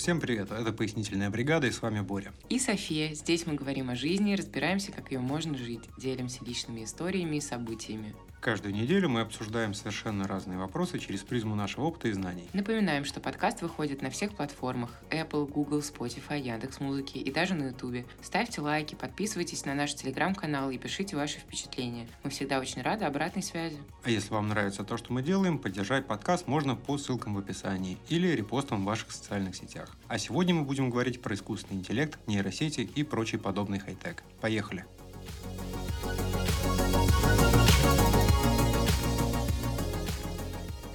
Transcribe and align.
Всем 0.00 0.18
привет, 0.18 0.50
это 0.50 0.72
«Пояснительная 0.72 1.28
бригада» 1.28 1.66
и 1.66 1.70
с 1.70 1.82
вами 1.82 2.00
Боря. 2.00 2.32
И 2.48 2.58
София. 2.58 3.12
Здесь 3.12 3.46
мы 3.46 3.52
говорим 3.52 3.90
о 3.90 3.94
жизни, 3.94 4.34
разбираемся, 4.34 4.92
как 4.92 5.12
ее 5.12 5.18
можно 5.18 5.58
жить, 5.58 5.82
делимся 5.98 6.42
личными 6.42 6.84
историями 6.84 7.36
и 7.36 7.40
событиями. 7.42 8.14
Каждую 8.40 8.74
неделю 8.74 9.10
мы 9.10 9.20
обсуждаем 9.20 9.74
совершенно 9.74 10.26
разные 10.26 10.58
вопросы 10.58 10.98
через 10.98 11.20
призму 11.20 11.54
нашего 11.54 11.84
опыта 11.84 12.08
и 12.08 12.12
знаний. 12.12 12.48
Напоминаем, 12.54 13.04
что 13.04 13.20
подкаст 13.20 13.60
выходит 13.60 14.00
на 14.00 14.08
всех 14.08 14.34
платформах 14.34 14.90
Apple, 15.10 15.46
Google, 15.46 15.80
Spotify, 15.80 16.40
Яндекс 16.40 16.80
Музыки 16.80 17.18
и 17.18 17.30
даже 17.30 17.52
на 17.52 17.64
YouTube. 17.64 18.06
Ставьте 18.22 18.62
лайки, 18.62 18.94
подписывайтесь 18.94 19.66
на 19.66 19.74
наш 19.74 19.94
телеграм-канал 19.94 20.70
и 20.70 20.78
пишите 20.78 21.16
ваши 21.16 21.38
впечатления. 21.38 22.08
Мы 22.22 22.30
всегда 22.30 22.60
очень 22.60 22.80
рады 22.80 23.04
обратной 23.04 23.42
связи. 23.42 23.76
А 24.04 24.10
если 24.10 24.32
вам 24.32 24.48
нравится 24.48 24.84
то, 24.84 24.96
что 24.96 25.12
мы 25.12 25.22
делаем, 25.22 25.58
поддержать 25.58 26.06
подкаст 26.06 26.46
можно 26.46 26.76
по 26.76 26.96
ссылкам 26.96 27.34
в 27.34 27.38
описании 27.40 27.98
или 28.08 28.28
репостам 28.28 28.80
в 28.80 28.84
ваших 28.86 29.12
социальных 29.12 29.54
сетях. 29.54 29.94
А 30.08 30.16
сегодня 30.16 30.54
мы 30.54 30.62
будем 30.62 30.88
говорить 30.88 31.20
про 31.20 31.34
искусственный 31.34 31.80
интеллект, 31.80 32.18
нейросети 32.26 32.80
и 32.80 33.02
прочий 33.02 33.36
подобный 33.36 33.80
хай-тек. 33.80 34.22
Поехали! 34.40 34.86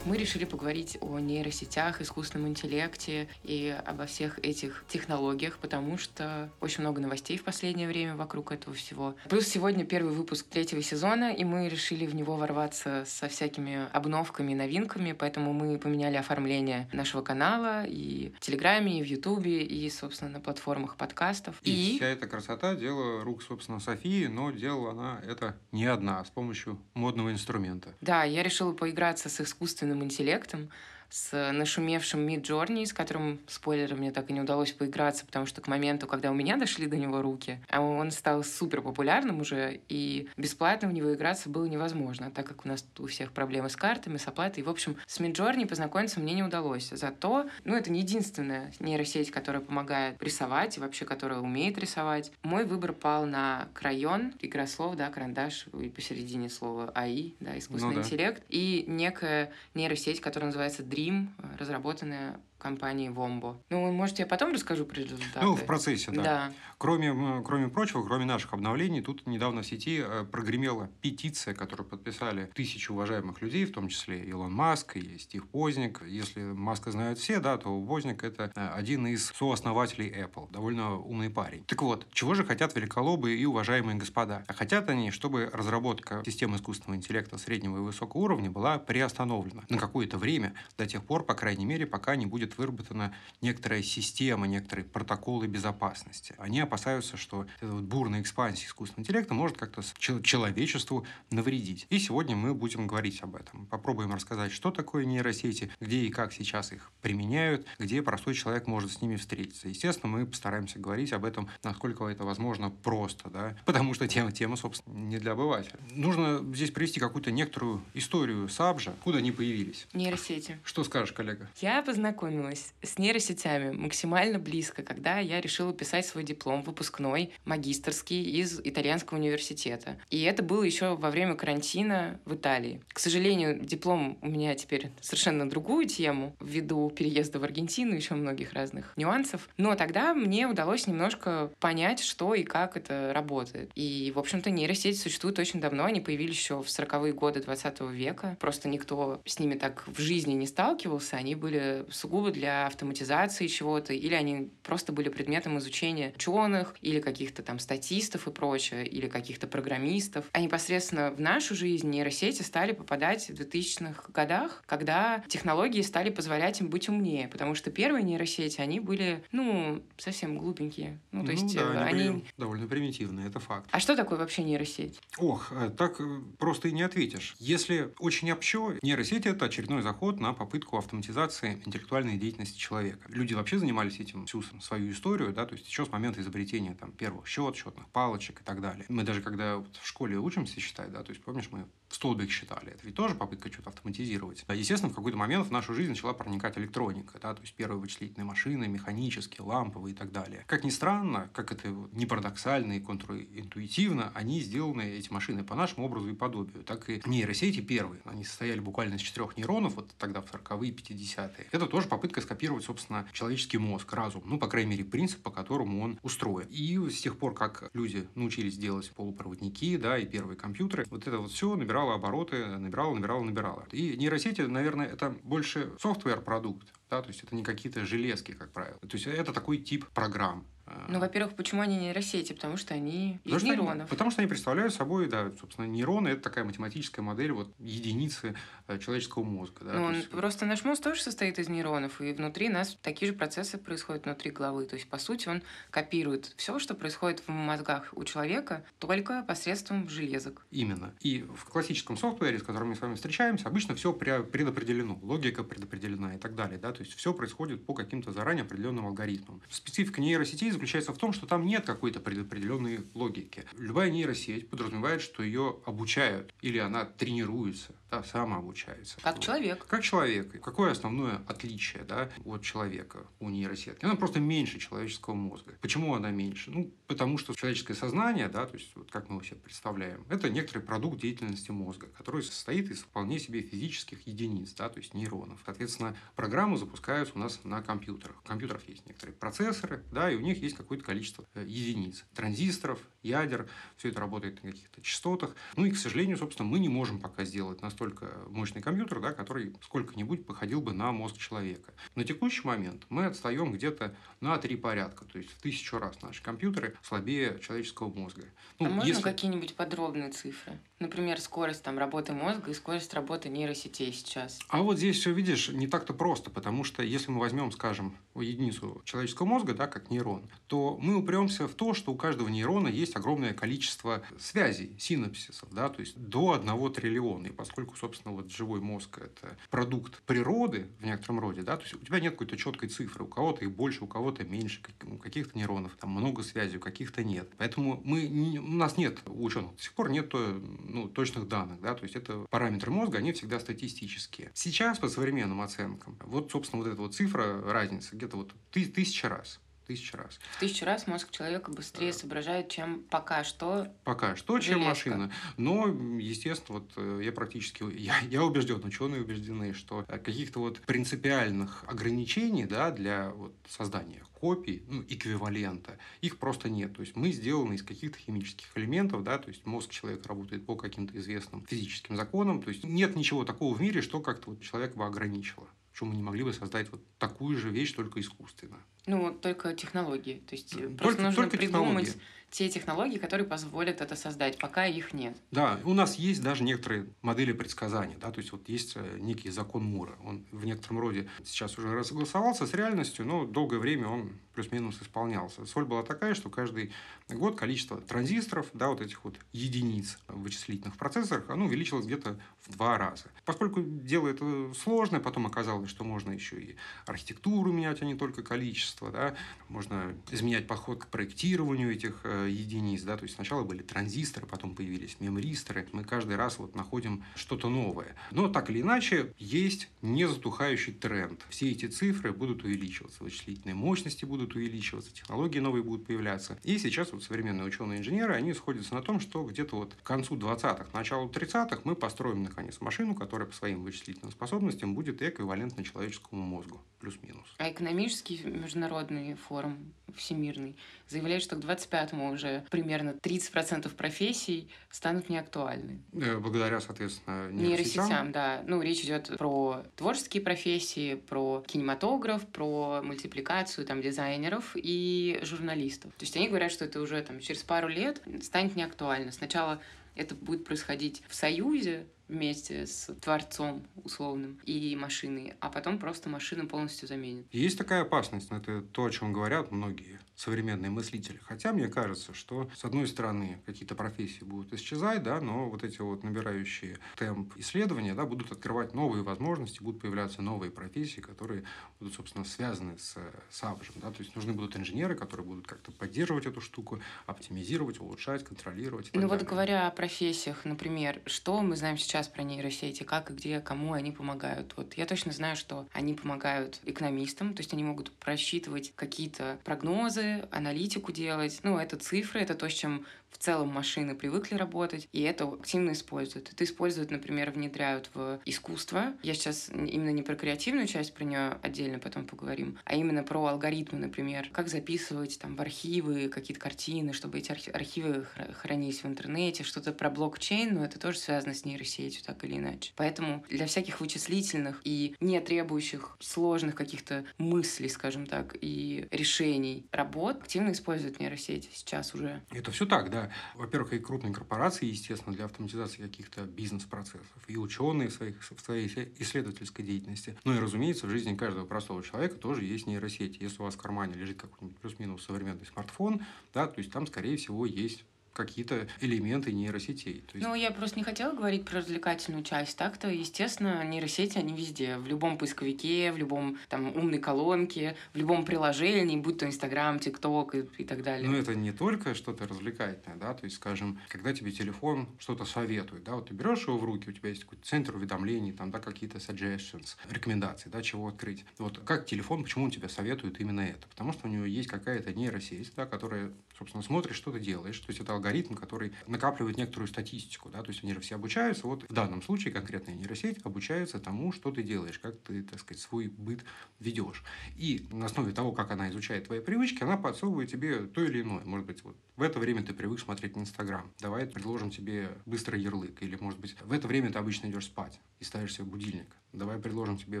Мы 0.04 0.16
решили 0.16 0.44
поговорить 0.44 0.98
о 1.00 1.20
нейросетях, 1.20 2.00
искусственном 2.00 2.48
интеллекте 2.48 3.28
и 3.44 3.74
обо 3.86 4.06
всех 4.06 4.40
этих 4.40 4.84
технологиях, 4.88 5.58
потому 5.58 5.96
что 5.96 6.50
очень 6.60 6.80
много 6.80 7.00
новостей 7.00 7.38
в 7.38 7.44
последнее 7.44 7.86
время 7.86 8.16
вокруг 8.16 8.50
этого 8.50 8.74
всего. 8.74 9.14
Плюс 9.28 9.46
сегодня 9.46 9.84
первый 9.84 10.12
выпуск 10.12 10.48
третьего 10.48 10.82
сезона, 10.82 11.32
и 11.32 11.44
мы 11.44 11.68
решили 11.68 12.04
в 12.06 12.16
него 12.16 12.34
ворваться 12.34 13.04
со 13.06 13.28
всякими 13.28 13.88
обновками, 13.92 14.54
новинками, 14.54 15.12
поэтому 15.12 15.52
мы 15.52 15.78
поменяли 15.78 16.16
оформление 16.16 16.88
нашего 16.92 17.22
канала 17.22 17.84
и 17.84 18.32
в 18.36 18.40
Телеграме, 18.40 18.98
и 18.98 19.02
в 19.04 19.06
Ютубе, 19.06 19.62
и, 19.62 19.88
собственно, 19.88 20.32
на 20.32 20.40
платформах 20.40 20.96
подкастов. 20.96 21.54
И, 21.62 21.94
и 21.94 21.96
вся 21.98 22.06
эта 22.06 22.26
красота— 22.26 22.74
дело 22.76 23.22
рук, 23.22 23.44
собственно, 23.44 23.78
Софии, 23.78 24.26
но 24.26 24.50
делала 24.50 24.90
она 24.90 25.20
это 25.24 25.56
не 25.70 25.86
одна, 25.86 26.18
а 26.18 26.24
с 26.24 26.30
помощью 26.30 26.80
модного 26.94 27.30
инструмента. 27.30 27.94
Да, 28.00 28.24
я 28.24 28.42
решила 28.42 28.72
поиграться 28.72 29.28
с 29.28 29.40
искусственным 29.40 29.91
искусственным 29.92 30.04
интеллектом, 30.04 30.70
с 31.12 31.52
нашумевшим 31.52 32.26
Mid 32.26 32.40
Journey, 32.40 32.86
с 32.86 32.94
которым, 32.94 33.38
спойлером, 33.46 33.98
мне 33.98 34.12
так 34.12 34.30
и 34.30 34.32
не 34.32 34.40
удалось 34.40 34.72
поиграться, 34.72 35.26
потому 35.26 35.44
что 35.44 35.60
к 35.60 35.68
моменту, 35.68 36.06
когда 36.06 36.30
у 36.30 36.34
меня 36.34 36.56
дошли 36.62 36.86
до 36.86 36.96
него 36.96 37.20
руки, 37.20 37.60
а 37.68 37.82
он 37.82 38.10
стал 38.10 38.42
супер 38.42 38.80
популярным 38.80 39.40
уже, 39.40 39.80
и 39.90 40.28
бесплатно 40.38 40.88
в 40.88 40.92
него 40.94 41.12
играться 41.12 41.50
было 41.50 41.66
невозможно, 41.66 42.30
так 42.30 42.46
как 42.46 42.64
у 42.64 42.68
нас 42.68 42.86
у 42.98 43.06
всех 43.06 43.32
проблемы 43.32 43.68
с 43.68 43.76
картами, 43.76 44.16
с 44.16 44.26
оплатой. 44.26 44.62
И, 44.62 44.66
в 44.66 44.70
общем, 44.70 44.96
с 45.06 45.20
Mid 45.20 45.34
Journey 45.34 45.66
познакомиться 45.66 46.18
мне 46.18 46.32
не 46.32 46.42
удалось. 46.42 46.88
Зато, 46.90 47.46
ну, 47.64 47.76
это 47.76 47.92
не 47.92 48.00
единственная 48.00 48.72
нейросеть, 48.80 49.30
которая 49.30 49.60
помогает 49.60 50.22
рисовать 50.22 50.78
и 50.78 50.80
вообще, 50.80 51.04
которая 51.04 51.40
умеет 51.40 51.76
рисовать. 51.76 52.32
Мой 52.42 52.64
выбор 52.64 52.94
пал 52.94 53.26
на 53.26 53.68
крайон, 53.74 54.32
игра 54.40 54.66
слов, 54.66 54.96
да, 54.96 55.10
карандаш, 55.10 55.66
и 55.78 55.90
посередине 55.90 56.48
слова 56.48 56.90
АИ, 56.94 57.32
да, 57.40 57.58
искусственный 57.58 57.96
ну, 57.96 58.00
да. 58.00 58.06
интеллект, 58.06 58.42
и 58.48 58.84
некая 58.86 59.52
нейросеть, 59.74 60.22
которая 60.22 60.46
называется 60.46 60.82
Dream 60.82 61.01
Steam, 61.02 61.30
разработанная 61.58 62.40
компании 62.62 63.08
Вомбо. 63.08 63.60
Ну, 63.70 63.90
может, 63.90 64.20
я 64.20 64.26
потом 64.26 64.52
расскажу 64.52 64.84
про 64.84 65.00
результаты? 65.00 65.44
Ну, 65.44 65.56
в 65.56 65.66
процессе, 65.66 66.12
да. 66.12 66.22
да. 66.22 66.52
Кроме, 66.78 67.42
кроме 67.44 67.68
прочего, 67.68 68.04
кроме 68.04 68.24
наших 68.24 68.52
обновлений, 68.52 69.02
тут 69.02 69.26
недавно 69.26 69.62
в 69.62 69.66
сети 69.66 70.02
э, 70.04 70.24
прогремела 70.24 70.88
петиция, 71.00 71.54
которую 71.54 71.88
подписали 71.88 72.50
тысячи 72.54 72.90
уважаемых 72.90 73.42
людей, 73.42 73.64
в 73.64 73.72
том 73.72 73.88
числе 73.88 74.24
Илон 74.24 74.52
Маск 74.52 74.96
и 74.96 75.18
Стив 75.18 75.46
Позник. 75.48 76.02
Если 76.06 76.40
Маска 76.40 76.92
знают 76.92 77.18
все, 77.18 77.40
да, 77.40 77.56
то 77.58 77.80
Позник– 77.84 78.22
это 78.24 78.52
э, 78.54 78.68
один 78.74 79.08
из 79.08 79.26
сооснователей 79.26 80.08
Apple, 80.10 80.50
довольно 80.52 80.96
умный 80.96 81.30
парень. 81.30 81.64
Так 81.64 81.82
вот, 81.82 82.06
чего 82.12 82.34
же 82.34 82.44
хотят 82.44 82.76
великолобы 82.76 83.34
и 83.34 83.44
уважаемые 83.44 83.96
господа? 83.96 84.44
А 84.46 84.52
хотят 84.52 84.88
они, 84.88 85.10
чтобы 85.10 85.50
разработка 85.52 86.22
системы 86.24 86.56
искусственного 86.56 86.96
интеллекта 86.96 87.38
среднего 87.38 87.78
и 87.78 87.80
высокого 87.80 88.22
уровня 88.22 88.50
была 88.50 88.78
приостановлена 88.78 89.64
на 89.68 89.78
какое-то 89.78 90.16
время, 90.16 90.54
до 90.78 90.86
тех 90.86 91.04
пор, 91.04 91.24
по 91.24 91.34
крайней 91.34 91.64
мере, 91.64 91.86
пока 91.86 92.14
не 92.14 92.26
будет 92.26 92.51
выработана 92.58 93.14
некоторая 93.40 93.82
система, 93.82 94.46
некоторые 94.46 94.84
протоколы 94.84 95.46
безопасности. 95.46 96.34
Они 96.38 96.60
опасаются, 96.60 97.16
что 97.16 97.46
эта 97.60 97.72
вот 97.72 97.84
бурная 97.84 98.20
экспансия 98.20 98.66
искусственного 98.66 99.04
интеллекта 99.04 99.34
может 99.34 99.56
как-то 99.56 99.82
человечеству 99.98 101.06
навредить. 101.30 101.86
И 101.90 101.98
сегодня 101.98 102.36
мы 102.36 102.54
будем 102.54 102.86
говорить 102.86 103.22
об 103.22 103.36
этом. 103.36 103.66
Попробуем 103.66 104.12
рассказать, 104.12 104.52
что 104.52 104.70
такое 104.70 105.04
нейросети, 105.04 105.70
где 105.80 106.00
и 106.00 106.10
как 106.10 106.32
сейчас 106.32 106.72
их 106.72 106.90
применяют, 107.00 107.66
где 107.78 108.02
простой 108.02 108.34
человек 108.34 108.66
может 108.66 108.92
с 108.92 109.00
ними 109.00 109.16
встретиться. 109.16 109.68
Естественно, 109.68 110.12
мы 110.12 110.26
постараемся 110.26 110.78
говорить 110.78 111.12
об 111.12 111.24
этом, 111.24 111.48
насколько 111.62 112.06
это 112.06 112.24
возможно, 112.24 112.70
просто, 112.70 113.30
да, 113.30 113.56
потому 113.64 113.94
что 113.94 114.08
тема, 114.08 114.32
тема, 114.32 114.56
собственно, 114.56 114.96
не 114.96 115.18
для 115.18 115.32
обывателя. 115.32 115.78
Нужно 115.92 116.40
здесь 116.54 116.70
привести 116.70 117.00
какую-то 117.00 117.30
некоторую 117.30 117.82
историю 117.94 118.48
Сабжа, 118.48 118.94
куда 119.02 119.18
они 119.18 119.32
появились. 119.32 119.86
Нейросети. 119.92 120.58
Что 120.64 120.84
скажешь, 120.84 121.12
коллега? 121.12 121.48
Я 121.60 121.82
познакомилась 121.82 122.41
познакомилась 122.42 122.72
с 122.82 122.98
нейросетями 122.98 123.72
максимально 123.72 124.38
близко, 124.38 124.82
когда 124.82 125.18
я 125.18 125.40
решила 125.40 125.72
писать 125.72 126.06
свой 126.06 126.24
диплом 126.24 126.62
выпускной, 126.62 127.30
магистрский 127.44 128.22
из 128.22 128.60
итальянского 128.62 129.18
университета. 129.18 129.96
И 130.10 130.22
это 130.22 130.42
было 130.42 130.62
еще 130.62 130.96
во 130.96 131.10
время 131.10 131.34
карантина 131.34 132.20
в 132.24 132.34
Италии. 132.34 132.80
К 132.92 132.98
сожалению, 132.98 133.60
диплом 133.60 134.18
у 134.22 134.28
меня 134.28 134.54
теперь 134.54 134.90
совершенно 135.00 135.48
другую 135.48 135.86
тему, 135.86 136.34
ввиду 136.40 136.90
переезда 136.90 137.38
в 137.38 137.44
Аргентину, 137.44 137.94
еще 137.94 138.14
многих 138.14 138.52
разных 138.52 138.92
нюансов. 138.96 139.48
Но 139.56 139.74
тогда 139.74 140.14
мне 140.14 140.46
удалось 140.46 140.86
немножко 140.86 141.50
понять, 141.60 142.00
что 142.00 142.34
и 142.34 142.42
как 142.42 142.76
это 142.76 143.12
работает. 143.14 143.70
И, 143.74 144.12
в 144.14 144.18
общем-то, 144.18 144.50
нейросети 144.50 144.96
существуют 144.96 145.38
очень 145.38 145.60
давно, 145.60 145.84
они 145.84 146.00
появились 146.00 146.36
еще 146.36 146.62
в 146.62 146.66
40-е 146.66 147.12
годы 147.12 147.40
20 147.40 147.80
века. 147.92 148.36
Просто 148.40 148.68
никто 148.68 149.20
с 149.24 149.38
ними 149.38 149.54
так 149.54 149.84
в 149.86 150.00
жизни 150.00 150.32
не 150.32 150.46
сталкивался, 150.46 151.16
они 151.16 151.34
были 151.34 151.84
сугубо 151.90 152.21
для 152.30 152.66
автоматизации 152.66 153.46
чего-то, 153.46 153.92
или 153.92 154.14
они 154.14 154.50
просто 154.62 154.92
были 154.92 155.08
предметом 155.08 155.58
изучения 155.58 156.12
ученых, 156.14 156.74
или 156.80 157.00
каких-то 157.00 157.42
там 157.42 157.58
статистов 157.58 158.26
и 158.28 158.30
прочее, 158.30 158.86
или 158.86 159.08
каких-то 159.08 159.46
программистов. 159.46 160.26
А 160.32 160.40
непосредственно 160.40 161.10
в 161.10 161.20
нашу 161.20 161.54
жизнь 161.54 161.88
нейросети 161.88 162.42
стали 162.42 162.72
попадать 162.72 163.28
в 163.28 163.34
2000-х 163.34 164.12
годах, 164.12 164.62
когда 164.66 165.24
технологии 165.28 165.82
стали 165.82 166.10
позволять 166.10 166.60
им 166.60 166.68
быть 166.68 166.88
умнее, 166.88 167.28
потому 167.28 167.54
что 167.54 167.70
первые 167.70 168.02
нейросети, 168.02 168.60
они 168.60 168.80
были, 168.80 169.24
ну, 169.32 169.82
совсем 169.96 170.38
глупенькие. 170.38 171.00
Ну, 171.10 171.20
то 171.20 171.26
ну, 171.26 171.32
есть 171.32 171.54
да, 171.54 171.84
они... 171.84 172.02
они... 172.02 172.24
довольно 172.36 172.66
примитивные, 172.66 173.28
это 173.28 173.40
факт. 173.40 173.68
А 173.70 173.80
что 173.80 173.96
такое 173.96 174.18
вообще 174.18 174.42
нейросеть? 174.42 175.00
Ох, 175.18 175.52
э, 175.52 175.70
так 175.70 176.00
э, 176.00 176.20
просто 176.38 176.68
и 176.68 176.72
не 176.72 176.82
ответишь. 176.82 177.36
Если 177.38 177.92
очень 177.98 178.30
общо, 178.30 178.78
нейросеть– 178.82 179.26
это 179.26 179.46
очередной 179.46 179.82
заход 179.82 180.20
на 180.20 180.32
попытку 180.32 180.78
автоматизации 180.78 181.62
интеллектуальной 181.64 182.11
деятельности 182.18 182.58
человека. 182.58 183.06
Люди 183.08 183.34
вообще 183.34 183.58
занимались 183.58 184.00
этим 184.00 184.26
всю 184.26 184.42
свою 184.42 184.92
историю, 184.92 185.32
да, 185.32 185.46
то 185.46 185.54
есть 185.54 185.66
еще 185.66 185.84
с 185.84 185.90
момента 185.90 186.20
изобретения 186.20 186.74
там, 186.74 186.92
первых 186.92 187.26
счет, 187.26 187.56
счетных 187.56 187.88
палочек 187.88 188.40
и 188.40 188.44
так 188.44 188.60
далее. 188.60 188.86
Мы 188.88 189.02
даже 189.04 189.22
когда 189.22 189.56
вот 189.56 189.76
в 189.76 189.86
школе 189.86 190.18
учимся 190.18 190.60
считать, 190.60 190.92
да, 190.92 191.02
то 191.02 191.10
есть 191.10 191.22
помнишь, 191.22 191.48
мы 191.50 191.66
столбик 191.94 192.30
считали. 192.30 192.72
Это 192.72 192.80
ведь 192.84 192.94
тоже 192.94 193.14
попытка 193.14 193.52
что-то 193.52 193.70
автоматизировать. 193.70 194.44
Естественно, 194.48 194.92
в 194.92 194.94
какой-то 194.94 195.18
момент 195.18 195.46
в 195.46 195.50
нашу 195.50 195.74
жизнь 195.74 195.90
начала 195.90 196.12
проникать 196.12 196.58
электроника, 196.58 197.18
да, 197.20 197.34
то 197.34 197.42
есть 197.42 197.54
первые 197.54 197.80
вычислительные 197.80 198.24
машины, 198.24 198.68
механические, 198.68 199.46
ламповые 199.46 199.94
и 199.94 199.96
так 199.96 200.12
далее. 200.12 200.44
Как 200.46 200.64
ни 200.64 200.70
странно, 200.70 201.30
как 201.32 201.52
это 201.52 201.68
не 201.92 202.06
парадоксально 202.06 202.74
и 202.74 202.80
контринтуитивно, 202.80 204.10
они 204.14 204.40
сделаны, 204.40 204.82
эти 204.82 205.10
машины, 205.12 205.44
по 205.44 205.54
нашему 205.54 205.86
образу 205.86 206.10
и 206.10 206.14
подобию. 206.14 206.64
Так 206.64 206.88
и 206.88 207.02
нейросети 207.06 207.60
первые, 207.60 208.00
они 208.04 208.24
состояли 208.24 208.60
буквально 208.60 208.94
из 208.94 209.00
четырех 209.00 209.36
нейронов, 209.36 209.74
вот 209.74 209.90
тогда 209.98 210.20
в 210.20 210.32
40-е, 210.32 210.72
50-е. 210.72 211.46
Это 211.50 211.66
тоже 211.66 211.88
попытка 211.88 212.20
скопировать, 212.20 212.64
собственно, 212.64 213.06
человеческий 213.12 213.58
мозг, 213.58 213.92
разум, 213.92 214.22
ну, 214.26 214.38
по 214.38 214.48
крайней 214.48 214.70
мере, 214.70 214.84
принцип, 214.84 215.22
по 215.22 215.30
которому 215.30 215.82
он 215.82 215.98
устроен. 216.02 216.46
И 216.50 216.78
с 216.90 217.00
тех 217.00 217.18
пор, 217.18 217.34
как 217.34 217.70
люди 217.74 218.06
научились 218.14 218.56
делать 218.56 218.90
полупроводники, 218.92 219.76
да, 219.76 219.98
и 219.98 220.06
первые 220.06 220.36
компьютеры, 220.36 220.86
вот 220.90 221.06
это 221.06 221.18
вот 221.18 221.30
все 221.32 221.54
набирало 221.56 221.81
набирала 221.82 221.94
обороты, 221.94 222.46
набирала, 222.46 222.94
набирала, 222.94 223.22
набирала. 223.22 223.66
И 223.72 223.96
нейросети, 223.96 224.42
наверное, 224.42 224.86
это 224.86 225.14
больше 225.22 225.72
софтвер-продукт, 225.80 226.68
да, 226.90 227.02
то 227.02 227.08
есть 227.08 227.22
это 227.24 227.34
не 227.34 227.42
какие-то 227.42 227.84
железки, 227.84 228.32
как 228.32 228.52
правило. 228.52 228.78
То 228.80 228.96
есть 228.96 229.06
это 229.06 229.32
такой 229.32 229.58
тип 229.58 229.86
программ. 229.94 230.46
Ну, 230.88 231.00
во-первых, 231.00 231.34
почему 231.34 231.60
они 231.60 231.76
нейросети? 231.76 232.32
Потому 232.32 232.56
что 232.56 232.72
они 232.74 233.18
Потому 233.24 233.36
из 233.36 233.42
что 233.42 233.52
они- 233.52 233.60
нейронов. 233.62 233.88
потому 233.90 234.10
что 234.10 234.22
они 234.22 234.28
представляют 234.28 234.72
собой, 234.72 235.08
да, 235.08 235.30
собственно, 235.40 235.66
нейроны 235.66 236.08
это 236.08 236.22
такая 236.22 236.44
математическая 236.44 237.04
модель 237.04 237.32
вот 237.32 237.52
единицы 237.58 238.34
человеческого 238.78 239.24
мозга. 239.24 239.64
Да, 239.64 239.72
Ну, 239.74 239.92
есть, 239.92 240.10
просто 240.10 240.46
наш 240.46 240.64
мозг 240.64 240.82
тоже 240.82 241.02
состоит 241.02 241.38
из 241.38 241.48
нейронов, 241.48 242.00
и 242.00 242.12
внутри 242.12 242.48
нас 242.48 242.76
такие 242.82 243.10
же 243.10 243.16
процессы 243.16 243.58
происходят 243.58 244.04
внутри 244.04 244.30
головы. 244.30 244.66
То 244.66 244.76
есть, 244.76 244.88
по 244.88 244.98
сути, 244.98 245.28
он 245.28 245.42
копирует 245.70 246.34
все, 246.36 246.58
что 246.58 246.74
происходит 246.74 247.22
в 247.26 247.28
мозгах 247.30 247.88
у 247.92 248.04
человека, 248.04 248.64
только 248.78 249.22
посредством 249.22 249.88
железок. 249.88 250.46
Именно. 250.50 250.94
И 251.00 251.22
в 251.22 251.44
классическом 251.46 251.96
софтвере, 251.96 252.38
с 252.38 252.42
которым 252.42 252.70
мы 252.70 252.76
с 252.76 252.80
вами 252.80 252.94
встречаемся, 252.94 253.48
обычно 253.48 253.74
все 253.74 253.92
предопределено, 253.92 254.98
логика 255.02 255.44
предопределена 255.44 256.14
и 256.14 256.18
так 256.18 256.34
далее. 256.34 256.58
Да? 256.58 256.72
То 256.72 256.82
есть 256.82 256.94
все 256.94 257.12
происходит 257.12 257.64
по 257.66 257.74
каким-то 257.74 258.12
заранее 258.12 258.44
определенным 258.44 258.86
алгоритмам. 258.86 259.40
Специфика 259.50 260.00
нейросетей 260.00 260.50
заключается 260.50 260.92
в 260.92 260.98
том, 260.98 261.12
что 261.12 261.26
там 261.26 261.46
нет 261.46 261.64
какой-то 261.64 262.00
предопределенной 262.00 262.84
логики. 262.94 263.44
Любая 263.58 263.90
нейросеть 263.90 264.48
подразумевает, 264.48 265.02
что 265.02 265.22
ее 265.22 265.58
обучают 265.66 266.32
или 266.40 266.58
она 266.58 266.84
тренируется, 266.84 267.74
да, 267.90 268.02
самообучается. 268.02 268.61
Как 269.02 269.16
Вот. 269.16 269.24
человек. 269.24 269.66
Как 269.66 269.82
человек. 269.82 270.40
Какое 270.42 270.72
основное 270.72 271.22
отличие 271.26 271.84
да, 271.84 272.10
от 272.24 272.42
человека 272.42 273.06
у 273.20 273.28
нейросетки? 273.28 273.84
Она 273.84 273.96
просто 273.96 274.20
меньше 274.20 274.58
человеческого 274.58 275.14
мозга. 275.14 275.54
Почему 275.60 275.94
она 275.94 276.10
меньше? 276.10 276.50
Ну, 276.50 276.72
потому 276.86 277.18
что 277.18 277.34
человеческое 277.34 277.74
сознание, 277.74 278.28
да, 278.28 278.46
то 278.46 278.56
есть 278.56 278.70
вот 278.74 278.90
как 278.90 279.08
мы 279.08 279.16
его 279.16 279.24
себе 279.24 279.36
представляем, 279.36 280.04
это 280.08 280.30
некоторый 280.30 280.60
продукт 280.60 281.00
деятельности 281.00 281.50
мозга, 281.50 281.88
который 281.96 282.22
состоит 282.22 282.70
из 282.70 282.80
вполне 282.80 283.18
себе 283.18 283.42
физических 283.42 284.06
единиц, 284.06 284.54
да, 284.54 284.68
то 284.68 284.78
есть 284.78 284.94
нейронов. 284.94 285.40
Соответственно, 285.44 285.96
программы 286.16 286.56
запускаются 286.58 287.14
у 287.14 287.18
нас 287.18 287.40
на 287.44 287.62
компьютерах. 287.62 288.16
У 288.24 288.28
компьютеров 288.28 288.62
есть 288.68 288.86
некоторые 288.86 289.14
процессоры, 289.16 289.82
да, 289.90 290.10
и 290.10 290.16
у 290.16 290.20
них 290.20 290.42
есть 290.42 290.56
какое-то 290.56 290.84
количество 290.84 291.24
э, 291.34 291.44
единиц. 291.46 292.04
Транзисторов, 292.14 292.78
ядер, 293.02 293.48
все 293.76 293.88
это 293.88 294.00
работает 294.00 294.42
на 294.42 294.50
каких-то 294.50 294.80
частотах. 294.82 295.34
Ну 295.56 295.64
и, 295.64 295.70
к 295.70 295.76
сожалению, 295.76 296.16
собственно, 296.16 296.48
мы 296.48 296.58
не 296.58 296.68
можем 296.68 297.00
пока 297.00 297.24
сделать 297.24 297.62
настолько 297.62 298.22
мощный 298.42 298.60
компьютер, 298.60 298.98
да, 298.98 299.12
который 299.12 299.54
сколько-нибудь 299.62 300.26
походил 300.26 300.60
бы 300.60 300.72
на 300.72 300.90
мозг 300.90 301.16
человека. 301.16 301.72
На 301.94 302.02
текущий 302.02 302.44
момент 302.44 302.86
мы 302.88 303.06
отстаем 303.06 303.52
где-то 303.52 303.94
на 304.20 304.36
три 304.38 304.56
порядка, 304.56 305.04
то 305.04 305.18
есть 305.18 305.30
в 305.30 305.40
тысячу 305.40 305.78
раз 305.78 306.02
наши 306.02 306.24
компьютеры 306.24 306.76
слабее 306.82 307.38
человеческого 307.38 307.94
мозга. 307.94 308.24
Ну, 308.58 308.66
а 308.66 308.70
можно 308.70 308.88
если- 308.88 309.02
какие-нибудь 309.02 309.54
подробные 309.54 310.10
цифры? 310.10 310.58
Например, 310.80 311.20
скорость 311.20 311.62
там, 311.62 311.78
работы 311.78 312.12
мозга 312.12 312.50
и 312.50 312.54
скорость 312.54 312.92
работы 312.94 313.28
нейросетей 313.28 313.92
сейчас. 313.92 314.40
А 314.48 314.62
вот 314.62 314.78
здесь 314.78 314.98
все, 314.98 315.12
видишь, 315.12 315.48
не 315.50 315.68
так-то 315.68 315.94
просто, 315.94 316.28
потому 316.28 316.64
что 316.64 316.82
если 316.82 317.12
мы 317.12 317.20
возьмем, 317.20 317.52
скажем, 317.52 317.96
единицу 318.16 318.82
человеческого 318.84 319.26
мозга, 319.26 319.54
да, 319.54 319.68
как 319.68 319.88
нейрон, 319.90 320.28
то 320.48 320.76
мы 320.82 320.96
упремся 320.96 321.46
в 321.46 321.54
то, 321.54 321.74
что 321.74 321.92
у 321.92 321.96
каждого 321.96 322.28
нейрона 322.28 322.66
есть 322.66 322.96
огромное 322.96 323.34
количество 323.34 324.02
связей, 324.18 324.74
синапсисов, 324.80 325.48
да, 325.52 325.68
то 325.68 325.78
есть 325.78 325.96
до 325.96 326.32
одного 326.32 326.68
триллиона. 326.68 327.28
И 327.28 327.30
поскольку, 327.30 327.76
собственно, 327.76 328.12
вот 328.12 328.31
живой 328.36 328.60
мозг– 328.60 328.98
это 329.02 329.36
продукт 329.50 330.02
природы 330.02 330.68
в 330.80 330.84
некотором 330.84 331.20
роде, 331.20 331.42
да, 331.42 331.56
то 331.56 331.62
есть 331.62 331.74
у 331.74 331.78
тебя 331.78 332.00
нет 332.00 332.12
какой-то 332.12 332.36
четкой 332.36 332.68
цифры, 332.68 333.04
у 333.04 333.08
кого-то 333.08 333.44
их 333.44 333.52
больше, 333.52 333.84
у 333.84 333.86
кого-то 333.86 334.24
меньше, 334.24 334.60
у 334.84 334.96
каких-то 334.96 335.36
нейронов 335.36 335.76
там 335.76 335.90
много 335.90 336.22
связей, 336.22 336.56
у 336.56 336.60
каких-то 336.60 337.04
нет. 337.04 337.30
Поэтому 337.38 337.80
мы, 337.84 338.38
у 338.38 338.54
нас 338.54 338.76
нет, 338.76 338.98
у 339.06 339.24
ученых 339.24 339.56
до 339.56 339.62
сих 339.62 339.72
пор 339.74 339.90
нет 339.90 340.12
ну, 340.12 340.88
точных 340.88 341.28
данных, 341.28 341.60
да, 341.60 341.74
то 341.74 341.82
есть 341.84 341.96
это 341.96 342.26
параметры 342.30 342.70
мозга, 342.70 342.98
они 342.98 343.12
всегда 343.12 343.38
статистические. 343.40 344.30
Сейчас 344.34 344.78
по 344.78 344.88
современным 344.88 345.40
оценкам, 345.40 345.98
вот, 346.04 346.30
собственно, 346.32 346.62
вот 346.62 346.72
эта 346.72 346.80
вот 346.80 346.94
цифра, 346.94 347.42
разница, 347.42 347.96
где-то 347.96 348.16
вот 348.16 348.34
ты- 348.50 348.66
тысяча 348.66 349.08
раз. 349.08 349.40
Тысяча 349.66 349.96
раз. 349.96 350.18
В 350.36 350.40
тысячу 350.40 350.64
раз 350.64 350.86
мозг 350.86 351.10
человека 351.10 351.50
быстрее 351.52 351.92
Да. 351.92 351.98
соображает, 351.98 352.48
чем 352.48 352.82
пока 352.90 353.22
что. 353.24 353.68
Пока 353.84 354.16
что, 354.16 354.38
чем 354.38 354.54
Железка. 354.62 354.68
машина. 354.68 355.12
Но, 355.36 355.68
естественно, 355.98 356.58
вот 356.58 356.72
э, 356.76 357.00
я 357.04 357.12
практически, 357.12 357.62
я, 357.78 357.94
я 358.10 358.22
убежден, 358.24 358.60
ученые 358.64 359.02
убеждены, 359.02 359.54
что 359.54 359.84
э, 359.88 359.98
каких-то 359.98 360.40
вот 360.40 360.60
принципиальных 360.62 361.64
ограничений, 361.68 362.44
да, 362.44 362.70
для 362.70 363.10
вот 363.10 363.34
создания 363.48 364.02
копий, 364.14 364.62
ну, 364.68 364.84
эквивалента, 364.88 365.78
их 366.00 366.18
просто 366.18 366.48
нет. 366.48 366.74
То 366.76 366.82
есть 366.82 366.94
мы 366.94 367.10
сделаны 367.10 367.54
из 367.54 367.62
каких-то 367.62 367.98
химических 367.98 368.46
элементов, 368.56 369.02
да, 369.02 369.18
то 369.18 369.28
есть 369.28 369.44
мозг 369.46 369.70
человека 369.70 370.08
работает 370.08 370.46
по 370.46 370.54
каким-то 370.54 370.96
известным 370.98 371.44
физическим 371.46 371.96
законам. 371.96 372.40
То 372.40 372.50
есть 372.50 372.62
нет 372.62 372.94
ничего 372.94 373.24
такого 373.24 373.54
в 373.54 373.60
мире, 373.60 373.82
что 373.82 374.00
как-то 374.00 374.30
вот 374.30 374.40
человека 374.40 374.76
бы 374.78 374.84
ограничило. 374.86 375.48
Что 375.72 375.86
мы 375.86 375.96
не 375.96 376.02
могли 376.02 376.22
бы 376.22 376.32
создать 376.32 376.70
вот 376.70 376.80
такую 376.98 377.36
же 377.38 377.48
вещь, 377.50 377.72
только 377.72 378.00
искусственно. 378.00 378.58
Ну, 378.86 379.12
только 379.14 379.54
технологии. 379.54 380.22
То 380.28 380.34
есть 380.34 380.50
Только- 380.52 380.76
просто 380.76 381.02
нужно 381.02 381.22
только 381.22 381.36
придумать 381.38 381.86
технологии. 381.86 382.02
Те 382.32 382.48
технологии, 382.48 382.96
которые 382.96 383.26
позволят 383.26 383.82
это 383.82 383.94
создать, 383.94 384.38
пока 384.38 384.66
их 384.66 384.94
нет. 384.94 385.14
Да, 385.30 385.60
у 385.64 385.74
нас 385.74 385.96
есть 385.96 386.22
даже 386.22 386.42
некоторые 386.42 386.86
модели 387.02 387.32
предсказания, 387.32 387.96
да, 388.00 388.10
то 388.10 388.20
есть 388.20 388.32
вот 388.32 388.48
есть 388.48 388.72
э, 388.74 388.96
некий 388.98 389.28
закон 389.28 389.62
Мура. 389.64 389.92
Он 390.02 390.24
в 390.32 390.46
некотором 390.46 390.80
роде 390.80 391.08
сейчас 391.24 391.58
уже 391.58 391.84
согласовался 391.84 392.46
с 392.46 392.54
реальностью, 392.54 393.04
но 393.04 393.26
долгое 393.26 393.58
время 393.58 393.86
он 393.86 394.12
плюс-минус 394.34 394.80
исполнялся. 394.80 395.44
Соль 395.44 395.66
была 395.66 395.82
такая, 395.82 396.14
что 396.14 396.30
каждый 396.30 396.72
год 397.08 397.36
количество 397.36 397.80
транзисторов, 397.80 398.46
да, 398.54 398.68
вот 398.68 398.80
этих 398.80 399.04
вот 399.04 399.16
единиц 399.32 399.98
в 400.08 400.22
вычислительных 400.22 400.76
процессорах, 400.76 401.28
оно 401.28 401.44
увеличилось 401.44 401.84
где-то 401.84 402.18
в 402.40 402.52
два 402.52 402.78
раза. 402.78 403.04
Поскольку 403.26 403.62
дело 403.62 404.08
это 404.08 404.52
сложное, 404.54 405.00
потом 405.00 405.26
оказалось, 405.26 405.68
что 405.68 405.84
можно 405.84 406.12
еще 406.12 406.40
и 406.40 406.56
архитектуру 406.86 407.52
менять, 407.52 407.82
а 407.82 407.84
не 407.84 407.94
только 407.94 408.22
количество, 408.22 408.90
да, 408.90 409.14
можно 409.48 409.94
изменять 410.10 410.46
подход 410.46 410.84
к 410.84 410.86
проектированию 410.86 411.72
этих 411.72 412.00
э, 412.04 412.21
единиц, 412.30 412.82
да, 412.82 412.96
то 412.96 413.04
есть 413.04 413.14
сначала 413.14 413.44
были 413.44 413.62
транзисторы, 413.62 414.26
потом 414.26 414.54
появились 414.54 414.96
мемористоры, 415.00 415.66
мы 415.72 415.84
каждый 415.84 416.16
раз 416.16 416.38
вот 416.38 416.54
находим 416.54 417.04
что-то 417.14 417.48
новое. 417.48 417.94
Но 418.10 418.28
так 418.28 418.50
или 418.50 418.60
иначе, 418.60 419.12
есть 419.18 419.68
незатухающий 419.80 420.72
тренд. 420.72 421.24
Все 421.28 421.50
эти 421.50 421.66
цифры 421.66 422.12
будут 422.12 422.44
увеличиваться, 422.44 423.02
вычислительные 423.02 423.54
мощности 423.54 424.04
будут 424.04 424.34
увеличиваться, 424.34 424.92
технологии 424.92 425.38
новые 425.38 425.62
будут 425.62 425.86
появляться. 425.86 426.38
И 426.44 426.58
сейчас 426.58 426.92
вот 426.92 427.02
современные 427.02 427.44
ученые-инженеры, 427.44 428.14
они 428.14 428.32
сходятся 428.34 428.74
на 428.74 428.82
том, 428.82 429.00
что 429.00 429.24
где-то 429.24 429.56
вот 429.56 429.74
к 429.74 429.82
концу 429.82 430.16
20-х, 430.16 430.66
началу 430.72 431.08
30-х 431.08 431.60
мы 431.64 431.74
построим, 431.74 432.22
наконец, 432.22 432.60
машину, 432.60 432.94
которая 432.94 433.28
по 433.28 433.34
своим 433.34 433.62
вычислительным 433.62 434.12
способностям 434.12 434.74
будет 434.74 435.02
эквивалентна 435.02 435.64
человеческому 435.64 436.22
мозгу, 436.22 436.60
плюс-минус. 436.80 437.26
А 437.38 437.50
экономический 437.50 438.22
международный 438.24 439.14
форум 439.14 439.72
всемирный 439.96 440.56
заявляет, 440.92 441.22
что 441.22 441.36
к 441.36 441.40
25-му 441.40 442.10
уже 442.10 442.44
примерно 442.50 442.90
30% 442.90 443.68
профессий 443.74 444.48
станут 444.70 445.08
неактуальны. 445.08 445.82
Э, 445.92 446.18
Благодаря, 446.18 446.60
соответственно, 446.60 447.30
нейросетям. 447.30 447.84
Нейросетям, 447.84 448.12
да. 448.12 448.42
Ну, 448.46 448.62
речь 448.62 448.82
идет 448.84 449.16
про 449.18 449.64
творческие 449.76 450.22
профессии, 450.22 450.94
про 450.94 451.42
кинематограф, 451.46 452.26
про 452.28 452.82
мультипликацию 452.82 453.66
там, 453.66 453.80
дизайнеров 453.82 454.52
и 454.54 455.18
журналистов. 455.22 455.92
То 455.96 456.04
есть 456.04 456.16
они 456.16 456.28
говорят, 456.28 456.52
что 456.52 456.64
это 456.64 456.80
уже 456.80 457.00
там, 457.02 457.20
через 457.20 457.42
пару 457.42 457.68
лет 457.68 458.00
станет 458.22 458.54
неактуально. 458.54 459.12
Сначала 459.12 459.60
это 459.94 460.14
будет 460.14 460.44
происходить 460.44 461.02
в 461.08 461.14
союзе 461.14 461.86
вместе 462.08 462.66
с 462.66 462.94
творцом 463.00 463.66
условным 463.84 464.38
и 464.44 464.76
машиной, 464.76 465.34
а 465.40 465.48
потом 465.48 465.78
просто 465.78 466.08
машина 466.08 466.46
полностью 466.46 466.88
заменит. 466.88 467.26
Есть 467.32 467.58
такая 467.58 467.82
опасность, 467.82 468.30
но 468.30 468.38
это 468.38 468.62
то, 468.62 468.84
о 468.84 468.90
чем 468.90 469.12
говорят 469.12 469.50
многие 469.50 470.00
современные 470.14 470.70
мыслители. 470.70 471.18
Хотя 471.22 471.52
мне 471.52 471.68
кажется, 471.68 472.14
что, 472.14 472.48
с 472.56 472.64
одной 472.64 472.86
стороны, 472.86 473.40
какие-то 473.46 473.74
профессии 473.74 474.24
будут 474.24 474.52
исчезать, 474.52 475.02
да, 475.02 475.20
но 475.20 475.48
вот 475.48 475.64
эти 475.64 475.80
вот 475.80 476.04
набирающие 476.04 476.78
темп 476.96 477.36
исследования 477.36 477.94
да, 477.94 478.04
будут 478.04 478.30
открывать 478.30 478.74
новые 478.74 479.02
возможности, 479.02 479.62
будут 479.62 479.80
появляться 479.80 480.22
новые 480.22 480.52
профессии, 480.52 481.00
которые 481.00 481.44
будут, 481.80 481.94
собственно, 481.94 482.24
связаны 482.24 482.78
с 482.78 482.96
сабжем. 483.30 483.74
Да? 483.76 483.90
То 483.90 484.02
есть 484.02 484.14
нужны 484.14 484.32
будут 484.32 484.56
инженеры, 484.56 484.94
которые 484.94 485.26
будут 485.26 485.46
как-то 485.46 485.72
поддерживать 485.72 486.26
эту 486.26 486.40
штуку, 486.40 486.80
оптимизировать, 487.06 487.80
улучшать, 487.80 488.24
контролировать. 488.24 488.90
Ну 488.92 489.08
вот 489.08 489.22
говоря 489.22 489.66
о 489.66 489.70
профессиях, 489.70 490.44
например, 490.44 491.00
что 491.06 491.42
мы 491.42 491.56
знаем 491.56 491.78
сейчас 491.78 492.01
про 492.08 492.22
нейросети, 492.22 492.82
как 492.82 493.10
и 493.10 493.14
где, 493.14 493.40
кому 493.40 493.72
они 493.72 493.92
помогают? 493.92 494.52
Вот 494.56 494.74
я 494.74 494.86
точно 494.86 495.12
знаю, 495.12 495.36
что 495.36 495.66
они 495.72 495.94
помогают 495.94 496.60
экономистам, 496.64 497.34
то 497.34 497.40
есть 497.40 497.52
они 497.52 497.64
могут 497.64 497.92
просчитывать 497.92 498.72
какие-то 498.74 499.38
прогнозы, 499.44 500.26
аналитику 500.30 500.92
делать. 500.92 501.40
Ну, 501.42 501.58
это 501.58 501.76
цифры, 501.76 502.20
это 502.20 502.34
то, 502.34 502.48
с 502.48 502.52
чем 502.52 502.84
в 503.12 503.18
целом 503.18 503.48
машины 503.48 503.94
привыкли 503.94 504.34
работать, 504.36 504.88
и 504.92 505.02
это 505.02 505.24
активно 505.24 505.72
используют. 505.72 506.32
Это 506.32 506.44
используют, 506.44 506.90
например, 506.90 507.30
внедряют 507.30 507.90
в 507.94 508.20
искусство. 508.24 508.94
Я 509.02 509.14
сейчас 509.14 509.48
именно 509.50 509.90
не 509.90 510.02
про 510.02 510.16
креативную 510.16 510.66
часть, 510.66 510.94
про 510.94 511.04
нее 511.04 511.38
отдельно 511.42 511.78
потом 511.78 512.06
поговорим, 512.06 512.58
а 512.64 512.74
именно 512.74 513.02
про 513.04 513.26
алгоритмы, 513.26 513.78
например, 513.78 514.28
как 514.32 514.48
записывать 514.48 515.18
там 515.20 515.36
в 515.36 515.40
архивы 515.40 516.08
какие-то 516.08 516.40
картины, 516.40 516.92
чтобы 516.92 517.18
эти 517.18 517.30
архи- 517.30 517.50
архивы 517.50 518.06
хра- 518.16 518.32
хранились 518.32 518.82
в 518.82 518.86
интернете, 518.86 519.44
что-то 519.44 519.72
про 519.72 519.90
блокчейн, 519.90 520.54
но 520.54 520.64
это 520.64 520.78
тоже 520.78 520.98
связано 520.98 521.34
с 521.34 521.44
нейросетью, 521.44 522.02
так 522.04 522.24
или 522.24 522.36
иначе. 522.38 522.72
Поэтому 522.76 523.24
для 523.28 523.46
всяких 523.46 523.80
вычислительных 523.80 524.60
и 524.64 524.94
не 525.00 525.20
требующих 525.20 525.96
сложных 526.00 526.54
каких-то 526.54 527.04
мыслей, 527.18 527.68
скажем 527.68 528.06
так, 528.06 528.36
и 528.40 528.86
решений 528.90 529.66
работ 529.70 530.22
активно 530.22 530.52
используют 530.52 530.98
нейросети 531.00 531.48
сейчас 531.52 531.94
уже. 531.94 532.22
Это 532.30 532.50
все 532.50 532.66
так, 532.66 532.90
да. 532.90 533.01
Во-первых, 533.34 533.72
и 533.72 533.78
крупные 533.78 534.12
корпорации, 534.12 534.66
естественно, 534.66 535.14
для 535.14 535.24
автоматизации 535.24 535.82
каких-то 535.82 536.22
бизнес-процессов, 536.22 537.06
и 537.26 537.36
ученые 537.36 537.88
в, 537.88 537.92
своих, 537.92 538.22
в 538.22 538.40
своей 538.40 538.68
исследовательской 538.98 539.64
деятельности. 539.64 540.16
Ну 540.24 540.34
и, 540.34 540.38
разумеется, 540.38 540.86
в 540.86 540.90
жизни 540.90 541.16
каждого 541.16 541.46
простого 541.46 541.82
человека 541.82 542.16
тоже 542.16 542.44
есть 542.44 542.66
нейросети. 542.66 543.22
Если 543.22 543.40
у 543.40 543.44
вас 543.44 543.54
в 543.54 543.58
кармане 543.58 543.94
лежит 543.94 544.20
какой-нибудь 544.20 544.58
плюс-минус 544.60 545.04
современный 545.04 545.46
смартфон, 545.46 546.02
да, 546.34 546.46
то 546.46 546.58
есть 546.58 546.72
там, 546.72 546.86
скорее 546.86 547.16
всего, 547.16 547.46
есть 547.46 547.84
какие-то 548.12 548.68
элементы 548.80 549.32
нейросетей. 549.32 550.02
То 550.06 550.16
есть... 550.16 550.26
Ну, 550.26 550.34
я 550.34 550.50
просто 550.50 550.78
не 550.78 550.84
хотела 550.84 551.14
говорить 551.14 551.44
про 551.44 551.58
развлекательную 551.58 552.24
часть. 552.24 552.56
Так-то, 552.56 552.88
естественно, 552.88 553.64
нейросети, 553.64 554.18
они 554.18 554.34
везде. 554.34 554.76
В 554.76 554.86
любом 554.86 555.18
поисковике, 555.18 555.92
в 555.92 555.96
любом 555.96 556.38
там 556.48 556.76
умной 556.76 556.98
колонке, 556.98 557.76
в 557.92 557.96
любом 557.96 558.24
приложении, 558.24 558.96
будь 558.96 559.18
то 559.18 559.26
Инстаграм, 559.26 559.78
ТикТок 559.78 560.34
и, 560.34 560.44
и 560.58 560.64
так 560.64 560.82
далее. 560.82 561.08
Но 561.08 561.16
это 561.16 561.34
не 561.34 561.52
только 561.52 561.94
что-то 561.94 562.26
развлекательное, 562.26 562.98
да, 562.98 563.14
то 563.14 563.24
есть, 563.24 563.36
скажем, 563.36 563.80
когда 563.88 564.12
тебе 564.12 564.30
телефон 564.32 564.88
что-то 564.98 565.24
советует, 565.24 565.84
да, 565.84 565.94
вот 565.94 566.08
ты 566.08 566.14
берешь 566.14 566.46
его 566.46 566.58
в 566.58 566.64
руки, 566.64 566.88
у 566.88 566.92
тебя 566.92 567.10
есть 567.10 567.24
какой-то 567.24 567.46
центр 567.46 567.76
уведомлений, 567.76 568.32
там, 568.32 568.50
да, 568.50 568.60
какие-то 568.60 568.98
suggestions, 568.98 569.76
рекомендации, 569.90 570.48
да, 570.48 570.62
чего 570.62 570.88
открыть. 570.88 571.24
Вот 571.38 571.58
как 571.64 571.86
телефон, 571.86 572.22
почему 572.22 572.44
он 572.44 572.50
тебе 572.50 572.68
советует 572.68 573.20
именно 573.20 573.40
это? 573.40 573.66
Потому 573.68 573.92
что 573.92 574.08
у 574.08 574.10
него 574.10 574.24
есть 574.24 574.48
какая-то 574.48 574.92
нейросеть, 574.92 575.52
да, 575.56 575.66
которая 575.66 576.12
собственно, 576.42 576.62
смотришь, 576.64 576.96
что 576.96 577.12
ты 577.12 577.20
делаешь. 577.20 577.58
То 577.60 577.70
есть 577.70 577.80
это 577.80 577.92
алгоритм, 577.92 578.34
который 578.34 578.72
накапливает 578.88 579.36
некоторую 579.36 579.68
статистику. 579.68 580.28
Да? 580.28 580.42
То 580.42 580.50
есть 580.50 580.64
они 580.64 580.74
же 580.74 580.80
все 580.80 580.96
обучаются. 580.96 581.46
Вот 581.46 581.64
в 581.68 581.72
данном 581.72 582.02
случае 582.02 582.32
конкретная 582.32 582.74
нейросеть 582.74 583.24
обучается 583.24 583.78
тому, 583.78 584.12
что 584.12 584.32
ты 584.32 584.42
делаешь, 584.42 584.78
как 584.78 584.98
ты, 585.02 585.22
так 585.22 585.38
сказать, 585.38 585.62
свой 585.62 585.86
быт 585.88 586.24
ведешь. 586.58 587.04
И 587.36 587.68
на 587.70 587.86
основе 587.86 588.12
того, 588.12 588.32
как 588.32 588.50
она 588.50 588.70
изучает 588.70 589.06
твои 589.06 589.20
привычки, 589.20 589.62
она 589.62 589.76
подсовывает 589.76 590.30
тебе 590.30 590.66
то 590.66 590.82
или 590.82 591.02
иное. 591.02 591.24
Может 591.24 591.46
быть, 591.46 591.62
вот 591.62 591.76
в 591.96 592.02
это 592.02 592.18
время 592.18 592.42
ты 592.42 592.52
привык 592.52 592.80
смотреть 592.80 593.16
Инстаграм. 593.16 593.70
Давай 593.78 594.06
предложим 594.06 594.50
тебе 594.50 594.88
быстрый 595.06 595.40
ярлык. 595.40 595.80
Или, 595.82 595.96
может 596.00 596.18
быть, 596.18 596.36
в 596.40 596.52
это 596.52 596.66
время 596.66 596.90
ты 596.90 596.98
обычно 596.98 597.28
идешь 597.28 597.46
спать 597.46 597.78
и 598.00 598.04
ставишь 598.04 598.34
себе 598.34 598.46
будильник. 598.46 598.88
Давай 599.12 599.38
предложим 599.38 599.78
тебе 599.78 600.00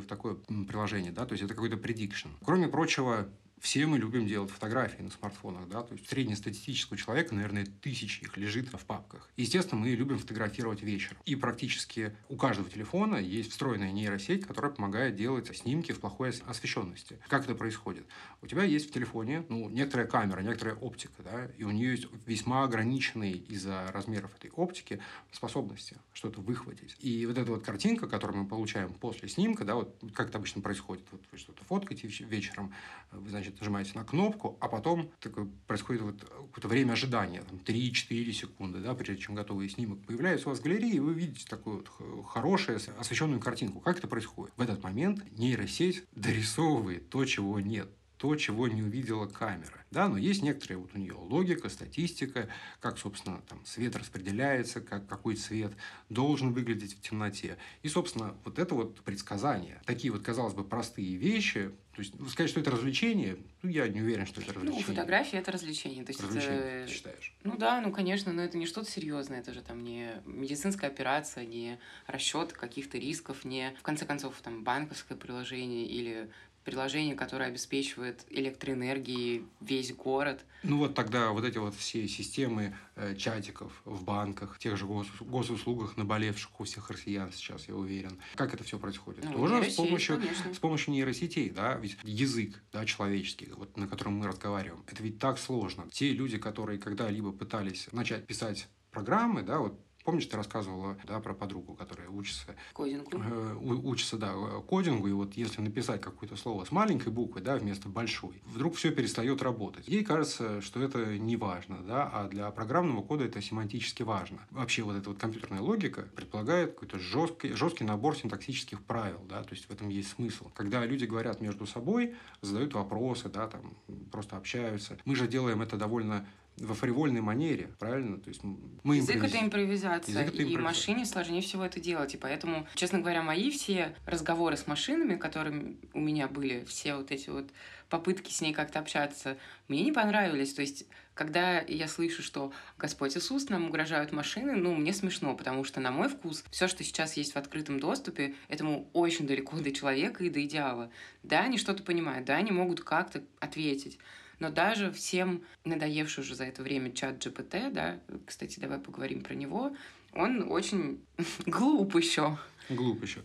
в 0.00 0.06
такое 0.06 0.34
приложение, 0.34 1.12
да, 1.12 1.26
то 1.26 1.34
есть 1.34 1.44
это 1.44 1.54
какой-то 1.54 1.76
предикшн. 1.76 2.28
Кроме 2.42 2.66
прочего, 2.66 3.28
все 3.62 3.86
мы 3.86 3.96
любим 3.96 4.26
делать 4.26 4.50
фотографии 4.50 5.02
на 5.02 5.10
смартфонах, 5.10 5.68
да, 5.68 5.84
то 5.84 5.94
есть 5.94 6.08
среднестатистического 6.08 6.98
человека, 6.98 7.32
наверное, 7.32 7.64
тысячи 7.64 8.22
их 8.22 8.36
лежит 8.36 8.66
в 8.72 8.84
папках. 8.84 9.30
Естественно, 9.36 9.80
мы 9.80 9.90
любим 9.90 10.18
фотографировать 10.18 10.82
вечером. 10.82 11.16
И 11.26 11.36
практически 11.36 12.12
у 12.28 12.34
каждого 12.34 12.68
телефона 12.68 13.14
есть 13.16 13.52
встроенная 13.52 13.92
нейросеть, 13.92 14.46
которая 14.46 14.72
помогает 14.72 15.14
делать 15.14 15.56
снимки 15.56 15.92
в 15.92 16.00
плохой 16.00 16.30
освещенности. 16.48 17.20
Как 17.28 17.44
это 17.44 17.54
происходит? 17.54 18.04
У 18.42 18.48
тебя 18.48 18.64
есть 18.64 18.90
в 18.90 18.92
телефоне, 18.92 19.44
ну, 19.48 19.70
некоторая 19.70 20.08
камера, 20.08 20.40
некоторая 20.40 20.74
оптика, 20.74 21.22
да, 21.22 21.48
и 21.56 21.62
у 21.62 21.70
нее 21.70 21.92
есть 21.92 22.08
весьма 22.26 22.64
ограниченные 22.64 23.34
из-за 23.34 23.92
размеров 23.92 24.34
этой 24.34 24.50
оптики 24.50 24.98
способности 25.30 25.96
что-то 26.14 26.40
выхватить. 26.40 26.96
И 26.98 27.24
вот 27.26 27.38
эта 27.38 27.52
вот 27.52 27.64
картинка, 27.64 28.08
которую 28.08 28.42
мы 28.42 28.48
получаем 28.48 28.92
после 28.92 29.28
снимка, 29.28 29.64
да, 29.64 29.76
вот 29.76 29.96
как 30.14 30.30
это 30.30 30.38
обычно 30.38 30.62
происходит, 30.62 31.04
вот 31.12 31.22
вы 31.30 31.38
что-то 31.38 31.62
фоткаете 31.62 32.08
вечером, 32.08 32.74
вы, 33.12 33.30
значит, 33.30 33.51
значит, 33.52 33.60
нажимаете 33.60 33.92
на 33.94 34.04
кнопку, 34.04 34.56
а 34.60 34.68
потом 34.68 35.10
такое 35.20 35.48
происходит 35.66 36.02
вот 36.02 36.20
какое-то 36.20 36.68
время 36.68 36.92
ожидания, 36.92 37.42
там, 37.42 37.58
3-4 37.58 38.32
секунды, 38.32 38.80
да, 38.80 38.94
прежде 38.94 39.22
чем 39.22 39.34
готовый 39.34 39.68
снимок 39.68 40.04
появляется 40.04 40.48
у 40.48 40.50
вас 40.50 40.60
в 40.60 40.62
галерее, 40.62 40.94
и 40.94 41.00
вы 41.00 41.14
видите 41.14 41.46
такую 41.48 41.78
вот 41.78 42.26
хорошую 42.26 42.80
освещенную 42.98 43.40
картинку. 43.40 43.80
Как 43.80 43.98
это 43.98 44.08
происходит? 44.08 44.54
В 44.56 44.62
этот 44.62 44.82
момент 44.82 45.24
нейросеть 45.38 46.04
дорисовывает 46.12 47.08
то, 47.08 47.24
чего 47.24 47.60
нет 47.60 47.90
то, 48.22 48.36
чего 48.36 48.68
не 48.68 48.82
увидела 48.82 49.26
камера. 49.26 49.84
Да, 49.90 50.06
но 50.06 50.16
есть 50.16 50.42
некоторая 50.42 50.78
вот 50.78 50.90
у 50.94 50.98
нее 50.98 51.14
логика, 51.14 51.68
статистика, 51.68 52.48
как, 52.78 52.96
собственно, 52.96 53.42
там 53.48 53.66
свет 53.66 53.96
распределяется, 53.96 54.80
как, 54.80 55.08
какой 55.08 55.34
цвет 55.34 55.72
должен 56.08 56.52
выглядеть 56.52 56.96
в 56.96 57.00
темноте. 57.00 57.58
И, 57.82 57.88
собственно, 57.88 58.36
вот 58.44 58.60
это 58.60 58.76
вот 58.76 59.00
предсказание. 59.00 59.82
Такие 59.86 60.12
вот, 60.12 60.22
казалось 60.22 60.54
бы, 60.54 60.62
простые 60.62 61.16
вещи, 61.16 61.72
то 61.96 62.00
есть 62.00 62.14
сказать, 62.30 62.48
что 62.48 62.60
это 62.60 62.70
развлечение, 62.70 63.38
ну, 63.62 63.68
я 63.68 63.88
не 63.88 64.00
уверен, 64.00 64.24
что 64.24 64.40
это 64.40 64.54
развлечение. 64.54 64.86
Ну, 64.86 64.94
фотография– 64.94 65.36
это 65.38 65.50
развлечение. 65.50 66.04
То 66.04 66.12
есть 66.12 66.22
развлечение, 66.22 66.60
это... 66.60 66.86
ты 66.86 66.94
считаешь? 66.94 67.34
Ну 67.42 67.56
да, 67.58 67.80
ну, 67.80 67.90
конечно, 67.90 68.32
но 68.32 68.40
это 68.40 68.56
не 68.56 68.66
что-то 68.66 68.88
серьезное. 68.88 69.40
Это 69.40 69.52
же 69.52 69.62
там 69.62 69.82
не 69.82 70.22
медицинская 70.24 70.88
операция, 70.88 71.44
не 71.44 71.80
расчет 72.06 72.52
каких-то 72.52 72.98
рисков, 72.98 73.44
не, 73.44 73.74
в 73.78 73.82
конце 73.82 74.06
концов, 74.06 74.40
там, 74.42 74.62
банковское 74.62 75.18
приложение 75.18 75.86
или 75.86 76.30
приложение, 76.64 77.14
которое 77.14 77.46
обеспечивает 77.46 78.24
электроэнергией 78.30 79.44
весь 79.60 79.92
город. 79.94 80.44
Ну 80.62 80.78
вот 80.78 80.94
тогда 80.94 81.30
вот 81.30 81.44
эти 81.44 81.58
вот 81.58 81.74
все 81.74 82.06
системы 82.08 82.74
э, 82.96 83.14
чатиков 83.16 83.72
в 83.84 84.04
банках, 84.04 84.58
тех 84.58 84.76
же 84.76 84.86
гос, 84.86 85.06
госуслугах, 85.20 85.96
наболевших 85.96 86.60
у 86.60 86.64
всех 86.64 86.90
россиян 86.90 87.32
сейчас, 87.32 87.68
я 87.68 87.74
уверен. 87.74 88.18
Как 88.34 88.54
это 88.54 88.64
все 88.64 88.78
происходит? 88.78 89.24
Ну, 89.24 89.32
Тоже 89.32 89.54
нейросеть, 89.54 89.74
с 89.74 89.76
помощью, 89.76 90.18
конечно. 90.18 90.54
с 90.54 90.58
помощью 90.58 90.92
нейросетей, 90.94 91.50
да, 91.50 91.74
ведь 91.74 91.96
язык, 92.04 92.62
да, 92.72 92.84
человеческий, 92.84 93.48
вот 93.56 93.76
на 93.76 93.88
котором 93.88 94.14
мы 94.14 94.26
разговариваем, 94.26 94.84
это 94.86 95.02
ведь 95.02 95.18
так 95.18 95.38
сложно. 95.38 95.88
Те 95.90 96.12
люди, 96.12 96.38
которые 96.38 96.78
когда-либо 96.78 97.32
пытались 97.32 97.88
начать 97.92 98.26
писать 98.26 98.68
программы, 98.90 99.42
да, 99.42 99.58
вот 99.58 99.80
Помнишь, 100.04 100.26
ты 100.26 100.36
рассказывала 100.36 100.96
да, 101.04 101.20
про 101.20 101.34
подругу, 101.34 101.74
которая 101.74 102.08
учится... 102.08 102.56
Кодингу. 102.72 103.10
Э, 103.12 103.54
учится, 103.60 104.16
да, 104.16 104.32
кодингу, 104.66 105.08
и 105.08 105.12
вот 105.12 105.34
если 105.34 105.60
написать 105.60 106.00
какое-то 106.00 106.36
слово 106.36 106.64
с 106.64 106.72
маленькой 106.72 107.12
буквы, 107.12 107.40
да, 107.40 107.56
вместо 107.56 107.88
большой, 107.88 108.42
вдруг 108.46 108.76
все 108.76 108.90
перестает 108.90 109.42
работать. 109.42 109.86
Ей 109.86 110.04
кажется, 110.04 110.60
что 110.60 110.82
это 110.82 111.18
не 111.18 111.36
важно, 111.36 111.78
да, 111.82 112.10
а 112.12 112.28
для 112.28 112.50
программного 112.50 113.02
кода 113.02 113.24
это 113.24 113.40
семантически 113.40 114.02
важно. 114.02 114.38
Вообще 114.50 114.82
вот 114.82 114.96
эта 114.96 115.10
вот 115.10 115.18
компьютерная 115.18 115.60
логика 115.60 116.08
предполагает 116.16 116.74
какой-то 116.74 116.98
жесткий, 116.98 117.52
жесткий 117.54 117.84
набор 117.84 118.16
синтаксических 118.16 118.82
правил, 118.82 119.20
да, 119.28 119.42
то 119.42 119.54
есть 119.54 119.66
в 119.66 119.70
этом 119.70 119.88
есть 119.88 120.10
смысл. 120.10 120.50
Когда 120.54 120.84
люди 120.84 121.04
говорят 121.04 121.40
между 121.40 121.66
собой, 121.66 122.14
задают 122.40 122.74
вопросы, 122.74 123.28
да, 123.28 123.46
там 123.46 123.76
просто 124.10 124.36
общаются. 124.36 124.98
Мы 125.04 125.14
же 125.14 125.28
делаем 125.28 125.62
это 125.62 125.76
довольно 125.76 126.26
во 126.58 126.74
фривольной 126.74 127.20
манере, 127.20 127.70
правильно? 127.78 128.18
То 128.18 128.28
есть 128.28 128.42
мы 128.82 128.96
Язык 128.96 129.16
импровиз... 129.16 129.34
это 129.34 129.44
импровизация, 129.44 130.12
Язык 130.12 130.34
это 130.34 130.42
и 130.42 130.56
машине 130.56 131.06
сложнее 131.06 131.42
всего 131.42 131.64
это 131.64 131.80
делать. 131.80 132.14
И 132.14 132.18
поэтому, 132.18 132.66
честно 132.74 133.00
говоря, 133.00 133.22
мои 133.22 133.50
все 133.50 133.96
разговоры 134.06 134.56
с 134.56 134.66
машинами, 134.66 135.16
которые 135.16 135.76
у 135.94 136.00
меня 136.00 136.28
были, 136.28 136.64
все 136.64 136.96
вот 136.96 137.10
эти 137.10 137.30
вот 137.30 137.50
попытки 137.88 138.32
с 138.32 138.40
ней 138.40 138.54
как-то 138.54 138.78
общаться, 138.78 139.36
мне 139.68 139.82
не 139.82 139.92
понравились. 139.92 140.54
То 140.54 140.62
есть, 140.62 140.86
когда 141.14 141.60
я 141.60 141.88
слышу, 141.88 142.22
что 142.22 142.52
Господь 142.78 143.16
Иисус 143.16 143.50
нам 143.50 143.66
угрожают 143.66 144.12
машины, 144.12 144.56
ну, 144.56 144.74
мне 144.74 144.94
смешно, 144.94 145.34
потому 145.34 145.62
что, 145.64 145.80
на 145.80 145.90
мой 145.90 146.08
вкус, 146.08 146.42
все, 146.50 146.68
что 146.68 146.84
сейчас 146.84 147.18
есть 147.18 147.34
в 147.34 147.36
открытом 147.36 147.80
доступе, 147.80 148.34
этому 148.48 148.88
очень 148.94 149.26
далеко 149.26 149.58
до 149.58 149.72
человека 149.72 150.24
и 150.24 150.30
до 150.30 150.42
идеала. 150.42 150.90
Да, 151.22 151.40
они 151.40 151.58
что-то 151.58 151.82
понимают, 151.82 152.24
да, 152.24 152.36
они 152.36 152.50
могут 152.50 152.80
как-то 152.80 153.22
ответить, 153.40 153.98
но 154.42 154.50
даже 154.50 154.90
всем 154.90 155.44
надоевший 155.64 156.24
уже 156.24 156.34
за 156.34 156.42
это 156.42 156.64
время 156.64 156.90
чат 156.92 157.24
GPT, 157.24 157.70
да, 157.70 158.00
кстати, 158.26 158.58
давай 158.58 158.80
поговорим 158.80 159.22
про 159.22 159.34
него, 159.34 159.72
он 160.12 160.50
очень 160.50 161.00
глуп 161.46 161.94
еще. 161.94 162.36
Глуп 162.68 163.02
еще. 163.02 163.20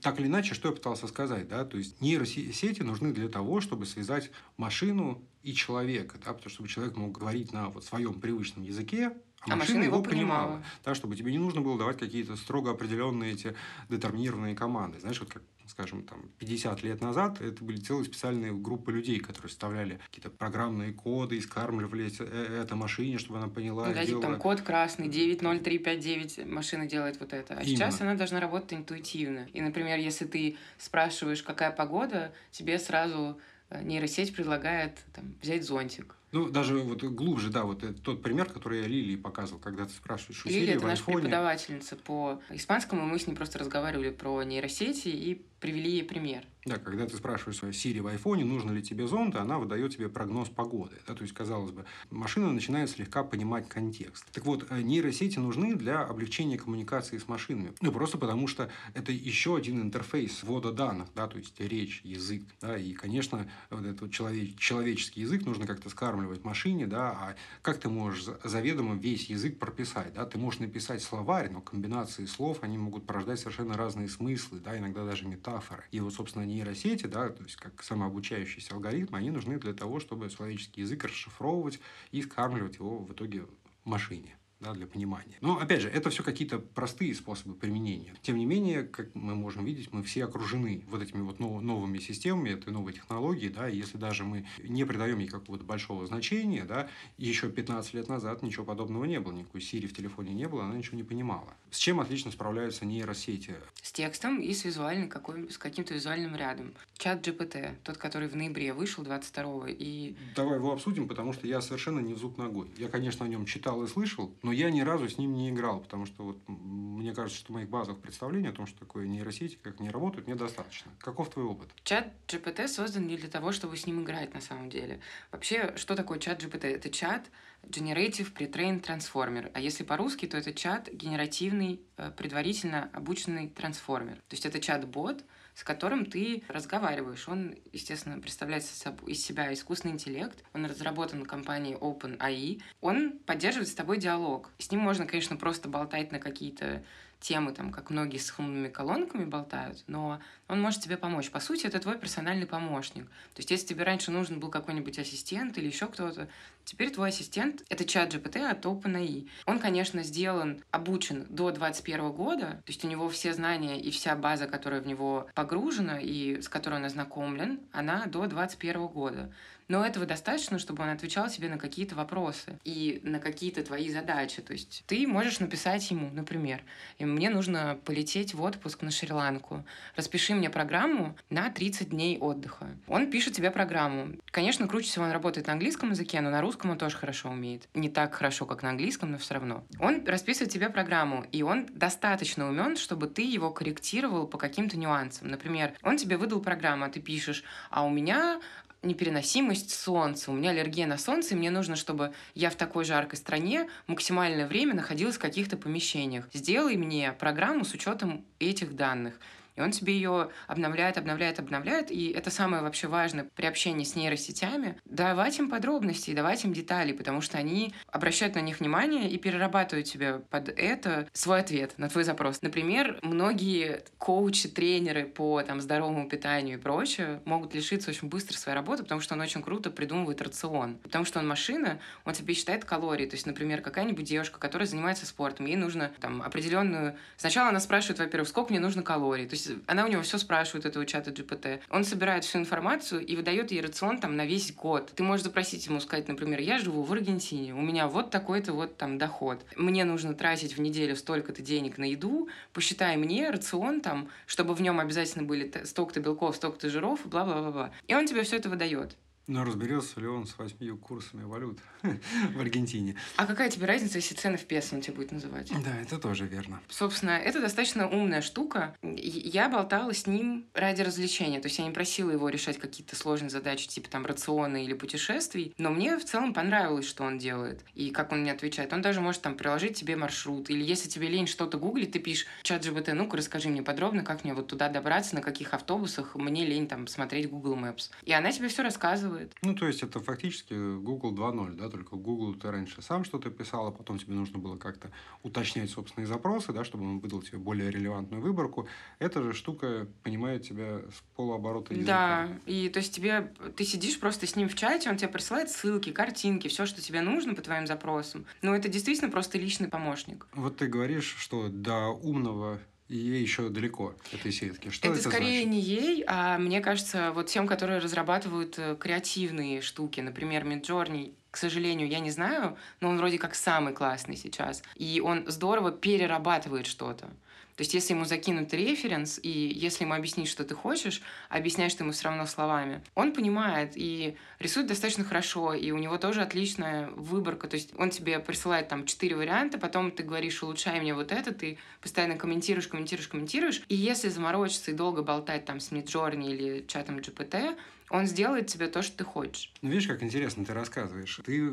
Так 0.00 0.18
или 0.18 0.28
иначе, 0.28 0.54
что 0.54 0.68
я 0.70 0.74
пытался 0.74 1.08
сказать, 1.08 1.46
да, 1.46 1.66
то 1.66 1.76
есть 1.76 2.00
нейросети 2.00 2.80
нужны 2.80 3.12
для 3.12 3.28
того, 3.28 3.60
чтобы 3.60 3.84
связать 3.84 4.30
машину 4.56 5.22
и 5.42 5.52
человека, 5.52 6.16
да, 6.24 6.32
потому 6.32 6.48
что 6.48 6.48
чтобы 6.48 6.68
человек 6.70 6.96
мог 6.96 7.12
говорить 7.12 7.52
на 7.52 7.68
вот 7.68 7.84
своем 7.84 8.14
привычном 8.18 8.64
языке, 8.64 9.12
а, 9.48 9.52
а 9.52 9.56
машина 9.56 9.84
его 9.84 10.02
понимала. 10.02 10.46
понимала. 10.46 10.64
Да, 10.84 10.94
чтобы 10.94 11.16
тебе 11.16 11.32
не 11.32 11.38
нужно 11.38 11.60
было 11.60 11.78
давать 11.78 11.98
какие-то 11.98 12.36
строго 12.36 12.70
определенные 12.70 13.32
эти 13.32 13.54
детерминированные 13.88 14.54
команды. 14.54 15.00
Знаешь, 15.00 15.20
вот 15.20 15.30
как 15.30 15.42
скажем, 15.72 16.02
там, 16.04 16.30
50 16.38 16.82
лет 16.82 17.00
назад, 17.00 17.40
это 17.40 17.64
были 17.64 17.78
целые 17.78 18.04
специальные 18.04 18.52
группы 18.52 18.92
людей, 18.92 19.18
которые 19.18 19.48
составляли 19.48 20.00
какие-то 20.06 20.30
программные 20.30 20.92
коды, 20.92 21.38
искармливали 21.38 22.06
это, 22.08 22.24
это 22.24 22.76
машине, 22.76 23.18
чтобы 23.18 23.38
она 23.38 23.48
поняла. 23.48 23.88
Ну, 23.88 23.94
да, 23.94 24.04
типа, 24.04 24.20
там 24.20 24.38
код 24.38 24.60
красный, 24.60 25.08
90359, 25.08 26.46
машина 26.46 26.86
делает 26.86 27.18
вот 27.20 27.32
это. 27.32 27.54
А 27.54 27.62
Именно. 27.62 27.66
сейчас 27.66 28.00
она 28.00 28.14
должна 28.14 28.40
работать 28.40 28.74
интуитивно. 28.74 29.48
И, 29.52 29.60
например, 29.60 29.98
если 29.98 30.26
ты 30.26 30.56
спрашиваешь, 30.78 31.42
какая 31.42 31.70
погода, 31.70 32.32
тебе 32.50 32.78
сразу 32.78 33.40
э, 33.70 33.82
нейросеть 33.82 34.34
предлагает 34.34 34.98
там, 35.14 35.34
взять 35.40 35.64
зонтик. 35.64 36.16
Ну, 36.32 36.48
даже 36.48 36.78
вот 36.78 37.02
глубже, 37.02 37.50
да, 37.50 37.64
вот 37.64 37.84
тот 38.02 38.22
пример, 38.22 38.50
который 38.50 38.80
я 38.80 38.88
Лилии 38.88 39.16
показывал, 39.16 39.60
когда 39.60 39.84
ты 39.84 39.92
спрашиваешь 39.92 40.44
у 40.46 40.48
Лилия– 40.48 40.74
это 40.76 40.86
наша 40.86 41.04
преподавательница 41.04 41.96
по 41.96 42.40
испанскому, 42.48 43.02
мы 43.02 43.18
с 43.18 43.26
ней 43.26 43.34
просто 43.34 43.58
разговаривали 43.58 44.10
про 44.10 44.42
нейросети 44.42 45.08
и 45.08 45.46
привели 45.62 45.92
ей 45.92 46.04
пример. 46.04 46.44
Да, 46.64 46.76
когда 46.76 47.06
ты 47.06 47.16
спрашиваешь 47.16 47.58
свою 47.58 47.74
Siri 47.74 48.00
в 48.00 48.06
айфоне, 48.06 48.44
нужно 48.44 48.70
ли 48.70 48.82
тебе 48.82 49.08
зонт, 49.08 49.34
она 49.34 49.58
выдает 49.58 49.96
тебе 49.96 50.08
прогноз 50.08 50.48
погоды. 50.48 50.96
Да, 51.08 51.14
то 51.14 51.22
есть, 51.22 51.34
казалось 51.34 51.72
бы, 51.72 51.84
машина 52.10 52.52
начинает 52.52 52.88
слегка 52.88 53.24
понимать 53.24 53.68
контекст. 53.68 54.24
Так 54.32 54.44
вот, 54.44 54.66
э, 54.70 54.80
нейросети 54.80 55.40
нужны 55.40 55.74
для 55.74 56.02
облегчения 56.02 56.56
коммуникации 56.56 57.18
с 57.18 57.26
машинами. 57.26 57.72
Ну, 57.80 57.90
просто 57.90 58.16
потому 58.16 58.46
что 58.46 58.70
это 58.94 59.10
еще 59.10 59.56
один 59.56 59.82
интерфейс 59.82 60.44
ввода 60.44 60.72
данных, 60.72 61.08
да, 61.16 61.26
то 61.26 61.36
есть 61.36 61.58
речь, 61.58 62.00
язык. 62.04 62.44
Да, 62.60 62.78
и, 62.78 62.92
конечно, 62.92 63.50
вот 63.70 63.84
этот 63.84 64.12
человек, 64.12 64.56
человеческий 64.56 65.22
язык 65.22 65.44
нужно 65.44 65.66
как-то 65.66 65.90
скармливать 65.90 66.44
машине, 66.44 66.86
да, 66.86 67.10
а 67.10 67.34
как 67.62 67.78
ты 67.78 67.88
можешь 67.88 68.24
заведомо 68.44 68.94
весь 68.94 69.28
язык 69.30 69.58
прописать, 69.58 70.12
да, 70.14 70.26
ты 70.26 70.38
можешь 70.38 70.60
написать 70.60 71.02
словарь, 71.02 71.50
но 71.50 71.60
комбинации 71.60 72.26
слов, 72.26 72.58
они 72.62 72.78
могут 72.78 73.04
порождать 73.04 73.40
совершенно 73.40 73.76
разные 73.76 74.08
смыслы, 74.08 74.60
да, 74.60 74.78
иногда 74.78 75.04
даже 75.04 75.26
метафоры. 75.26 75.51
И 75.90 76.00
вот, 76.00 76.14
собственно, 76.14 76.44
нейросети, 76.44 77.06
да, 77.06 77.28
то 77.28 77.42
есть 77.42 77.56
как 77.56 77.82
самообучающиеся 77.82 78.74
алгоритмы, 78.74 79.18
они 79.18 79.30
нужны 79.30 79.58
для 79.58 79.74
того, 79.74 80.00
чтобы 80.00 80.30
человеческий 80.30 80.82
язык 80.82 81.04
расшифровывать 81.04 81.80
и 82.10 82.22
скармливать 82.22 82.76
его 82.76 82.98
в 82.98 83.12
итоге 83.12 83.46
машине 83.84 84.36
да, 84.62 84.72
для 84.72 84.86
понимания. 84.86 85.36
Но, 85.40 85.58
опять 85.58 85.82
же, 85.82 85.88
это 85.88 86.10
все 86.10 86.22
какие-то 86.22 86.58
простые 86.58 87.14
способы 87.14 87.54
применения. 87.54 88.14
Тем 88.22 88.36
не 88.36 88.46
менее, 88.46 88.84
как 88.84 89.14
мы 89.14 89.34
можем 89.34 89.64
видеть, 89.64 89.92
мы 89.92 90.02
все 90.02 90.24
окружены 90.24 90.84
вот 90.88 91.02
этими 91.02 91.22
вот 91.22 91.40
новыми 91.40 91.98
системами, 91.98 92.50
этой 92.50 92.72
новой 92.72 92.92
технологией, 92.92 93.52
да, 93.52 93.68
и 93.68 93.76
если 93.76 93.98
даже 93.98 94.24
мы 94.24 94.46
не 94.62 94.84
придаем 94.84 95.18
ей 95.18 95.28
какого-то 95.28 95.64
большого 95.64 96.06
значения, 96.06 96.64
да, 96.64 96.88
еще 97.18 97.50
15 97.50 97.94
лет 97.94 98.08
назад 98.08 98.42
ничего 98.42 98.64
подобного 98.64 99.04
не 99.04 99.18
было, 99.18 99.32
никакой 99.32 99.60
Siri 99.60 99.88
в 99.88 99.94
телефоне 99.94 100.32
не 100.32 100.46
было, 100.46 100.64
она 100.64 100.76
ничего 100.76 100.96
не 100.96 101.04
понимала. 101.04 101.54
С 101.70 101.78
чем 101.78 102.00
отлично 102.00 102.30
справляются 102.30 102.84
нейросети? 102.84 103.56
С 103.82 103.90
текстом 103.92 104.40
и 104.40 104.54
с 104.54 104.64
визуальным, 104.64 105.08
какой, 105.08 105.50
с 105.50 105.58
каким-то 105.58 105.94
визуальным 105.94 106.36
рядом. 106.36 106.74
Чат 106.98 107.26
GPT, 107.26 107.74
тот, 107.82 107.96
который 107.96 108.28
в 108.28 108.36
ноябре 108.36 108.72
вышел 108.72 109.02
22 109.02 109.70
и... 109.70 110.14
Давай 110.36 110.58
его 110.58 110.72
обсудим, 110.72 111.08
потому 111.08 111.32
что 111.32 111.46
я 111.48 111.60
совершенно 111.60 111.98
не 111.98 112.14
в 112.14 112.18
зуб 112.18 112.38
ногой. 112.38 112.70
Я, 112.76 112.88
конечно, 112.88 113.26
о 113.26 113.28
нем 113.28 113.44
читал 113.44 113.82
и 113.82 113.88
слышал, 113.88 114.32
но 114.42 114.51
я 114.52 114.70
ни 114.70 114.80
разу 114.80 115.08
с 115.08 115.18
ним 115.18 115.34
не 115.34 115.50
играл, 115.50 115.80
потому 115.80 116.06
что 116.06 116.24
вот 116.24 116.38
мне 116.46 117.14
кажется, 117.14 117.38
что 117.38 117.52
моих 117.52 117.68
базовых 117.68 118.00
представлений 118.00 118.48
о 118.48 118.52
том, 118.52 118.66
что 118.66 118.78
такое 118.80 119.06
нейросети, 119.06 119.58
как 119.62 119.80
они 119.80 119.90
работают, 119.90 120.28
недостаточно. 120.28 120.92
Каков 120.98 121.30
твой 121.30 121.44
опыт? 121.44 121.68
Чат 121.84 122.12
GPT 122.28 122.68
создан 122.68 123.06
не 123.06 123.16
для 123.16 123.28
того, 123.28 123.52
чтобы 123.52 123.76
с 123.76 123.86
ним 123.86 124.02
играть 124.02 124.34
на 124.34 124.40
самом 124.40 124.70
деле. 124.70 125.00
Вообще, 125.30 125.74
что 125.76 125.96
такое 125.96 126.18
чат 126.18 126.42
GPT? 126.42 126.66
Это 126.68 126.90
чат 126.90 127.30
Generative 127.64 128.32
Pre-trained 128.32 128.82
Transformer. 128.82 129.50
А 129.54 129.60
если 129.60 129.84
по-русски, 129.84 130.26
то 130.26 130.36
это 130.36 130.52
чат 130.52 130.88
генеративный, 130.92 131.80
э, 131.96 132.10
предварительно 132.10 132.90
обученный 132.92 133.48
трансформер. 133.48 134.16
То 134.16 134.34
есть 134.34 134.46
это 134.46 134.60
чат-бот, 134.60 135.24
с 135.54 135.64
которым 135.64 136.06
ты 136.06 136.42
разговариваешь. 136.48 137.28
Он, 137.28 137.54
естественно, 137.72 138.18
представляет 138.20 138.64
из 138.64 139.24
себя 139.24 139.52
искусственный 139.52 139.94
интеллект. 139.94 140.42
Он 140.54 140.64
разработан 140.66 141.24
компанией 141.24 141.76
OpenAI. 141.76 142.62
Он 142.80 143.18
поддерживает 143.26 143.68
с 143.68 143.74
тобой 143.74 143.98
диалог. 143.98 144.50
С 144.58 144.70
ним 144.70 144.80
можно, 144.80 145.06
конечно, 145.06 145.36
просто 145.36 145.68
болтать 145.68 146.12
на 146.12 146.18
какие-то 146.18 146.82
темы, 147.22 147.52
там, 147.52 147.70
как 147.70 147.90
многие 147.90 148.18
с 148.18 148.34
умными 148.38 148.68
колонками 148.68 149.24
болтают, 149.24 149.82
но 149.86 150.20
он 150.48 150.60
может 150.60 150.82
тебе 150.82 150.96
помочь. 150.96 151.30
По 151.30 151.40
сути, 151.40 151.66
это 151.66 151.78
твой 151.78 151.96
персональный 151.96 152.46
помощник. 152.46 153.06
То 153.06 153.38
есть, 153.38 153.50
если 153.50 153.68
тебе 153.68 153.84
раньше 153.84 154.10
нужен 154.10 154.40
был 154.40 154.50
какой-нибудь 154.50 154.98
ассистент 154.98 155.56
или 155.56 155.66
еще 155.66 155.86
кто-то, 155.86 156.28
теперь 156.64 156.90
твой 156.90 157.08
ассистент— 157.08 157.64
это 157.68 157.84
чат 157.84 158.12
GPT 158.12 158.44
от 158.44 158.66
OpenAI. 158.66 159.28
Он, 159.46 159.58
конечно, 159.60 160.02
сделан, 160.02 160.62
обучен 160.70 161.26
до 161.30 161.50
2021 161.50 162.12
года, 162.12 162.46
то 162.46 162.62
есть 162.66 162.84
у 162.84 162.88
него 162.88 163.08
все 163.08 163.32
знания 163.32 163.80
и 163.80 163.90
вся 163.90 164.16
база, 164.16 164.46
которая 164.46 164.80
в 164.80 164.86
него 164.86 165.28
погружена 165.34 166.00
и 166.00 166.40
с 166.40 166.48
которой 166.48 166.74
он 166.74 166.84
ознакомлен, 166.84 167.60
она 167.72 168.06
до 168.06 168.26
2021 168.26 168.86
года. 168.88 169.32
Но 169.68 169.84
этого 169.84 170.06
достаточно, 170.06 170.58
чтобы 170.58 170.82
он 170.82 170.90
отвечал 170.90 171.28
тебе 171.28 171.48
на 171.48 171.58
какие-то 171.58 171.94
вопросы 171.94 172.58
и 172.64 173.00
на 173.04 173.18
какие-то 173.18 173.62
твои 173.62 173.90
задачи. 173.90 174.42
То 174.42 174.52
есть 174.52 174.84
ты 174.86 175.06
можешь 175.06 175.40
написать 175.40 175.90
ему, 175.90 176.10
например, 176.12 176.62
мне 176.98 177.30
нужно 177.30 177.78
полететь 177.84 178.34
в 178.34 178.42
отпуск 178.42 178.82
на 178.82 178.90
Шри-Ланку. 178.90 179.64
Распиши 179.96 180.34
мне 180.34 180.50
программу 180.50 181.16
на 181.30 181.50
30 181.50 181.90
дней 181.90 182.18
отдыха. 182.18 182.68
Он 182.86 183.10
пишет 183.10 183.34
тебе 183.34 183.50
программу. 183.50 184.16
Конечно, 184.30 184.68
круче 184.68 184.88
всего 184.88 185.04
он 185.04 185.12
работает 185.12 185.46
на 185.46 185.54
английском 185.54 185.90
языке, 185.90 186.20
но 186.20 186.30
на 186.30 186.40
русском 186.40 186.70
он 186.70 186.78
тоже 186.78 186.96
хорошо 186.96 187.30
умеет. 187.30 187.68
Не 187.74 187.88
так 187.88 188.14
хорошо, 188.14 188.46
как 188.46 188.62
на 188.62 188.70
английском, 188.70 189.10
но 189.10 189.18
все 189.18 189.34
равно. 189.34 189.64
Он 189.78 190.04
расписывает 190.06 190.52
тебе 190.52 190.68
программу, 190.70 191.24
и 191.32 191.42
он 191.42 191.66
достаточно 191.66 192.48
умен, 192.48 192.76
чтобы 192.76 193.06
ты 193.06 193.22
его 193.22 193.50
корректировал 193.50 194.26
по 194.26 194.38
каким-то 194.38 194.78
нюансам. 194.78 195.28
Например, 195.28 195.74
он 195.82 195.96
тебе 195.96 196.16
выдал 196.16 196.40
программу, 196.40 196.84
а 196.84 196.88
ты 196.88 197.00
пишешь, 197.00 197.44
а 197.70 197.84
у 197.84 197.90
меня 197.90 198.40
непереносимость 198.82 199.70
солнца. 199.70 200.30
У 200.30 200.34
меня 200.34 200.50
аллергия 200.50 200.86
на 200.86 200.98
солнце, 200.98 201.34
и 201.34 201.36
мне 201.38 201.50
нужно, 201.50 201.76
чтобы 201.76 202.12
я 202.34 202.50
в 202.50 202.56
такой 202.56 202.84
жаркой 202.84 203.18
стране 203.18 203.68
максимальное 203.86 204.46
время 204.46 204.74
находилась 204.74 205.16
в 205.16 205.20
каких-то 205.20 205.56
помещениях. 205.56 206.28
Сделай 206.32 206.76
мне 206.76 207.12
программу 207.12 207.64
с 207.64 207.74
учетом 207.74 208.24
этих 208.38 208.74
данных. 208.74 209.18
И 209.56 209.60
он 209.60 209.70
тебе 209.70 209.94
ее 209.94 210.30
обновляет, 210.46 210.98
обновляет, 210.98 211.38
обновляет. 211.38 211.90
И 211.90 212.08
это 212.10 212.30
самое 212.30 212.62
вообще 212.62 212.88
важное 212.88 213.28
при 213.34 213.46
общении 213.46 213.84
с 213.84 213.94
нейросетями. 213.96 214.78
Давать 214.84 215.38
им 215.38 215.50
подробности, 215.50 216.14
давать 216.14 216.44
им 216.44 216.52
детали, 216.52 216.92
потому 216.92 217.20
что 217.20 217.38
они 217.38 217.74
обращают 217.88 218.34
на 218.34 218.40
них 218.40 218.60
внимание 218.60 219.10
и 219.10 219.18
перерабатывают 219.18 219.86
тебе 219.86 220.20
под 220.30 220.48
это 220.48 221.08
свой 221.12 221.40
ответ 221.40 221.74
на 221.78 221.88
твой 221.88 222.04
запрос. 222.04 222.42
Например, 222.42 222.98
многие 223.02 223.84
коучи, 223.98 224.48
тренеры 224.48 225.04
по 225.04 225.42
там, 225.42 225.60
здоровому 225.60 226.08
питанию 226.08 226.58
и 226.58 226.60
прочее 226.60 227.20
могут 227.24 227.54
лишиться 227.54 227.90
очень 227.90 228.08
быстро 228.08 228.36
своей 228.36 228.56
работы, 228.56 228.82
потому 228.82 229.00
что 229.00 229.14
он 229.14 229.20
очень 229.20 229.42
круто 229.42 229.70
придумывает 229.70 230.22
рацион. 230.22 230.78
Потому 230.78 231.04
что 231.04 231.18
он 231.18 231.28
машина, 231.28 231.78
он 232.04 232.14
тебе 232.14 232.34
считает 232.34 232.64
калории. 232.64 233.06
То 233.06 233.14
есть, 233.14 233.26
например, 233.26 233.60
какая-нибудь 233.60 234.04
девушка, 234.04 234.38
которая 234.38 234.66
занимается 234.66 235.06
спортом, 235.06 235.46
ей 235.46 235.56
нужно 235.56 235.92
там 236.00 236.22
определенную... 236.22 236.96
Сначала 237.16 237.50
она 237.50 237.60
спрашивает, 237.60 237.98
во-первых, 237.98 238.28
сколько 238.28 238.50
мне 238.50 238.60
нужно 238.60 238.82
калорий. 238.82 239.26
То 239.26 239.34
есть 239.34 239.51
она 239.66 239.84
у 239.84 239.88
него 239.88 240.02
все 240.02 240.18
спрашивает, 240.18 240.66
этого 240.66 240.86
чата 240.86 241.10
GPT. 241.10 241.60
Он 241.70 241.84
собирает 241.84 242.24
всю 242.24 242.38
информацию 242.38 243.04
и 243.04 243.16
выдает 243.16 243.50
ей 243.50 243.60
рацион 243.60 243.98
там 243.98 244.16
на 244.16 244.26
весь 244.26 244.54
год. 244.54 244.92
Ты 244.94 245.02
можешь 245.02 245.24
запросить 245.24 245.66
ему, 245.66 245.80
сказать, 245.80 246.08
например, 246.08 246.40
я 246.40 246.58
живу 246.58 246.82
в 246.82 246.92
Аргентине, 246.92 247.54
у 247.54 247.60
меня 247.60 247.88
вот 247.88 248.10
такой-то 248.10 248.52
вот 248.52 248.76
там 248.76 248.98
доход. 248.98 249.44
Мне 249.56 249.84
нужно 249.84 250.14
тратить 250.14 250.56
в 250.56 250.60
неделю 250.60 250.96
столько-то 250.96 251.42
денег 251.42 251.78
на 251.78 251.84
еду, 251.84 252.28
посчитай 252.52 252.96
мне 252.96 253.30
рацион 253.30 253.80
там, 253.80 254.08
чтобы 254.26 254.54
в 254.54 254.62
нем 254.62 254.80
обязательно 254.80 255.24
были 255.24 255.52
столько-то 255.64 256.00
белков, 256.00 256.36
столько-то 256.36 256.68
жиров, 256.68 257.00
бла-бла-бла-бла. 257.04 257.72
И 257.86 257.94
он 257.94 258.06
тебе 258.06 258.22
все 258.22 258.36
это 258.36 258.48
выдает. 258.48 258.96
Но 259.28 259.44
разберется 259.44 260.00
ли 260.00 260.06
он 260.08 260.26
с 260.26 260.36
восьмью 260.36 260.76
курсами 260.76 261.22
валют 261.22 261.58
в 261.82 262.40
Аргентине? 262.40 262.96
А 263.16 263.26
какая 263.26 263.50
тебе 263.50 263.66
разница, 263.66 263.98
если 263.98 264.14
цены 264.14 264.36
в 264.36 264.44
песо 264.44 264.74
он 264.74 264.80
тебе 264.80 264.96
будет 264.96 265.12
называть? 265.12 265.52
Да, 265.64 265.80
это 265.80 265.98
тоже 265.98 266.26
верно. 266.26 266.60
Собственно, 266.68 267.12
это 267.12 267.40
достаточно 267.40 267.88
умная 267.88 268.20
штука. 268.20 268.74
Я 268.82 269.48
болтала 269.48 269.94
с 269.94 270.06
ним 270.06 270.46
ради 270.54 270.82
развлечения. 270.82 271.40
То 271.40 271.46
есть 271.46 271.58
я 271.58 271.64
не 271.64 271.70
просила 271.70 272.10
его 272.10 272.28
решать 272.28 272.58
какие-то 272.58 272.96
сложные 272.96 273.30
задачи, 273.30 273.68
типа 273.68 273.88
там 273.88 274.04
рациона 274.06 274.62
или 274.64 274.74
путешествий. 274.74 275.54
Но 275.56 275.70
мне 275.70 275.96
в 275.98 276.04
целом 276.04 276.34
понравилось, 276.34 276.86
что 276.86 277.04
он 277.04 277.18
делает. 277.18 277.64
И 277.74 277.90
как 277.90 278.10
он 278.10 278.22
мне 278.22 278.32
отвечает. 278.32 278.72
Он 278.72 278.82
даже 278.82 279.00
может 279.00 279.22
там 279.22 279.36
приложить 279.36 279.76
тебе 279.76 279.94
маршрут. 279.94 280.50
Или 280.50 280.64
если 280.64 280.88
тебе 280.88 281.08
лень 281.08 281.28
что-то 281.28 281.58
гуглить, 281.58 281.92
ты 281.92 282.00
пишешь 282.00 282.26
чат 282.42 282.66
GBT, 282.66 282.92
ну-ка 282.94 283.16
расскажи 283.16 283.48
мне 283.48 283.62
подробно, 283.62 284.02
как 284.02 284.24
мне 284.24 284.34
вот 284.34 284.48
туда 284.48 284.68
добраться, 284.68 285.14
на 285.14 285.20
каких 285.20 285.54
автобусах 285.54 286.16
мне 286.16 286.44
лень 286.44 286.66
там 286.66 286.88
смотреть 286.88 287.30
Google 287.30 287.54
Maps. 287.56 287.90
И 288.02 288.12
она 288.12 288.32
тебе 288.32 288.48
все 288.48 288.62
рассказывает 288.62 289.11
рассказывает. 289.12 289.36
Ну, 289.42 289.54
то 289.54 289.66
есть, 289.66 289.82
это 289.82 290.00
фактически 290.00 290.54
Google 290.54 291.14
2.0, 291.14 291.54
да, 291.54 291.68
только 291.68 291.96
Google 291.96 292.34
ты 292.34 292.50
раньше 292.50 292.82
сам 292.82 293.04
что-то 293.04 293.30
писал, 293.30 293.68
а 293.68 293.70
потом 293.70 293.98
тебе 293.98 294.14
нужно 294.14 294.38
было 294.38 294.56
как-то 294.56 294.90
уточнять 295.22 295.70
собственные 295.70 296.06
запросы, 296.06 296.52
да, 296.52 296.64
чтобы 296.64 296.84
он 296.84 296.98
выдал 296.98 297.22
тебе 297.22 297.38
более 297.38 297.70
релевантную 297.70 298.22
выборку. 298.22 298.66
Эта 298.98 299.22
же 299.22 299.32
штука 299.32 299.86
понимает 300.02 300.42
тебя 300.42 300.78
с 300.78 301.02
полуоборота 301.16 301.74
языка. 301.74 302.28
Да, 302.28 302.38
и 302.46 302.68
то 302.68 302.78
есть 302.78 302.94
тебе, 302.94 303.32
ты 303.56 303.64
сидишь 303.64 303.98
просто 303.98 304.26
с 304.26 304.36
ним 304.36 304.48
в 304.48 304.54
чате, 304.54 304.90
он 304.90 304.96
тебе 304.96 305.08
присылает 305.08 305.50
ссылки, 305.50 305.90
картинки, 305.90 306.48
все, 306.48 306.66
что 306.66 306.80
тебе 306.80 307.00
нужно 307.00 307.34
по 307.34 307.42
твоим 307.42 307.66
запросам. 307.66 308.24
Но 308.42 308.54
это 308.54 308.68
действительно 308.68 309.10
просто 309.10 309.38
личный 309.38 309.68
помощник. 309.68 310.26
Вот 310.34 310.56
ты 310.56 310.66
говоришь, 310.66 311.16
что 311.18 311.48
до 311.48 311.88
умного 311.88 312.60
и 312.88 312.96
ей 312.96 313.22
еще 313.22 313.48
далеко 313.48 313.94
этой 314.12 314.32
сетки. 314.32 314.70
Что 314.70 314.88
это, 314.88 314.98
это 314.98 315.08
скорее 315.08 315.44
значит? 315.44 315.48
не 315.48 315.60
ей, 315.60 316.04
а 316.06 316.38
мне 316.38 316.60
кажется, 316.60 317.12
вот 317.12 317.26
тем, 317.26 317.46
которые 317.46 317.78
разрабатывают 317.78 318.58
э, 318.58 318.76
креативные 318.78 319.60
штуки, 319.62 320.00
например, 320.00 320.44
Midjourney, 320.44 321.14
к 321.30 321.38
сожалению, 321.38 321.88
я 321.88 322.00
не 322.00 322.10
знаю, 322.10 322.56
но 322.80 322.90
он 322.90 322.98
вроде 322.98 323.18
как 323.18 323.34
самый 323.34 323.72
классный 323.72 324.16
сейчас. 324.16 324.62
И 324.76 325.00
он 325.00 325.24
здорово 325.28 325.72
перерабатывает 325.72 326.66
что-то. 326.66 327.08
То 327.56 327.62
есть, 327.62 327.74
если 327.74 327.92
ему 327.92 328.04
закинут 328.04 328.52
референс, 328.54 329.20
и 329.22 329.28
если 329.28 329.84
ему 329.84 329.94
объяснить, 329.94 330.28
что 330.28 330.44
ты 330.44 330.54
хочешь, 330.54 331.02
объясняешь 331.28 331.74
ты 331.74 331.84
ему 331.84 331.92
все 331.92 332.04
равно 332.04 332.26
словами, 332.26 332.82
он 332.94 333.12
понимает 333.12 333.72
и 333.74 334.16
рисует 334.38 334.66
достаточно 334.66 335.04
хорошо, 335.04 335.52
и 335.54 335.70
у 335.70 335.78
него 335.78 335.98
тоже 335.98 336.22
отличная 336.22 336.88
выборка. 336.90 337.48
То 337.48 337.56
есть, 337.56 337.72
он 337.76 337.90
тебе 337.90 338.18
присылает 338.20 338.68
там 338.68 338.86
четыре 338.86 339.16
варианта, 339.16 339.58
потом 339.58 339.90
ты 339.90 340.02
говоришь, 340.02 340.42
улучшай 340.42 340.80
мне 340.80 340.94
вот 340.94 341.12
это, 341.12 341.32
ты 341.32 341.58
постоянно 341.80 342.16
комментируешь, 342.16 342.68
комментируешь, 342.68 343.08
комментируешь. 343.08 343.62
И 343.68 343.74
если 343.74 344.08
заморочиться 344.08 344.70
и 344.70 344.74
долго 344.74 345.02
болтать 345.02 345.44
там 345.44 345.60
с 345.60 345.70
Midjourney 345.72 346.30
или 346.30 346.64
чатом 346.66 346.98
GPT, 346.98 347.56
он 347.90 348.06
сделает 348.06 348.46
тебе 348.46 348.68
то, 348.68 348.80
что 348.80 348.96
ты 348.96 349.04
хочешь. 349.04 349.52
Ну, 349.60 349.68
видишь, 349.68 349.86
как 349.86 350.02
интересно 350.02 350.44
ты 350.44 350.54
рассказываешь. 350.54 351.20
Ты 351.24 351.52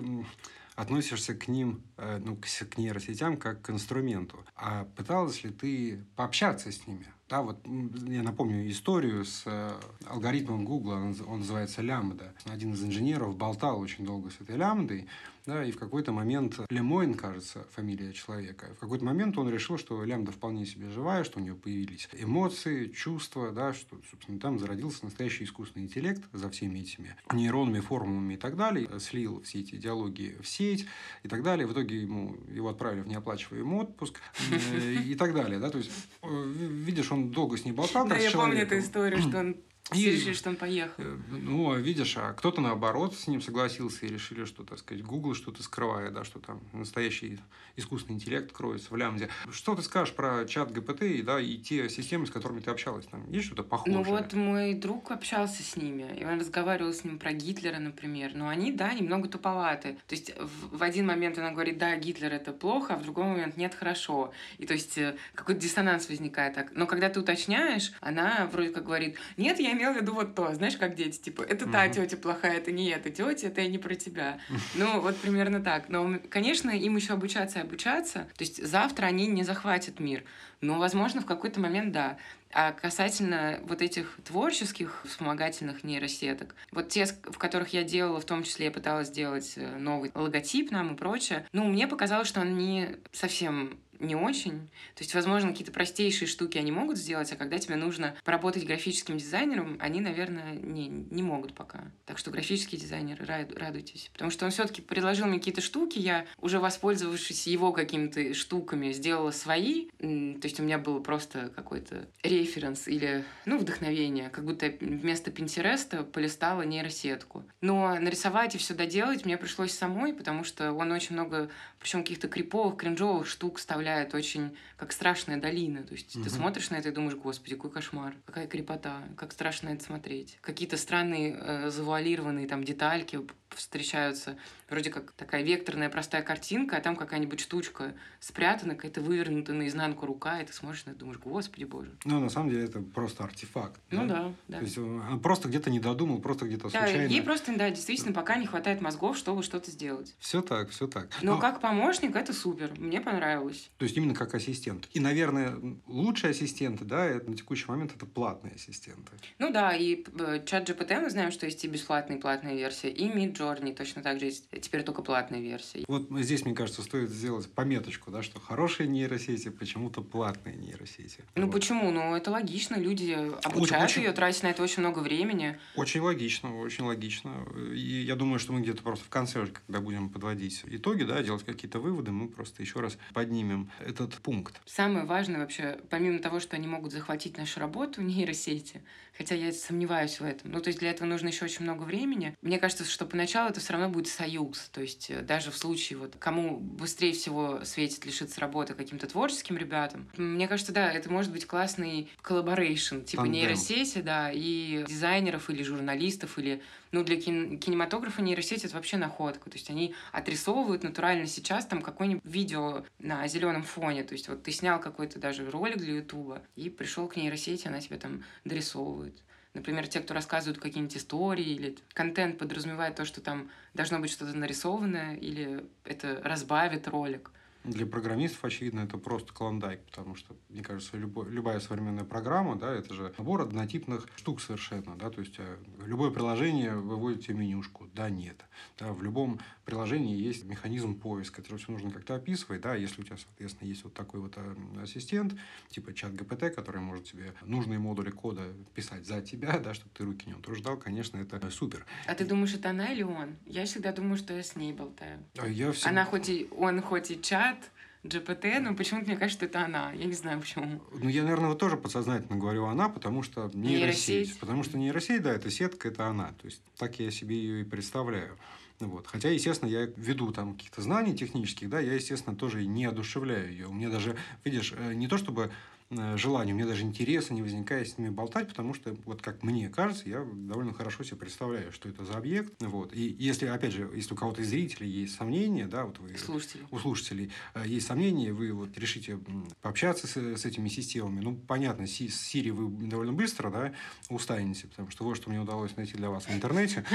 относишься 0.80 1.34
к 1.36 1.50
ним, 1.50 1.84
э, 1.98 2.20
ну, 2.24 2.38
к, 2.38 2.78
нейросетям 2.78 3.36
как 3.36 3.62
к 3.62 3.70
инструменту. 3.70 4.46
А 4.56 4.86
пыталась 4.96 5.44
ли 5.44 5.50
ты 5.50 6.06
пообщаться 6.16 6.72
с 6.72 6.88
ними? 6.88 7.06
Да, 7.28 7.42
вот 7.42 7.60
я 8.08 8.24
напомню 8.24 8.68
историю 8.72 9.26
с 9.26 9.44
э, 9.46 9.72
алгоритмом 10.08 10.64
Google, 10.64 10.94
он, 10.94 11.16
он 11.28 11.40
называется 11.40 11.82
лямбда. 11.82 12.34
Один 12.46 12.74
из 12.74 12.84
инженеров 12.84 13.36
болтал 13.36 13.80
очень 13.80 14.06
долго 14.06 14.30
с 14.30 14.40
этой 14.40 14.56
лямбдой, 14.56 15.08
да, 15.50 15.66
и 15.66 15.72
в 15.72 15.78
какой-то 15.78 16.12
момент 16.12 16.60
Лемойн, 16.70 17.16
кажется, 17.16 17.66
фамилия 17.72 18.14
человека, 18.14 18.68
в 18.76 18.80
какой-то 18.80 19.04
момент 19.04 19.38
он 19.38 19.50
решил, 19.50 19.78
что 19.78 20.04
лямбда 20.04 20.32
вполне 20.32 20.66
себе 20.66 20.90
живая, 20.90 21.24
что 21.24 21.40
у 21.40 21.42
нее 21.42 21.56
появились 21.56 22.08
эмоции, 22.14 22.88
чувства, 22.88 23.52
да, 23.52 23.74
что, 23.74 23.98
собственно, 24.10 24.40
там 24.40 24.60
зародился 24.60 25.06
настоящий 25.06 25.44
искусственный 25.46 25.86
интеллект 25.86 26.22
за 26.34 26.50
всеми 26.50 26.80
этими 26.80 27.16
нейронными 27.34 27.80
формулами 27.80 28.36
и 28.36 28.38
так 28.38 28.56
далее, 28.56 28.88
слил 29.00 29.42
все 29.42 29.60
эти 29.62 29.76
идеологии 29.76 30.38
в 30.42 30.48
сеть 30.48 30.86
и 31.24 31.28
так 31.28 31.44
далее. 31.44 31.66
В 31.66 31.74
итоге 31.74 32.02
ему, 32.02 32.38
его 32.48 32.70
отправили 32.70 33.02
в 33.02 33.08
неоплачиваемый 33.08 33.80
отпуск 33.80 34.20
э, 34.52 34.94
и 35.06 35.16
так 35.16 35.34
далее. 35.34 35.60
Да? 35.60 35.70
То 35.70 35.80
есть, 35.80 35.92
э, 36.22 36.28
видишь, 36.48 37.12
он 37.12 37.32
долго 37.32 37.58
с 37.58 37.66
ней 37.66 37.72
болтал. 37.72 38.08
Да, 38.08 38.18
я 38.18 38.32
помню 38.32 38.60
эту 38.60 38.78
историю, 38.78 39.22
что 39.22 39.40
он 39.40 39.56
и, 39.94 40.12
решили, 40.12 40.34
что 40.34 40.50
он 40.50 40.56
поехал. 40.56 40.94
Э, 40.98 41.18
ну, 41.32 41.76
видишь, 41.76 42.16
а 42.18 42.34
кто-то 42.34 42.62
наоборот 42.62 43.16
с 43.16 43.28
ним 43.28 43.42
согласился 43.42 44.06
и 44.06 44.10
решили, 44.10 44.46
что, 44.46 44.64
так 44.64 44.80
сказать, 44.80 45.04
Google 45.04 45.34
что-то 45.34 45.64
скрывает, 45.64 46.14
да, 46.14 46.24
что 46.24 46.40
там 46.40 46.62
настоящий 46.74 47.40
искусственный 47.76 48.16
интеллект 48.16 48.52
кроется 48.52 48.94
в 48.94 48.98
лямде. 48.98 49.30
Что 49.52 49.76
ты 49.76 49.82
скажешь 49.82 50.14
про 50.14 50.46
чат 50.46 50.72
ГПТ 50.72 51.04
и, 51.04 51.22
да, 51.22 51.40
и 51.40 51.58
те 51.58 51.90
системы, 51.90 52.28
с 52.28 52.32
которыми 52.32 52.60
ты 52.60 52.70
общалась? 52.70 53.06
Там 53.08 53.30
есть 53.32 53.48
что-то 53.48 53.64
похожее? 53.64 53.98
Ну 53.98 54.04
вот 54.04 54.34
мой 54.34 54.74
друг 54.76 55.12
общался 55.12 55.64
с 55.64 55.76
ними, 55.76 56.16
и 56.20 56.24
он 56.24 56.40
разговаривал 56.40 56.94
с 56.94 57.04
ним 57.04 57.18
про 57.18 57.34
Гитлера, 57.34 57.80
например. 57.80 58.34
Но 58.36 58.48
они, 58.48 58.72
да, 58.72 58.94
немного 58.94 59.28
туповаты. 59.28 59.98
То 60.08 60.16
есть 60.16 60.36
в, 60.38 60.78
в 60.78 60.84
один 60.84 61.08
момент 61.08 61.38
она 61.40 61.52
говорит, 61.52 61.80
да, 61.80 61.96
Гитлер 61.96 62.32
это 62.32 62.54
плохо, 62.54 62.94
а 62.94 62.98
в 62.98 63.04
другой 63.04 63.26
момент 63.26 63.58
нет, 63.58 63.74
хорошо. 63.74 64.34
И 64.60 64.68
то 64.68 64.74
есть 64.74 64.98
э, 64.98 65.16
какой-то 65.34 65.62
диссонанс 65.62 66.10
возникает 66.10 66.54
так. 66.54 66.72
Но 66.76 66.86
когда 66.86 67.10
ты 67.10 67.20
уточняешь, 67.20 67.92
она 68.02 68.48
вроде 68.52 68.70
как 68.70 68.86
говорит, 68.86 69.18
нет, 69.38 69.60
я 69.60 69.69
имел 69.74 69.94
в 69.94 69.98
виду 69.98 70.14
вот 70.14 70.36
то, 70.36 70.54
знаешь, 70.54 70.78
как 70.78 70.96
дети, 70.96 71.18
типа, 71.18 71.42
это 71.42 71.70
та 71.70 71.88
тетя 71.90 72.18
плохая, 72.18 72.58
это 72.58 72.72
не 72.72 72.90
эта 72.90 73.10
тетя, 73.10 73.48
это 73.48 73.66
не 73.68 73.78
про 73.78 73.96
тебя. 73.96 74.40
Ну, 74.76 75.02
вот 75.02 75.18
примерно 75.18 75.62
так. 75.62 75.90
Но, 75.90 76.20
конечно, 76.30 76.70
им 76.70 76.96
еще 76.96 77.14
обучаться 77.14 77.60
и 77.60 77.62
обучаться. 77.62 78.28
То 78.38 78.44
есть 78.44 78.66
завтра 78.66 79.08
они 79.08 79.28
не 79.28 79.44
захватят 79.44 80.00
мир. 80.00 80.24
Но, 80.62 80.78
возможно, 80.78 81.22
в 81.22 81.26
какой-то 81.26 81.60
момент 81.60 81.92
да. 81.92 82.18
А 82.52 82.72
касательно 82.72 83.60
вот 83.64 83.82
этих 83.82 84.18
творческих 84.24 85.02
вспомогательных 85.06 85.84
нейросеток, 85.84 86.56
вот 86.72 86.90
те, 86.90 87.06
в 87.06 87.38
которых 87.38 87.74
я 87.74 87.84
делала, 87.84 88.20
в 88.20 88.26
том 88.26 88.44
числе 88.44 88.66
я 88.66 88.72
пыталась 88.72 89.08
сделать 89.08 89.54
э, 89.56 89.78
новый 89.78 90.12
логотип 90.16 90.72
нам 90.72 90.96
и 90.96 90.98
прочее, 90.98 91.46
ну, 91.52 91.66
мне 91.66 91.88
показалось, 91.88 92.28
что 92.28 92.42
они 92.42 92.96
совсем 93.12 93.80
не 94.00 94.16
очень. 94.16 94.70
То 94.96 95.04
есть, 95.04 95.14
возможно, 95.14 95.50
какие-то 95.50 95.72
простейшие 95.72 96.28
штуки 96.28 96.58
они 96.58 96.72
могут 96.72 96.98
сделать, 96.98 97.32
а 97.32 97.36
когда 97.36 97.58
тебе 97.58 97.76
нужно 97.76 98.16
поработать 98.24 98.66
графическим 98.66 99.18
дизайнером, 99.18 99.78
они, 99.80 100.02
наверное, 100.02 100.54
не, 100.54 100.88
не 100.88 101.24
могут 101.24 101.54
пока. 101.54 101.92
Так 102.06 102.18
что 102.18 102.32
графические 102.32 102.80
дизайнеры, 102.80 103.26
радуйтесь. 103.26 104.10
Потому 104.14 104.32
что 104.32 104.46
он 104.46 104.52
все-таки 104.52 104.82
предложил 104.82 105.28
мне 105.28 105.40
какие-то 105.40 105.62
штуки, 105.62 106.00
я 106.00 106.26
уже 106.40 106.60
воспользовавшись 106.60 107.48
его 107.48 107.72
какими-то 107.72 108.34
штуками, 108.34 108.92
сделала 108.92 109.32
свои. 109.32 109.90
То 110.00 110.40
есть 110.44 110.60
у 110.60 110.64
меня 110.64 110.78
было 110.78 111.00
просто 111.00 111.52
какой-то 111.56 112.08
референс 112.24 112.88
или, 112.88 113.26
ну, 113.46 113.58
вдохновение. 113.58 114.30
Как 114.30 114.46
будто 114.46 114.74
вместо 114.80 115.32
Пинтереста 115.32 116.04
полистала 116.04 116.62
нейросетку. 116.62 117.44
Но 117.62 117.96
нарисовать 118.00 118.56
и 118.56 118.58
все 118.58 118.74
доделать 118.74 119.26
мне 119.26 119.38
пришлось 119.38 119.72
самой, 119.72 120.14
потому 120.14 120.44
что 120.44 120.74
он 120.74 120.92
очень 120.92 121.14
много, 121.14 121.50
причем 121.80 122.00
каких-то 122.00 122.28
криповых, 122.28 122.78
кринжовых 122.78 123.28
штук 123.28 123.60
вставляет 123.90 124.14
очень 124.14 124.56
как 124.78 124.92
страшная 124.92 125.38
долина. 125.38 125.84
То 125.84 125.94
есть 125.94 126.16
угу. 126.16 126.24
ты 126.24 126.30
смотришь 126.30 126.70
на 126.70 126.76
это 126.76 126.90
и 126.90 126.92
думаешь, 126.92 127.16
господи, 127.16 127.56
какой 127.56 127.72
кошмар, 127.72 128.14
какая 128.26 128.48
крепота, 128.48 129.04
как 129.18 129.32
страшно 129.32 129.70
это 129.70 129.84
смотреть. 129.84 130.38
Какие-то 130.42 130.78
странные 130.78 131.38
э, 131.40 131.70
завуалированные 131.70 132.48
там 132.48 132.64
детальки 132.64 133.20
встречаются 133.56 134.38
вроде 134.70 134.90
как 134.90 135.12
такая 135.14 135.44
векторная 135.44 135.90
простая 135.90 136.22
картинка, 136.22 136.78
а 136.78 136.82
там 136.82 136.96
какая-нибудь 136.96 137.40
штучка 137.40 137.94
спрятана, 138.20 138.76
какая-то 138.76 139.02
вывернута 139.02 139.54
наизнанку 139.54 140.06
рука, 140.06 140.42
и 140.42 140.46
ты 140.46 140.54
смотришь 140.54 140.84
это 140.86 140.96
думаешь, 140.96 141.20
господи 141.20 141.64
боже. 141.64 141.92
Ну, 142.06 142.20
на 142.20 142.30
самом 142.30 142.50
деле, 142.50 142.66
это 142.66 142.80
просто 142.80 143.24
артефакт. 143.24 143.80
Ну 143.92 144.08
да, 144.08 144.16
да. 144.16 144.34
да. 144.48 144.58
То 144.60 144.64
есть 144.64 144.78
он 144.78 145.20
просто 145.20 145.48
где-то 145.48 145.70
не 145.70 145.80
додумал, 145.80 146.20
просто 146.20 146.46
где-то 146.46 146.70
да, 146.70 146.82
случайно. 146.82 147.10
ей 147.10 147.22
просто, 147.22 147.56
да, 147.56 147.70
действительно, 147.70 148.14
пока 148.14 148.36
не 148.36 148.46
хватает 148.46 148.82
мозгов, 148.82 149.18
чтобы 149.18 149.44
что-то 149.44 149.72
сделать. 149.72 150.16
Все 150.20 150.42
так, 150.42 150.70
все 150.70 150.88
так. 150.88 151.10
Но, 151.22 151.36
Но 151.36 151.40
как 151.40 151.62
помощник 151.62 152.16
это 152.16 152.34
супер, 152.34 152.72
мне 152.78 153.02
понравилось. 153.02 153.70
То 153.78 153.86
есть 153.86 153.98
именно 153.98 154.14
как 154.14 154.36
ассистент. 154.36 154.88
И, 154.94 155.00
наверное, 155.00 155.56
лучшие 155.88 156.32
ассистенты, 156.32 156.86
да, 156.86 157.06
это, 157.06 157.30
на 157.30 157.36
текущий 157.36 157.66
момент 157.68 157.96
это 157.96 158.06
платные 158.06 158.54
ассистенты. 158.56 159.12
Ну 159.40 159.52
да, 159.52 159.76
и 159.76 160.04
э, 160.20 160.44
чат 160.46 160.70
GPT 160.70 161.02
мы 161.02 161.10
знаем, 161.10 161.32
что 161.32 161.46
есть 161.46 161.64
и 161.64 161.68
бесплатная, 161.68 162.18
и 162.18 162.20
платная 162.20 162.56
версия, 162.56 162.90
и 162.90 163.12
Midjourney 163.40 163.74
точно 163.76 164.02
так 164.02 164.20
же 164.20 164.26
есть 164.26 164.50
теперь 164.62 164.84
только 164.84 165.02
платная 165.02 165.40
версия. 165.40 165.86
Вот 165.88 166.08
здесь, 166.20 166.46
мне 166.46 166.54
кажется, 166.54 166.82
стоит 166.82 167.10
сделать 167.10 167.52
пометочку, 167.52 168.12
да, 168.12 168.22
что 168.24 168.40
хорошие 168.40 168.88
нейросети 168.88 169.50
почему-то 169.50 170.02
платные 170.02 170.56
нейросети. 170.56 171.24
Ну 171.36 171.46
вот. 171.46 171.54
почему? 171.54 171.92
Ну 171.92 172.16
это 172.16 172.32
логично, 172.32 172.76
люди 172.76 173.12
обучают 173.44 173.92
очень, 173.92 174.04
ее, 174.04 174.12
тратят 174.12 174.44
на 174.44 174.48
это 174.48 174.64
очень 174.64 174.82
много 174.82 175.00
времени. 175.00 175.60
Очень 175.76 176.02
логично, 176.02 176.58
очень 176.60 176.84
логично. 176.84 177.46
И 177.74 178.04
я 178.06 178.16
думаю, 178.16 178.40
что 178.40 178.54
мы 178.54 178.62
где-то 178.62 178.84
просто 178.84 179.06
в 179.06 179.10
конце, 179.10 179.46
когда 179.48 179.80
будем 179.80 180.10
подводить 180.10 180.64
итоги, 180.66 181.04
да, 181.04 181.22
делать 181.22 181.44
какие-то 181.44 181.80
выводы, 181.80 182.12
мы 182.12 182.28
просто 182.28 182.62
еще 182.62 182.80
раз 182.80 182.98
поднимем 183.14 183.70
этот 183.80 184.16
пункт. 184.16 184.62
Самое 184.66 185.06
важное 185.06 185.40
вообще, 185.40 185.80
помимо 185.90 186.20
того, 186.20 186.40
что 186.40 186.56
они 186.56 186.68
могут 186.68 186.92
захватить 186.92 187.38
нашу 187.38 187.60
работу, 187.60 188.02
нейросети, 188.10 188.82
хотя 189.18 189.36
я 189.36 189.52
сомневаюсь 189.52 190.20
в 190.20 190.24
этом, 190.24 190.52
ну 190.52 190.62
то 190.62 190.70
есть 190.70 190.80
для 190.80 190.92
этого 190.92 191.08
нужно 191.08 191.28
еще 191.28 191.46
очень 191.46 191.64
много 191.64 191.84
времени. 191.84 192.36
Мне 192.42 192.60
кажется, 192.60 192.86
что 192.86 193.06
поначалу 193.06 193.29
это 193.36 193.60
все 193.60 193.74
равно 193.74 193.90
будет 193.90 194.08
союз, 194.08 194.70
то 194.72 194.82
есть 194.82 195.10
э, 195.10 195.22
даже 195.22 195.52
в 195.52 195.58
случае, 195.58 196.00
вот, 196.00 196.16
кому 196.20 196.58
быстрее 196.58 197.14
всего 197.14 197.64
светит 197.64 198.06
лишиться 198.06 198.40
работы 198.42 198.74
каким-то 198.74 199.08
творческим 199.08 199.58
ребятам, 199.58 200.10
мне 200.18 200.48
кажется, 200.48 200.72
да, 200.72 200.92
это 200.92 201.12
может 201.12 201.32
быть 201.32 201.46
классный 201.46 202.10
collaboration, 202.22 203.02
типа 203.02 203.24
Тандем. 203.24 203.42
нейросети, 203.42 204.00
да, 204.02 204.32
и 204.34 204.84
дизайнеров 204.88 205.50
или 205.50 205.64
журналистов, 205.64 206.38
или, 206.40 206.62
ну, 206.92 207.04
для 207.04 207.20
кин- 207.22 207.60
кинематографа 207.60 208.22
нейросеть 208.22 208.66
это 208.66 208.76
вообще 208.76 208.98
находка, 208.98 209.50
то 209.50 209.56
есть 209.58 209.70
они 209.70 209.94
отрисовывают 210.12 210.84
натурально 210.84 211.28
сейчас 211.28 211.66
там 211.66 211.82
какое-нибудь 211.82 212.24
видео 212.26 212.84
на 213.00 213.28
зеленом 213.28 213.64
фоне, 213.64 214.04
то 214.04 214.14
есть 214.14 214.28
вот 214.28 214.44
ты 214.44 214.52
снял 214.52 214.80
какой-то 214.80 215.20
даже 215.20 215.50
ролик 215.50 215.78
для 215.78 215.96
Ютуба 215.98 216.42
и 216.56 216.70
пришел 216.70 217.08
к 217.08 217.16
нейросети, 217.16 217.68
она 217.68 217.80
тебе 217.82 217.98
там 217.98 218.24
дорисовывает. 218.46 219.16
Например, 219.60 219.86
те, 219.90 220.00
кто 220.00 220.14
рассказывают 220.14 220.58
какие-нибудь 220.58 220.96
истории 220.96 221.44
или 221.44 221.76
контент 221.94 222.38
подразумевает 222.38 222.96
то, 222.96 223.04
что 223.04 223.20
там 223.20 223.50
должно 223.74 224.00
быть 224.00 224.10
что-то 224.10 224.32
нарисованное 224.32 225.18
или 225.18 225.66
это 225.84 226.22
разбавит 226.24 226.88
ролик. 226.88 227.30
Для 227.64 227.86
программистов, 227.86 228.44
очевидно, 228.46 228.82
это 228.82 228.98
просто 228.98 229.34
клондайк, 229.34 229.82
потому 229.86 230.16
что, 230.16 230.36
мне 230.48 230.64
кажется, 230.64 230.96
любой, 230.98 231.30
любая 231.30 231.60
современная 231.60 232.06
программа, 232.06 232.56
да, 232.56 232.74
это 232.74 232.94
же 232.94 233.14
набор 233.18 233.42
однотипных 233.42 234.08
штук 234.16 234.42
совершенно, 234.42 234.96
да, 234.96 235.10
то 235.10 235.20
есть 235.20 235.36
э, 235.40 235.58
любое 235.86 236.10
приложение 236.10 236.74
выводит 236.76 237.26
тебе 237.26 237.36
менюшку, 237.36 237.88
да, 237.94 238.10
нет. 238.10 238.40
Да, 238.78 238.94
в 238.94 239.04
любом 239.04 239.40
приложении 239.66 240.16
есть 240.18 240.46
механизм 240.46 240.96
поиска, 240.96 241.42
это 241.42 241.58
все 241.58 241.72
нужно 241.72 241.92
как-то 241.92 242.16
описывать, 242.16 242.62
да, 242.62 242.76
если 242.76 243.02
у 243.02 243.04
тебя, 243.04 243.18
соответственно, 243.18 243.68
есть 243.68 243.84
вот 243.84 243.94
такой 243.94 244.22
вот 244.22 244.34
э, 244.38 244.56
ассистент, 244.82 245.36
типа 245.70 245.94
чат 245.94 246.16
ГПТ, 246.16 246.56
который 246.56 246.82
может 246.82 247.06
тебе 247.06 247.34
нужные 247.44 247.78
модули 247.78 248.10
кода 248.10 248.54
писать 248.74 249.06
за 249.06 249.22
тебя, 249.22 249.60
да, 249.60 249.74
чтобы 249.74 249.92
ты 249.94 250.06
руки 250.06 250.28
не 250.28 250.34
утруждал, 250.34 250.78
конечно, 250.78 251.18
это 251.18 251.50
супер. 251.50 251.86
А 252.08 252.16
ты 252.16 252.26
думаешь, 252.26 252.54
это 252.54 252.70
она 252.70 252.94
или 252.94 253.04
он? 253.04 253.36
Я 253.46 253.66
всегда 253.66 253.92
думаю, 253.92 254.18
что 254.18 254.34
я 254.34 254.44
с 254.44 254.56
ней 254.56 254.72
болтаю. 254.74 255.24
А 255.38 255.48
я 255.48 255.72
всегда... 255.72 255.90
Она 255.90 256.06
хоть 256.06 256.30
и, 256.30 256.48
он 256.58 256.82
хоть 256.82 257.12
и 257.12 257.22
чат, 257.22 257.59
GPT, 258.04 258.60
но 258.60 258.76
почему-то 258.76 259.08
мне 259.08 259.18
кажется, 259.18 259.40
что 259.40 259.46
это 259.46 259.66
она. 259.66 259.92
Я 259.92 260.06
не 260.06 260.14
знаю, 260.14 260.40
почему. 260.40 260.82
Ну, 260.94 261.10
я, 261.10 261.24
наверное, 261.24 261.50
вот 261.50 261.60
тоже 261.60 261.76
подсознательно 261.76 262.38
говорю 262.38 262.66
она, 262.66 262.88
потому 262.88 263.24
что 263.24 263.52
нейросеть. 263.54 264.10
нейросеть. 264.10 264.40
Потому 264.40 264.64
что 264.64 264.78
нейросеть, 264.78 265.22
да, 265.22 265.32
это 265.32 265.52
сетка, 265.52 265.90
это 265.90 266.08
она. 266.08 266.30
То 266.42 266.46
есть, 266.46 266.62
так 266.78 266.98
я 267.00 267.12
себе 267.12 267.36
ее 267.36 267.62
и 267.62 267.64
представляю. 267.66 268.38
Вот. 268.80 269.08
Хотя, 269.08 269.30
естественно, 269.30 269.70
я 269.70 269.90
веду 269.98 270.32
там 270.32 270.54
каких-то 270.54 270.82
знаний 270.82 271.14
технических, 271.16 271.70
да, 271.70 271.82
я, 271.82 271.94
естественно, 271.94 272.36
тоже 272.36 272.66
не 272.66 272.86
одушевляю 272.86 273.52
ее. 273.52 273.68
У 273.68 273.74
меня 273.74 273.90
даже, 273.90 274.16
видишь, 274.46 274.74
э, 274.78 274.94
не 274.94 275.08
то 275.10 275.18
чтобы 275.18 275.52
желания, 275.92 276.54
у 276.54 276.56
меня 276.56 276.68
даже 276.68 276.84
интереса 276.84 277.34
не 277.34 277.42
возникает 277.42 277.90
с 277.90 277.98
ними 277.98 278.10
болтать, 278.10 278.48
потому 278.48 278.74
что, 278.74 278.96
вот 279.06 279.22
как 279.22 279.44
мне 279.44 279.70
кажется, 279.70 280.08
я 280.08 280.26
довольно 280.34 280.74
хорошо 280.74 281.04
себе 281.04 281.18
представляю, 281.18 281.72
что 281.72 281.90
это 281.90 282.06
за 282.06 282.14
объект. 282.14 282.54
Вот. 282.60 282.94
И 282.94 283.16
если, 283.18 283.48
опять 283.48 283.74
же, 283.74 283.90
если 283.96 284.14
у 284.14 284.18
кого-то 284.18 284.42
из 284.42 284.50
зрителей 284.50 284.90
есть 284.90 285.16
сомнения, 285.16 285.68
да, 285.68 285.86
вот 285.86 286.00
вы, 286.00 286.18
слушателей. 286.18 286.66
у 286.72 286.80
слушателей 286.80 287.32
э, 287.56 287.64
есть 287.66 287.88
сомнения, 287.88 288.32
вы 288.32 288.52
вот 288.54 288.78
решите 288.78 289.20
пообщаться 289.62 290.08
с, 290.08 290.16
с 290.16 290.46
этими 290.46 290.70
системами, 290.70 291.22
ну, 291.22 291.36
понятно, 291.36 291.88
с 291.88 292.00
Siri 292.00 292.52
вы 292.52 292.88
довольно 292.88 293.14
быстро, 293.14 293.50
да, 293.50 293.74
устанете, 294.10 294.68
потому 294.68 294.92
что 294.92 295.04
вот 295.04 295.18
что 295.18 295.30
мне 295.30 295.40
удалось 295.40 295.76
найти 295.76 295.94
для 295.94 296.10
вас 296.10 296.26
в 296.26 296.32
интернете. 296.32 296.86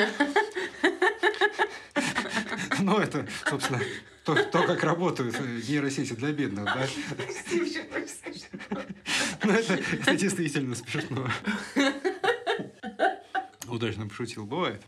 Ну, 2.80 2.98
это, 2.98 3.26
собственно, 3.48 3.80
то, 4.24 4.34
то, 4.34 4.66
как 4.66 4.82
работают 4.82 5.38
нейросети 5.68 6.12
для 6.12 6.32
бедных, 6.32 6.64
да? 6.64 6.86
Ну, 9.46 9.52
это, 9.52 9.74
это 9.74 10.16
действительно 10.16 10.74
смешно. 10.74 11.28
Удачно 13.68 14.06
пошутил, 14.06 14.46
бывает. 14.46 14.82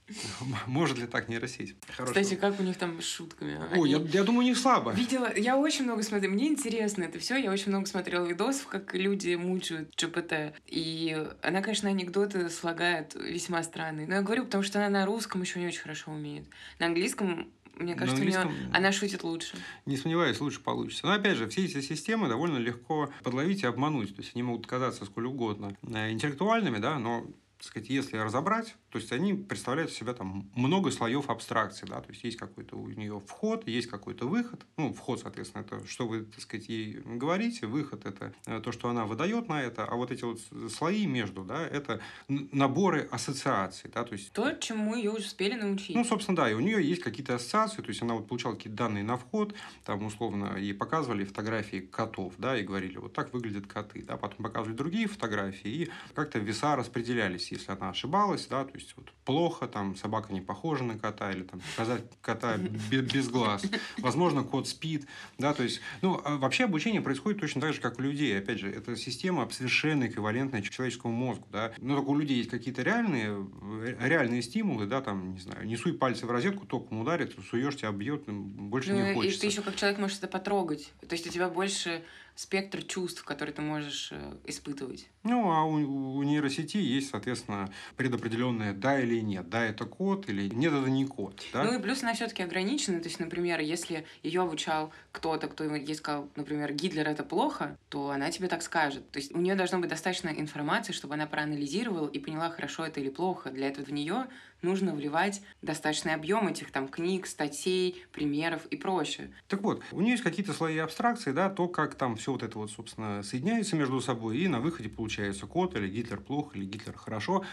Может 0.67 0.99
ли 0.99 1.07
так 1.07 1.29
нейросеть? 1.29 1.77
Хорошего. 1.89 2.23
Кстати, 2.23 2.39
как 2.39 2.61
у 2.61 2.63
них 2.63 2.77
там 2.77 3.01
с 3.03 3.05
шутками? 3.05 3.57
О, 3.57 3.83
Они... 3.83 3.91
я, 3.91 3.99
я 3.99 4.23
думаю, 4.23 4.45
у 4.45 4.49
них 4.49 4.57
слабо. 4.57 4.93
Видела, 4.93 5.29
я 5.37 5.57
очень 5.57 5.85
много 5.85 6.03
смотрю, 6.03 6.31
мне 6.31 6.47
интересно 6.47 7.03
это 7.03 7.19
все, 7.19 7.37
я 7.37 7.51
очень 7.51 7.69
много 7.69 7.87
смотрела 7.87 8.25
видосов, 8.25 8.69
как 8.69 8.95
люди 8.95 9.35
мучают 9.35 9.95
ЧПТ. 9.97 10.55
И 10.67 11.27
она, 11.43 11.63
конечно, 11.63 11.89
анекдоты 11.89 12.49
слагает 12.49 13.15
весьма 13.15 13.63
странные. 13.65 14.07
Но 14.07 14.15
я 14.15 14.23
говорю, 14.23 14.45
потому 14.45 14.63
что 14.63 14.79
она 14.79 15.01
на 15.01 15.07
русском 15.07 15.43
еще 15.43 15.59
не 15.59 15.67
очень 15.67 15.81
хорошо 15.81 16.13
умеет. 16.13 16.47
На 16.79 16.87
английском 16.87 17.51
мне 17.77 17.95
кажется, 17.95 18.23
у 18.23 18.25
нее 18.25 18.51
она 18.73 18.91
шутит 18.91 19.23
лучше. 19.23 19.57
Не 19.85 19.97
сомневаюсь, 19.97 20.41
лучше 20.41 20.61
получится. 20.61 21.07
Но 21.07 21.13
опять 21.13 21.37
же, 21.37 21.49
все 21.49 21.65
эти 21.65 21.81
системы 21.81 22.29
довольно 22.29 22.59
легко 22.59 23.11
подловить 23.23 23.63
и 23.63 23.67
обмануть. 23.67 24.15
То 24.17 24.23
есть 24.23 24.35
они 24.35 24.43
могут 24.43 24.67
казаться 24.67 25.05
сколь 25.05 25.27
угодно 25.27 25.77
э, 25.83 26.11
интеллектуальными, 26.11 26.79
да, 26.79 26.99
но 26.99 27.27
сказать, 27.67 27.89
если 27.89 28.17
разобрать, 28.17 28.75
то 28.91 28.99
есть 28.99 29.13
они 29.13 29.35
представляют 29.35 29.91
из 29.91 29.97
себя 29.97 30.15
там 30.15 30.51
много 30.55 30.91
слоев 30.91 31.29
абстракции, 31.31 31.87
да, 31.87 32.01
то 32.01 32.11
есть 32.11 32.25
есть 32.25 32.37
какой-то 32.37 32.77
у 32.77 32.89
нее 32.89 33.21
вход, 33.27 33.67
есть 33.67 33.89
какой-то 33.89 34.27
выход, 34.27 34.65
ну, 34.77 34.93
вход, 34.93 35.21
соответственно, 35.21 35.63
это 35.63 35.87
что 35.87 36.07
вы, 36.07 36.23
так 36.23 36.41
сказать, 36.41 36.69
ей 36.69 37.01
говорите, 37.05 37.67
выход 37.67 38.07
это 38.07 38.33
э, 38.47 38.61
то, 38.61 38.73
что 38.73 38.89
она 38.89 39.05
выдает 39.05 39.49
на 39.49 39.63
это, 39.63 39.85
а 39.85 39.95
вот 39.97 40.11
эти 40.11 40.25
вот 40.25 40.41
слои 40.71 41.07
между, 41.07 41.45
да, 41.45 41.67
это 41.67 42.01
наборы 42.29 43.09
ассоциаций, 43.11 43.91
да, 43.93 44.05
то 44.05 44.13
есть... 44.13 44.33
То, 44.33 44.53
чему 44.53 44.95
ее 44.95 45.11
успели 45.11 45.55
научить. 45.55 45.95
Ну, 45.95 46.05
собственно, 46.05 46.37
да, 46.37 46.51
и 46.51 46.55
у 46.55 46.61
нее 46.61 46.83
есть 46.83 47.03
какие-то 47.03 47.35
ассоциации, 47.35 47.83
то 47.83 47.89
есть 47.89 48.03
она 48.03 48.15
вот 48.15 48.29
получала 48.29 48.55
какие-то 48.55 48.77
данные 48.77 49.05
на 49.05 49.17
вход, 49.17 49.55
там, 49.85 50.05
условно, 50.05 50.57
ей 50.57 50.75
показывали 50.75 51.25
фотографии 51.25 51.79
котов, 51.79 52.35
да, 52.39 52.59
и 52.59 52.63
говорили, 52.63 52.99
вот 52.99 53.13
так 53.13 53.33
выглядят 53.33 53.67
коты, 53.67 54.03
да, 54.03 54.17
потом 54.17 54.45
показывали 54.45 54.77
другие 54.77 55.07
фотографии, 55.07 55.71
и 55.71 55.91
как-то 56.15 56.39
веса 56.39 56.77
распределялись, 56.77 57.53
если 57.57 57.73
она 57.73 57.91
ошибалась, 57.91 58.47
да, 58.47 58.65
то 58.65 58.75
есть 58.75 58.95
вот 58.97 59.11
плохо, 59.25 59.67
там 59.67 59.97
собака 59.97 60.33
не 60.33 60.41
похожа 60.41 60.85
на 60.85 60.99
кота, 60.99 61.31
или 61.33 61.43
там 61.43 61.61
показать 61.61 62.03
кота 62.21 62.57
без 62.57 63.29
глаз. 63.29 63.65
Возможно, 63.99 64.45
кот 64.45 64.69
спит, 64.69 65.07
да, 65.39 65.53
то 65.53 65.63
есть, 65.63 65.81
ну, 66.03 66.21
а 66.25 66.37
вообще 66.37 66.65
обучение 66.65 67.01
происходит 67.01 67.41
точно 67.41 67.61
так 67.61 67.75
же, 67.75 67.81
как 67.81 67.99
у 67.99 68.03
людей. 68.03 68.39
Опять 68.39 68.61
же, 68.61 68.71
это 68.71 68.97
система 68.97 69.49
совершенно 69.51 70.07
эквивалентная 70.07 70.63
человеческому 70.63 71.15
мозгу, 71.15 71.47
да. 71.51 71.73
Но 71.79 71.97
только 71.97 72.09
у 72.11 72.17
людей 72.17 72.39
есть 72.39 72.51
какие-то 72.51 72.83
реальные, 72.83 73.47
реальные 74.01 74.43
стимулы, 74.43 74.87
да, 74.87 75.01
там, 75.01 75.35
не 75.35 75.41
знаю, 75.41 75.67
не 75.67 75.77
суй 75.77 75.93
пальцы 75.95 76.27
в 76.27 76.31
розетку, 76.31 76.67
током 76.67 77.01
ударит, 77.01 77.35
суешь, 77.51 77.77
тебя 77.77 77.93
бьет, 77.93 78.25
больше 78.27 78.93
ну, 78.93 79.07
не 79.07 79.15
хочется. 79.15 79.39
И 79.39 79.41
ты 79.41 79.47
еще 79.47 79.63
как 79.63 79.77
человек 79.77 79.99
можешь 79.99 80.19
это 80.19 80.29
потрогать. 80.29 80.93
То 81.01 81.15
есть 81.15 81.27
у 81.27 81.31
тебя 81.31 81.49
больше 81.49 82.03
спектр 82.37 82.83
чувств, 82.83 83.25
которые 83.25 83.55
ты 83.55 83.63
можешь 83.63 84.11
э, 84.13 84.37
испытывать. 84.45 85.09
Ну, 85.25 85.51
а 85.51 85.65
у, 85.65 86.19
у 86.19 86.23
нейросети 86.23 86.77
есть, 86.77 87.11
соответственно, 87.11 87.73
предопределенное 87.97 88.75
да 88.75 89.01
или 89.01 89.21
нет. 89.21 89.49
Да, 89.49 89.65
это 89.65 89.87
код 89.87 90.29
или 90.29 90.55
нет, 90.55 90.73
это 90.73 90.89
не 90.89 91.07
код. 91.07 91.43
Да? 91.53 91.65
Ну 91.65 91.79
и 91.79 91.83
плюс 91.83 92.03
она 92.03 92.15
все-таки 92.15 92.43
ограничена. 92.43 93.01
То 93.01 93.09
есть, 93.09 93.19
например, 93.19 93.61
если 93.61 94.07
ее 94.23 94.43
обучал 94.43 94.93
кто-то, 95.13 95.49
кто 95.49 95.65
ей 95.65 95.95
сказал, 95.95 96.29
например, 96.37 96.73
Гитлер 96.75 97.09
это 97.09 97.25
плохо, 97.25 97.77
то 97.89 98.11
она 98.11 98.31
тебе 98.31 98.49
так 98.49 98.63
скажет. 98.63 99.11
То 99.11 99.19
есть 99.19 99.35
у 99.35 99.39
нее 99.39 99.55
должно 99.55 99.79
быть 99.79 99.89
достаточно 99.89 100.29
информации, 100.29 100.93
чтобы 100.93 101.15
она 101.15 101.27
проанализировала 101.27 102.09
и 102.09 102.19
поняла, 102.19 102.51
хорошо 102.51 102.85
это 102.85 103.01
или 103.01 103.09
плохо. 103.09 103.51
Для 103.51 103.69
этого 103.69 103.87
в 103.87 103.93
нее 103.93 104.27
нужно 104.67 104.95
вливать 104.95 105.41
достаточный 105.63 106.15
объем 106.15 106.49
этих 106.49 106.71
там 106.71 106.89
книг, 106.89 107.27
статей, 107.27 108.05
примеров 108.13 108.67
и 108.67 108.77
прочее. 108.77 109.33
Так 109.49 109.63
вот, 109.63 109.83
у 109.93 110.01
нее 110.01 110.13
есть 110.13 110.25
какие-то 110.25 110.53
слои 110.53 110.79
абстракции, 110.79 111.33
да, 111.33 111.49
то, 111.49 111.69
как 111.69 111.95
там 111.95 112.17
все 112.17 112.33
вот 112.33 112.43
это 112.43 112.59
вот, 112.59 112.71
собственно, 112.71 113.23
соединяется 113.23 113.77
между 113.77 114.01
собой, 114.01 114.39
и 114.39 114.49
на 114.49 114.61
выходе 114.61 114.89
получается 114.89 115.47
код, 115.47 115.77
или 115.77 115.89
Гитлер 115.89 116.21
плохо, 116.21 116.59
или 116.59 116.65
Гитлер 116.65 116.97
хорошо. 116.97 117.45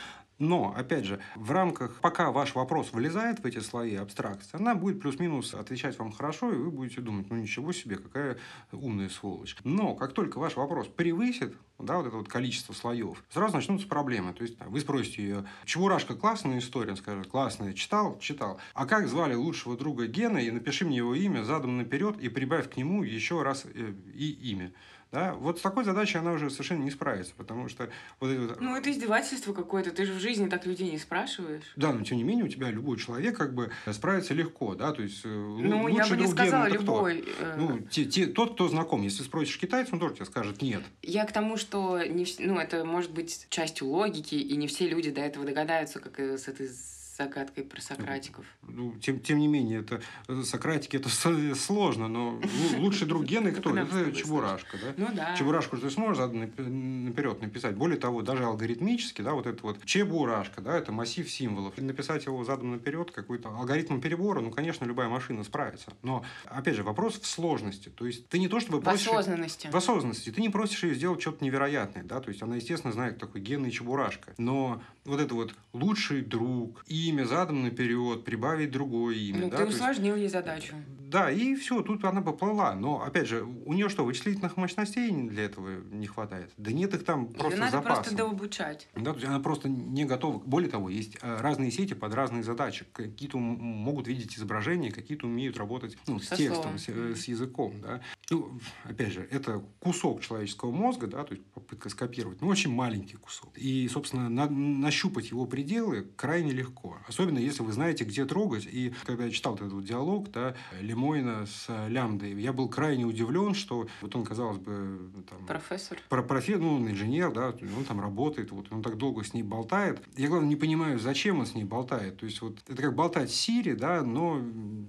Но, 0.43 0.73
опять 0.75 1.05
же, 1.05 1.21
в 1.35 1.51
рамках, 1.51 2.01
пока 2.01 2.31
ваш 2.31 2.53
вопрос 2.53 2.91
вылезает 2.91 3.39
в 3.39 3.45
эти 3.45 3.59
слои 3.59 3.95
абстракции, 3.95 4.57
она 4.57 4.75
будет 4.75 4.99
плюс-минус 4.99 5.53
отвечать 5.53 5.97
вам 5.97 6.11
хорошо, 6.11 6.51
и 6.51 6.57
вы 6.57 6.69
будете 6.69 6.99
думать, 6.99 7.29
ну 7.29 7.37
ничего 7.37 7.71
себе, 7.71 7.95
какая 7.95 8.37
умная 8.73 9.07
сволочь. 9.07 9.55
Но 9.63 9.95
как 9.95 10.11
только 10.11 10.39
ваш 10.39 10.57
вопрос 10.57 10.87
превысит 10.87 11.55
да, 11.79 11.97
вот 11.97 12.07
это 12.07 12.17
вот 12.17 12.29
количество 12.29 12.73
слоев, 12.73 13.23
сразу 13.29 13.55
начнутся 13.55 13.87
проблемы. 13.87 14.33
То 14.33 14.43
есть 14.43 14.57
вы 14.59 14.79
спросите 14.79 15.23
ее, 15.23 15.45
Чебурашка 15.65 16.15
классная 16.15 16.59
история? 16.59 16.91
Он 16.91 16.97
скажет, 16.97 17.27
классная. 17.27 17.73
Читал? 17.73 18.17
Читал. 18.19 18.59
А 18.73 18.85
как 18.85 19.07
звали 19.07 19.33
лучшего 19.33 19.77
друга 19.77 20.07
Гена? 20.07 20.37
И 20.37 20.51
напиши 20.51 20.85
мне 20.85 20.97
его 20.97 21.15
имя 21.15 21.43
задом 21.43 21.77
наперед 21.77 22.19
и 22.19 22.29
прибавь 22.29 22.69
к 22.69 22.77
нему 22.77 23.03
еще 23.03 23.41
раз 23.41 23.65
э, 23.65 23.93
и 24.13 24.31
имя. 24.51 24.71
Да? 25.13 25.35
Вот 25.35 25.59
с 25.59 25.61
такой 25.61 25.83
задачей 25.83 26.17
она 26.17 26.31
уже 26.31 26.49
совершенно 26.49 26.83
не 26.83 26.89
справится, 26.89 27.33
потому 27.37 27.69
что... 27.69 27.89
Вот 28.19 28.29
это... 28.29 28.57
Ну, 28.59 28.75
это 28.75 28.91
издевательство 28.91 29.53
какое-то, 29.53 29.91
ты 29.91 30.05
же 30.05 30.13
в 30.13 30.19
жизни 30.19 30.49
так 30.49 30.65
людей 30.65 30.91
не 30.91 30.97
спрашиваешь. 30.97 31.71
Да, 31.75 31.93
но 31.93 32.03
тем 32.03 32.17
не 32.17 32.23
менее 32.23 32.45
у 32.45 32.47
тебя 32.47 32.71
любой 32.71 32.97
человек 32.97 33.37
как 33.37 33.53
бы 33.53 33.71
справится 33.91 34.33
легко, 34.33 34.73
да, 34.73 34.91
то 34.91 35.03
есть... 35.03 35.21
Э, 35.23 35.27
ну, 35.29 35.87
я 35.87 36.07
бы 36.07 36.17
не 36.17 36.27
сказала 36.27 36.65
Гена, 36.65 36.73
любой. 36.73 37.21
Кто? 37.21 37.45
Э. 37.45 37.55
Ну, 37.57 37.79
те, 37.91 38.05
те, 38.05 38.25
тот, 38.25 38.55
кто 38.55 38.67
знаком, 38.67 39.03
если 39.03 39.21
спросишь 39.21 39.59
китайца, 39.59 39.93
он 39.93 39.99
тоже 39.99 40.15
тебе 40.15 40.25
скажет 40.25 40.63
нет. 40.63 40.81
Я 41.03 41.25
к 41.25 41.31
тому, 41.31 41.57
что 41.57 42.03
не, 42.03 42.25
ну, 42.39 42.57
это 42.57 42.83
может 42.83 43.11
быть 43.11 43.45
частью 43.49 43.89
логики, 43.89 44.33
и 44.33 44.55
не 44.57 44.67
все 44.67 44.89
люди 44.89 45.11
до 45.11 45.21
этого 45.21 45.45
догадаются, 45.45 45.99
как 45.99 46.19
с 46.19 46.47
этой 46.47 46.67
загадкой 47.15 47.63
про 47.63 47.79
сократиков. 47.81 48.45
Ну, 48.63 48.95
тем, 48.99 49.19
тем 49.19 49.39
не 49.39 49.47
менее, 49.47 49.81
это 49.81 50.01
э, 50.27 50.41
сократики 50.43 50.97
это 50.97 51.09
сложно, 51.55 52.07
но 52.07 52.41
лучший 52.77 53.07
друг 53.07 53.23
Гены 53.23 53.51
кто? 53.51 53.75
Это 53.75 54.11
Чебурашка, 54.11 54.77
да? 54.77 54.93
Ну 54.97 55.07
да. 55.13 55.35
Чебурашку 55.35 55.77
ты 55.77 55.89
сможешь 55.89 56.23
наперед 56.31 57.41
написать. 57.41 57.75
Более 57.75 57.99
того, 57.99 58.21
даже 58.21 58.45
алгоритмически, 58.45 59.21
да, 59.21 59.33
вот 59.33 59.45
это 59.45 59.61
вот 59.63 59.83
Чебурашка, 59.85 60.61
да, 60.61 60.77
это 60.77 60.91
массив 60.91 61.29
символов. 61.29 61.77
И 61.77 61.81
написать 61.81 62.25
его 62.25 62.43
задом 62.43 62.71
наперед 62.71 63.11
какой-то 63.11 63.49
алгоритм 63.49 63.99
перебора, 63.99 64.41
ну, 64.41 64.51
конечно, 64.51 64.85
любая 64.85 65.09
машина 65.09 65.43
справится. 65.43 65.93
Но, 66.01 66.23
опять 66.45 66.75
же, 66.75 66.83
вопрос 66.83 67.19
в 67.19 67.25
сложности. 67.25 67.89
То 67.89 68.05
есть 68.05 68.27
ты 68.27 68.39
не 68.39 68.47
то 68.47 68.59
чтобы 68.59 68.81
просишь... 68.81 69.07
В 69.07 69.11
осознанности. 69.11 69.69
В 69.71 69.75
осознанности. 69.75 70.31
Ты 70.31 70.41
не 70.41 70.49
просишь 70.49 70.83
ее 70.83 70.95
сделать 70.95 71.21
что-то 71.21 71.43
невероятное, 71.43 72.03
да, 72.03 72.19
то 72.19 72.29
есть 72.29 72.41
она, 72.41 72.55
естественно, 72.55 72.93
знает, 72.93 73.19
такой 73.19 73.41
Гена 73.41 73.67
и 73.67 73.71
Чебурашка. 73.71 74.33
Но 74.37 74.81
вот 75.05 75.19
это 75.19 75.35
вот 75.35 75.53
лучший 75.73 76.21
друг, 76.21 76.83
имя 77.09 77.25
задом 77.25 77.63
наперед, 77.63 78.23
прибавить 78.23 78.71
другое 78.71 79.15
имя. 79.15 79.41
Ну, 79.41 79.49
да? 79.49 79.57
ты 79.57 79.65
усложнил 79.65 80.15
ей 80.15 80.29
задачу. 80.29 80.75
Да, 81.13 81.29
и 81.29 81.53
все, 81.53 81.83
тут 81.83 82.03
она 82.05 82.23
поплыла. 82.23 82.73
Но, 82.73 83.03
опять 83.03 83.27
же, 83.27 83.43
у 83.43 83.73
нее 83.73 83.87
что, 83.87 84.03
вычислительных 84.03 84.57
мощностей 84.57 85.11
для 85.11 85.43
этого 85.43 85.83
не 85.91 86.07
хватает? 86.07 86.49
Да 86.57 86.71
нет 86.71 86.95
их 86.95 87.05
там 87.05 87.27
просто 87.27 87.51
Ее 87.51 87.59
надо 87.59 87.71
запасом. 87.77 87.95
просто 87.95 88.15
дообучать. 88.15 88.87
Да, 88.95 89.11
то 89.11 89.17
есть 89.17 89.27
она 89.27 89.39
просто 89.39 89.69
не 89.69 90.05
готова. 90.05 90.39
Более 90.39 90.71
того, 90.71 90.89
есть 90.89 91.17
э, 91.21 91.37
разные 91.39 91.69
сети 91.69 91.93
под 91.93 92.15
разные 92.15 92.41
задачи. 92.41 92.87
Какие-то 92.91 93.37
могут 93.37 94.07
видеть 94.07 94.35
изображения, 94.39 94.91
какие-то 94.91 95.27
умеют 95.27 95.57
работать 95.57 95.99
ну, 96.07 96.17
с 96.17 96.29
текстом, 96.29 96.79
с, 96.79 96.89
э, 96.89 97.13
с 97.15 97.25
языком. 97.25 97.75
Да? 97.79 98.01
Ну, 98.31 98.59
опять 98.83 99.13
же, 99.13 99.27
это 99.29 99.63
кусок 99.81 100.21
человеческого 100.21 100.71
мозга, 100.71 101.05
да, 101.05 101.23
то 101.23 101.35
есть 101.35 101.45
попытка 101.53 101.89
скопировать, 101.89 102.41
но 102.41 102.47
очень 102.47 102.71
маленький 102.71 103.17
кусок. 103.17 103.55
И, 103.55 103.87
собственно, 103.87 104.29
на, 104.29 104.49
нащупать 104.49 105.29
его 105.29 105.45
пределы 105.45 106.07
крайне 106.15 106.53
легко. 106.53 106.92
Особенно, 107.07 107.37
если 107.37 107.63
вы 107.63 107.71
знаете, 107.71 108.03
где 108.03 108.25
трогать. 108.25 108.65
И 108.65 108.93
когда 109.05 109.25
я 109.25 109.31
читал 109.31 109.55
этот 109.55 109.83
диалог, 109.83 110.31
да, 110.31 110.55
Лемо 110.81 111.03
Лемойна 111.03 111.45
с 111.45 111.87
Лямдой. 111.89 112.33
Я 112.41 112.53
был 112.53 112.69
крайне 112.69 113.05
удивлен, 113.05 113.53
что 113.53 113.87
вот 114.01 114.15
он, 114.15 114.23
казалось 114.23 114.57
бы, 114.57 115.11
там, 115.29 115.45
профессор, 115.45 115.99
про, 116.07 116.23
профи, 116.23 116.53
ну, 116.53 116.75
он 116.75 116.89
инженер, 116.89 117.31
да, 117.33 117.47
он 117.49 117.83
там 117.83 117.99
работает, 117.99 118.51
вот 118.51 118.71
он 118.71 118.81
так 118.81 118.97
долго 118.97 119.23
с 119.23 119.33
ней 119.33 119.43
болтает. 119.43 120.01
Я, 120.15 120.29
главное, 120.29 120.49
не 120.49 120.55
понимаю, 120.55 120.99
зачем 120.99 121.39
он 121.39 121.45
с 121.45 121.55
ней 121.55 121.65
болтает. 121.65 122.17
То 122.17 122.25
есть, 122.25 122.41
вот 122.41 122.57
это 122.67 122.81
как 122.81 122.95
болтать 122.95 123.31
с 123.31 123.35
Сири, 123.35 123.73
да, 123.73 124.01
но 124.01 124.41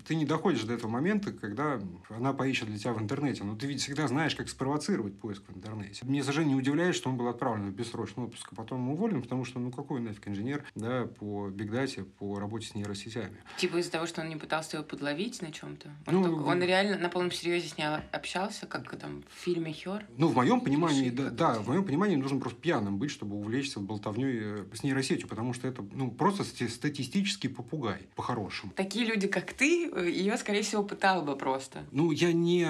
ты 0.07 0.15
не 0.15 0.25
доходишь 0.25 0.63
до 0.63 0.75
этого 0.75 0.91
момента, 0.91 1.33
когда 1.33 1.81
она 2.11 2.33
поищет 2.33 2.69
для 2.69 2.79
тебя 2.79 2.93
в 2.93 3.03
интернете. 3.03 3.43
Но 3.43 3.57
ты 3.57 3.67
ведь 3.67 3.81
всегда 3.81 4.07
знаешь, 4.07 4.37
как 4.37 4.49
спровоцировать 4.49 5.19
поиск 5.19 5.43
в 5.49 5.57
интернете. 5.57 6.05
Мне 6.05 6.23
совершенно 6.23 6.49
не 6.49 6.55
удивляет, 6.55 6.95
что 6.95 7.11
он 7.11 7.17
был 7.17 7.29
отправлен 7.29 7.71
в 7.71 7.75
бессрочный 7.75 8.25
отпуск, 8.25 8.49
а 8.53 8.55
потом 8.55 8.89
уволен, 8.91 9.23
потому 9.23 9.45
что, 9.45 9.59
ну, 9.59 9.73
какой 9.73 10.01
нафиг 10.01 10.29
инженер, 10.29 10.65
да, 10.75 11.07
по 11.07 11.49
бигдате 11.49 11.94
согласие 11.95 12.05
по 12.05 12.39
работе 12.39 12.67
с 12.67 12.75
нейросетями. 12.75 13.37
Типа 13.57 13.77
из-за 13.79 13.91
того, 13.91 14.07
что 14.07 14.21
он 14.21 14.29
не 14.29 14.37
пытался 14.37 14.77
его 14.77 14.87
подловить 14.87 15.43
на 15.43 15.53
чем-то? 15.53 15.91
Он, 16.07 16.15
ну, 16.15 16.25
только, 16.25 16.43
он 16.43 16.63
реально 16.63 16.99
на 16.99 17.09
полном 17.09 17.31
серьезе 17.31 17.69
с 17.69 17.79
ней 17.79 17.87
общался, 18.13 18.67
как 18.67 18.95
там 18.97 19.25
в 19.29 19.45
фильме 19.45 19.73
Хер? 19.73 20.07
Ну, 20.17 20.29
в 20.29 20.35
моем 20.35 20.61
понимании, 20.61 21.11
да, 21.11 21.31
да, 21.31 21.55
в 21.55 21.69
моем 21.69 21.85
понимании 21.85 22.17
нужно 22.17 22.41
просто 22.41 22.61
пьяным 22.61 22.99
быть, 22.99 23.11
чтобы 23.11 23.37
увлечься 23.37 23.81
болтовней 23.81 24.39
э, 24.41 24.65
с 24.73 24.83
нейросетью, 24.83 25.29
потому 25.29 25.53
что 25.53 25.69
это 25.69 25.85
ну, 25.93 26.11
просто 26.11 26.45
статистический 26.45 27.49
попугай, 27.49 28.07
по-хорошему. 28.15 28.73
Такие 28.77 29.07
люди, 29.07 29.27
как 29.27 29.53
ты, 29.53 29.91
ее, 30.07 30.37
скорее 30.37 30.63
всего, 30.63 30.83
пытал 30.83 31.23
бы 31.23 31.37
просто. 31.37 31.85
Ну, 31.91 32.11
я 32.11 32.33
не... 32.33 32.69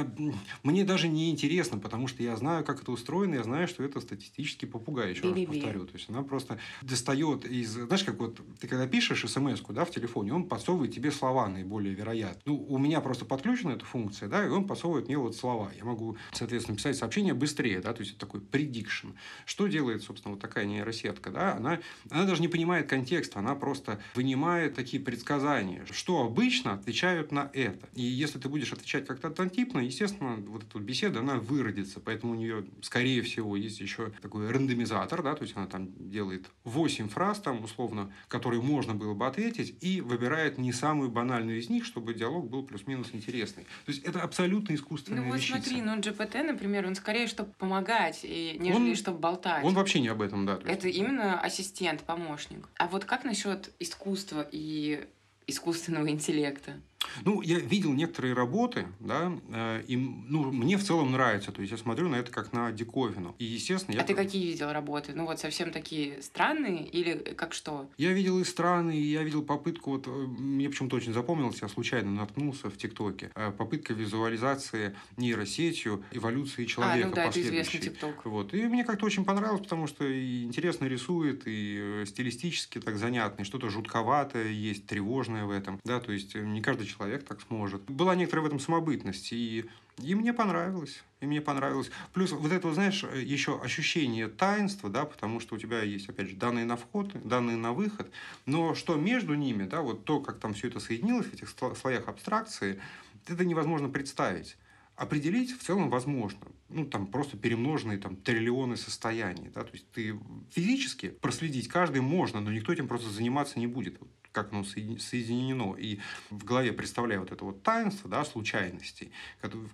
Мне 0.62 0.84
даже 0.84 1.08
не 1.08 1.30
интересно, 1.30 1.78
потому 1.78 2.08
что 2.08 2.22
я 2.22 2.36
знаю, 2.36 2.64
как 2.64 2.82
это 2.82 2.92
устроено, 2.92 3.36
я 3.36 3.42
знаю, 3.42 3.68
что 3.68 3.82
это 3.82 4.00
статистический 4.00 4.66
попугай, 4.66 5.10
еще 5.10 5.30
раз 5.30 5.46
повторю. 5.46 5.86
То 5.86 5.94
есть 5.94 6.08
она 6.08 6.22
просто 6.22 6.58
достает 6.82 7.44
из... 7.44 7.70
Знаешь, 7.70 8.04
как 8.04 8.18
вот 8.18 8.40
ты 8.60 8.68
когда 8.74 8.86
пишешь 8.86 9.13
смс 9.14 9.62
да, 9.68 9.84
в 9.84 9.90
телефоне, 9.90 10.34
он 10.34 10.48
подсовывает 10.48 10.94
тебе 10.94 11.10
слова 11.10 11.48
наиболее 11.48 11.94
вероятные. 11.94 12.42
Ну, 12.44 12.64
у 12.68 12.78
меня 12.78 13.00
просто 13.00 13.24
подключена 13.24 13.72
эта 13.72 13.84
функция, 13.84 14.28
да, 14.28 14.44
и 14.44 14.48
он 14.48 14.66
подсовывает 14.66 15.08
мне 15.08 15.18
вот 15.18 15.36
слова. 15.36 15.70
Я 15.76 15.84
могу, 15.84 16.16
соответственно, 16.32 16.76
писать 16.76 16.96
сообщение 16.96 17.34
быстрее, 17.34 17.80
да, 17.80 17.92
то 17.92 18.00
есть 18.00 18.12
это 18.12 18.20
такой 18.20 18.40
prediction. 18.40 19.14
Что 19.46 19.66
делает, 19.66 20.02
собственно, 20.02 20.34
вот 20.34 20.40
такая 20.40 20.64
нейросетка, 20.64 21.30
да? 21.30 21.54
Она, 21.54 21.80
она 22.10 22.24
даже 22.24 22.42
не 22.42 22.48
понимает 22.48 22.88
контекста, 22.88 23.38
она 23.38 23.54
просто 23.54 24.00
вынимает 24.14 24.74
такие 24.74 25.02
предсказания, 25.02 25.84
что 25.90 26.22
обычно 26.22 26.72
отвечают 26.74 27.32
на 27.32 27.50
это. 27.52 27.88
И 27.94 28.02
если 28.02 28.38
ты 28.38 28.48
будешь 28.48 28.72
отвечать 28.72 29.06
как-то 29.06 29.28
однотипно, 29.28 29.80
естественно, 29.80 30.36
вот 30.36 30.64
эта 30.64 30.78
беседа, 30.78 31.20
она 31.20 31.36
выродится, 31.36 32.00
поэтому 32.00 32.32
у 32.32 32.36
нее, 32.36 32.64
скорее 32.82 33.22
всего, 33.22 33.56
есть 33.56 33.80
еще 33.80 34.12
такой 34.22 34.50
рандомизатор, 34.50 35.22
да, 35.22 35.34
то 35.34 35.42
есть 35.42 35.56
она 35.56 35.66
там 35.66 35.88
делает 36.10 36.46
8 36.64 37.08
фраз, 37.08 37.40
там, 37.40 37.64
условно, 37.64 38.12
которые 38.28 38.62
можно 38.62 38.94
было 39.04 39.14
бы 39.14 39.26
ответить, 39.26 39.76
и 39.82 40.00
выбирает 40.00 40.58
не 40.58 40.72
самую 40.72 41.10
банальную 41.10 41.58
из 41.58 41.68
них, 41.68 41.84
чтобы 41.84 42.14
диалог 42.14 42.48
был 42.48 42.64
плюс-минус 42.64 43.10
интересный. 43.12 43.64
То 43.84 43.92
есть 43.92 44.02
это 44.04 44.22
абсолютно 44.22 44.74
искусственная 44.74 45.22
Ну 45.22 45.28
вот 45.28 45.36
вещица. 45.36 45.60
смотри, 45.60 45.82
ну 45.82 45.98
GPT, 45.98 46.42
например, 46.42 46.86
он 46.86 46.94
скорее, 46.94 47.26
чтобы 47.26 47.52
помогать, 47.52 48.20
и, 48.22 48.56
нежели 48.58 48.90
он, 48.90 48.96
чтобы 48.96 49.18
болтать. 49.18 49.64
Он 49.64 49.74
вообще 49.74 50.00
не 50.00 50.08
об 50.08 50.22
этом, 50.22 50.46
да. 50.46 50.58
Это 50.64 50.88
именно 50.88 51.38
ассистент, 51.40 52.02
помощник. 52.02 52.68
А 52.78 52.88
вот 52.88 53.04
как 53.04 53.24
насчет 53.24 53.72
искусства 53.78 54.46
и 54.50 55.06
искусственного 55.46 56.08
интеллекта? 56.08 56.80
Ну, 57.24 57.40
я 57.42 57.58
видел 57.58 57.92
некоторые 57.92 58.34
работы, 58.34 58.86
да, 59.00 59.32
э, 59.50 59.82
и 59.86 59.96
ну, 59.96 60.50
мне 60.50 60.76
в 60.76 60.84
целом 60.84 61.12
нравится. 61.12 61.52
То 61.52 61.60
есть 61.60 61.72
я 61.72 61.78
смотрю 61.78 62.08
на 62.08 62.16
это 62.16 62.30
как 62.30 62.52
на 62.52 62.72
диковину. 62.72 63.34
И, 63.38 63.44
естественно, 63.44 63.96
я... 63.96 64.02
А 64.02 64.04
ты 64.04 64.14
какие 64.14 64.46
видел 64.46 64.72
работы? 64.72 65.12
Ну, 65.14 65.26
вот 65.26 65.40
совсем 65.40 65.70
такие 65.70 66.22
странные 66.22 66.86
или 66.86 67.14
как 67.36 67.52
что? 67.52 67.88
Я 67.96 68.12
видел 68.12 68.38
и 68.40 68.44
странные, 68.44 69.00
я 69.00 69.22
видел 69.22 69.42
попытку, 69.42 69.90
вот 69.92 70.06
э, 70.06 70.10
мне 70.10 70.68
почему-то 70.68 70.96
очень 70.96 71.12
запомнилось, 71.12 71.60
я 71.62 71.68
случайно 71.68 72.10
наткнулся 72.10 72.70
в 72.70 72.76
ТикТоке, 72.76 73.30
э, 73.34 73.52
попытка 73.52 73.94
визуализации 73.94 74.96
нейросетью 75.16 76.04
эволюции 76.12 76.64
человека. 76.64 77.06
А, 77.06 77.10
ну 77.10 77.14
да, 77.14 77.24
это 77.26 77.40
известный 77.40 77.80
ТикТок. 77.80 78.24
Вот. 78.24 78.54
И 78.54 78.62
мне 78.66 78.84
как-то 78.84 79.06
очень 79.06 79.24
понравилось, 79.24 79.62
потому 79.62 79.86
что 79.86 80.04
и 80.04 80.44
интересно 80.44 80.86
рисует, 80.86 81.42
и 81.46 82.04
стилистически 82.06 82.80
так 82.80 82.96
занятно, 82.96 83.42
и 83.42 83.44
что-то 83.44 83.68
жутковатое 83.68 84.48
есть, 84.48 84.86
тревожное 84.86 85.44
в 85.44 85.50
этом. 85.50 85.80
Да, 85.84 86.00
то 86.00 86.12
есть 86.12 86.34
не 86.34 86.60
каждый 86.60 86.86
человек 86.86 86.93
человек 86.96 87.24
так 87.24 87.40
сможет. 87.42 87.82
Была 87.82 88.14
некоторая 88.14 88.44
в 88.44 88.46
этом 88.46 88.60
самобытность, 88.60 89.32
и, 89.32 89.64
и 89.98 90.14
мне 90.14 90.32
понравилось. 90.32 91.02
И 91.20 91.26
мне 91.26 91.40
понравилось. 91.40 91.90
Плюс 92.12 92.32
вот 92.32 92.52
это, 92.52 92.72
знаешь, 92.72 93.02
еще 93.02 93.60
ощущение 93.60 94.28
таинства, 94.28 94.90
да, 94.90 95.04
потому 95.04 95.40
что 95.40 95.54
у 95.54 95.58
тебя 95.58 95.82
есть, 95.82 96.08
опять 96.08 96.28
же, 96.28 96.36
данные 96.36 96.64
на 96.64 96.76
вход, 96.76 97.10
данные 97.26 97.56
на 97.56 97.72
выход, 97.72 98.10
но 98.46 98.74
что 98.74 98.96
между 98.96 99.34
ними, 99.34 99.64
да, 99.64 99.80
вот 99.80 100.04
то, 100.04 100.20
как 100.20 100.38
там 100.38 100.54
все 100.54 100.68
это 100.68 100.80
соединилось 100.80 101.26
в 101.26 101.34
этих 101.34 101.48
слоях 101.80 102.08
абстракции, 102.08 102.80
это 103.26 103.44
невозможно 103.44 103.88
представить. 103.88 104.56
Определить 104.96 105.56
в 105.56 105.62
целом 105.62 105.90
возможно. 105.90 106.40
Ну, 106.68 106.86
там 106.86 107.06
просто 107.06 107.36
перемноженные 107.36 107.98
там, 107.98 108.16
триллионы 108.16 108.76
состояний. 108.76 109.50
Да? 109.54 109.64
То 109.64 109.72
есть 109.72 109.90
ты 109.90 110.18
физически 110.50 111.08
проследить 111.08 111.68
каждый 111.68 112.00
можно, 112.00 112.40
но 112.40 112.52
никто 112.52 112.72
этим 112.72 112.88
просто 112.88 113.10
заниматься 113.10 113.58
не 113.58 113.66
будет 113.66 113.98
как 114.34 114.52
оно 114.52 114.64
соединено, 114.64 115.76
и 115.76 116.00
в 116.28 116.44
голове 116.44 116.72
представляю 116.72 117.20
вот 117.20 117.30
это 117.30 117.44
вот 117.44 117.62
таинство, 117.62 118.10
да, 118.10 118.24
случайностей, 118.24 119.12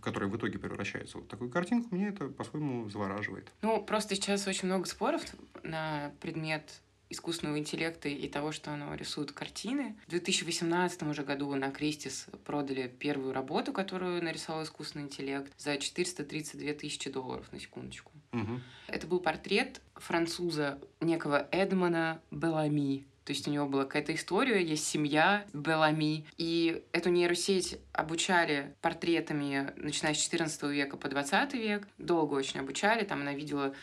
которые 0.03 0.29
в 0.31 0.37
итоге 0.37 0.59
превращаются 0.59 1.17
в 1.17 1.23
вот 1.23 1.31
такую 1.31 1.51
картинку, 1.51 1.95
мне 1.95 2.09
это 2.09 2.29
по-своему 2.29 2.89
завораживает. 2.91 3.51
Ну, 3.63 3.83
просто 3.83 4.15
сейчас 4.15 4.47
очень 4.47 4.67
много 4.67 4.87
споров 4.87 5.23
на 5.63 6.13
предмет 6.21 6.83
искусственного 7.11 7.59
интеллекта 7.59 8.09
и 8.09 8.29
того, 8.29 8.53
что 8.53 8.73
оно 8.73 8.95
рисует 8.95 9.33
картины. 9.33 9.97
В 10.07 10.11
2018 10.11 11.03
уже 11.03 11.23
году 11.25 11.55
на 11.55 11.71
Кристис 11.71 12.27
продали 12.45 12.89
первую 12.89 13.35
работу, 13.35 13.73
которую 13.73 14.23
нарисовал 14.23 14.63
искусственный 14.63 15.05
интеллект, 15.05 15.53
за 15.59 15.77
432 15.77 16.73
тысячи 16.75 17.11
долларов, 17.11 17.51
на 17.53 17.61
секундочку. 17.61 18.13
Угу. 18.33 18.61
Это 18.87 19.07
был 19.07 19.21
портрет 19.21 19.81
француза 19.97 20.79
некого 21.01 21.49
Эдмона 21.51 22.23
Белами. 22.31 23.07
То 23.25 23.33
есть 23.33 23.47
у 23.47 23.51
него 23.51 23.67
была 23.67 23.85
какая-то 23.85 24.15
история, 24.15 24.65
есть 24.65 24.87
семья 24.87 25.45
Белами. 25.53 26.27
И 26.37 26.83
эту 26.93 27.11
нейросеть 27.11 27.79
обучали 27.93 28.75
портретами, 28.81 29.73
начиная 29.77 30.15
с 30.15 30.19
14 30.19 30.63
века 30.65 30.97
по 30.97 31.09
20 31.09 31.55
век. 31.55 31.87
Долго 31.99 32.35
очень 32.35 32.61
обучали. 32.61 33.05
Там 33.05 33.21
она 33.21 33.35
видела 33.35 33.75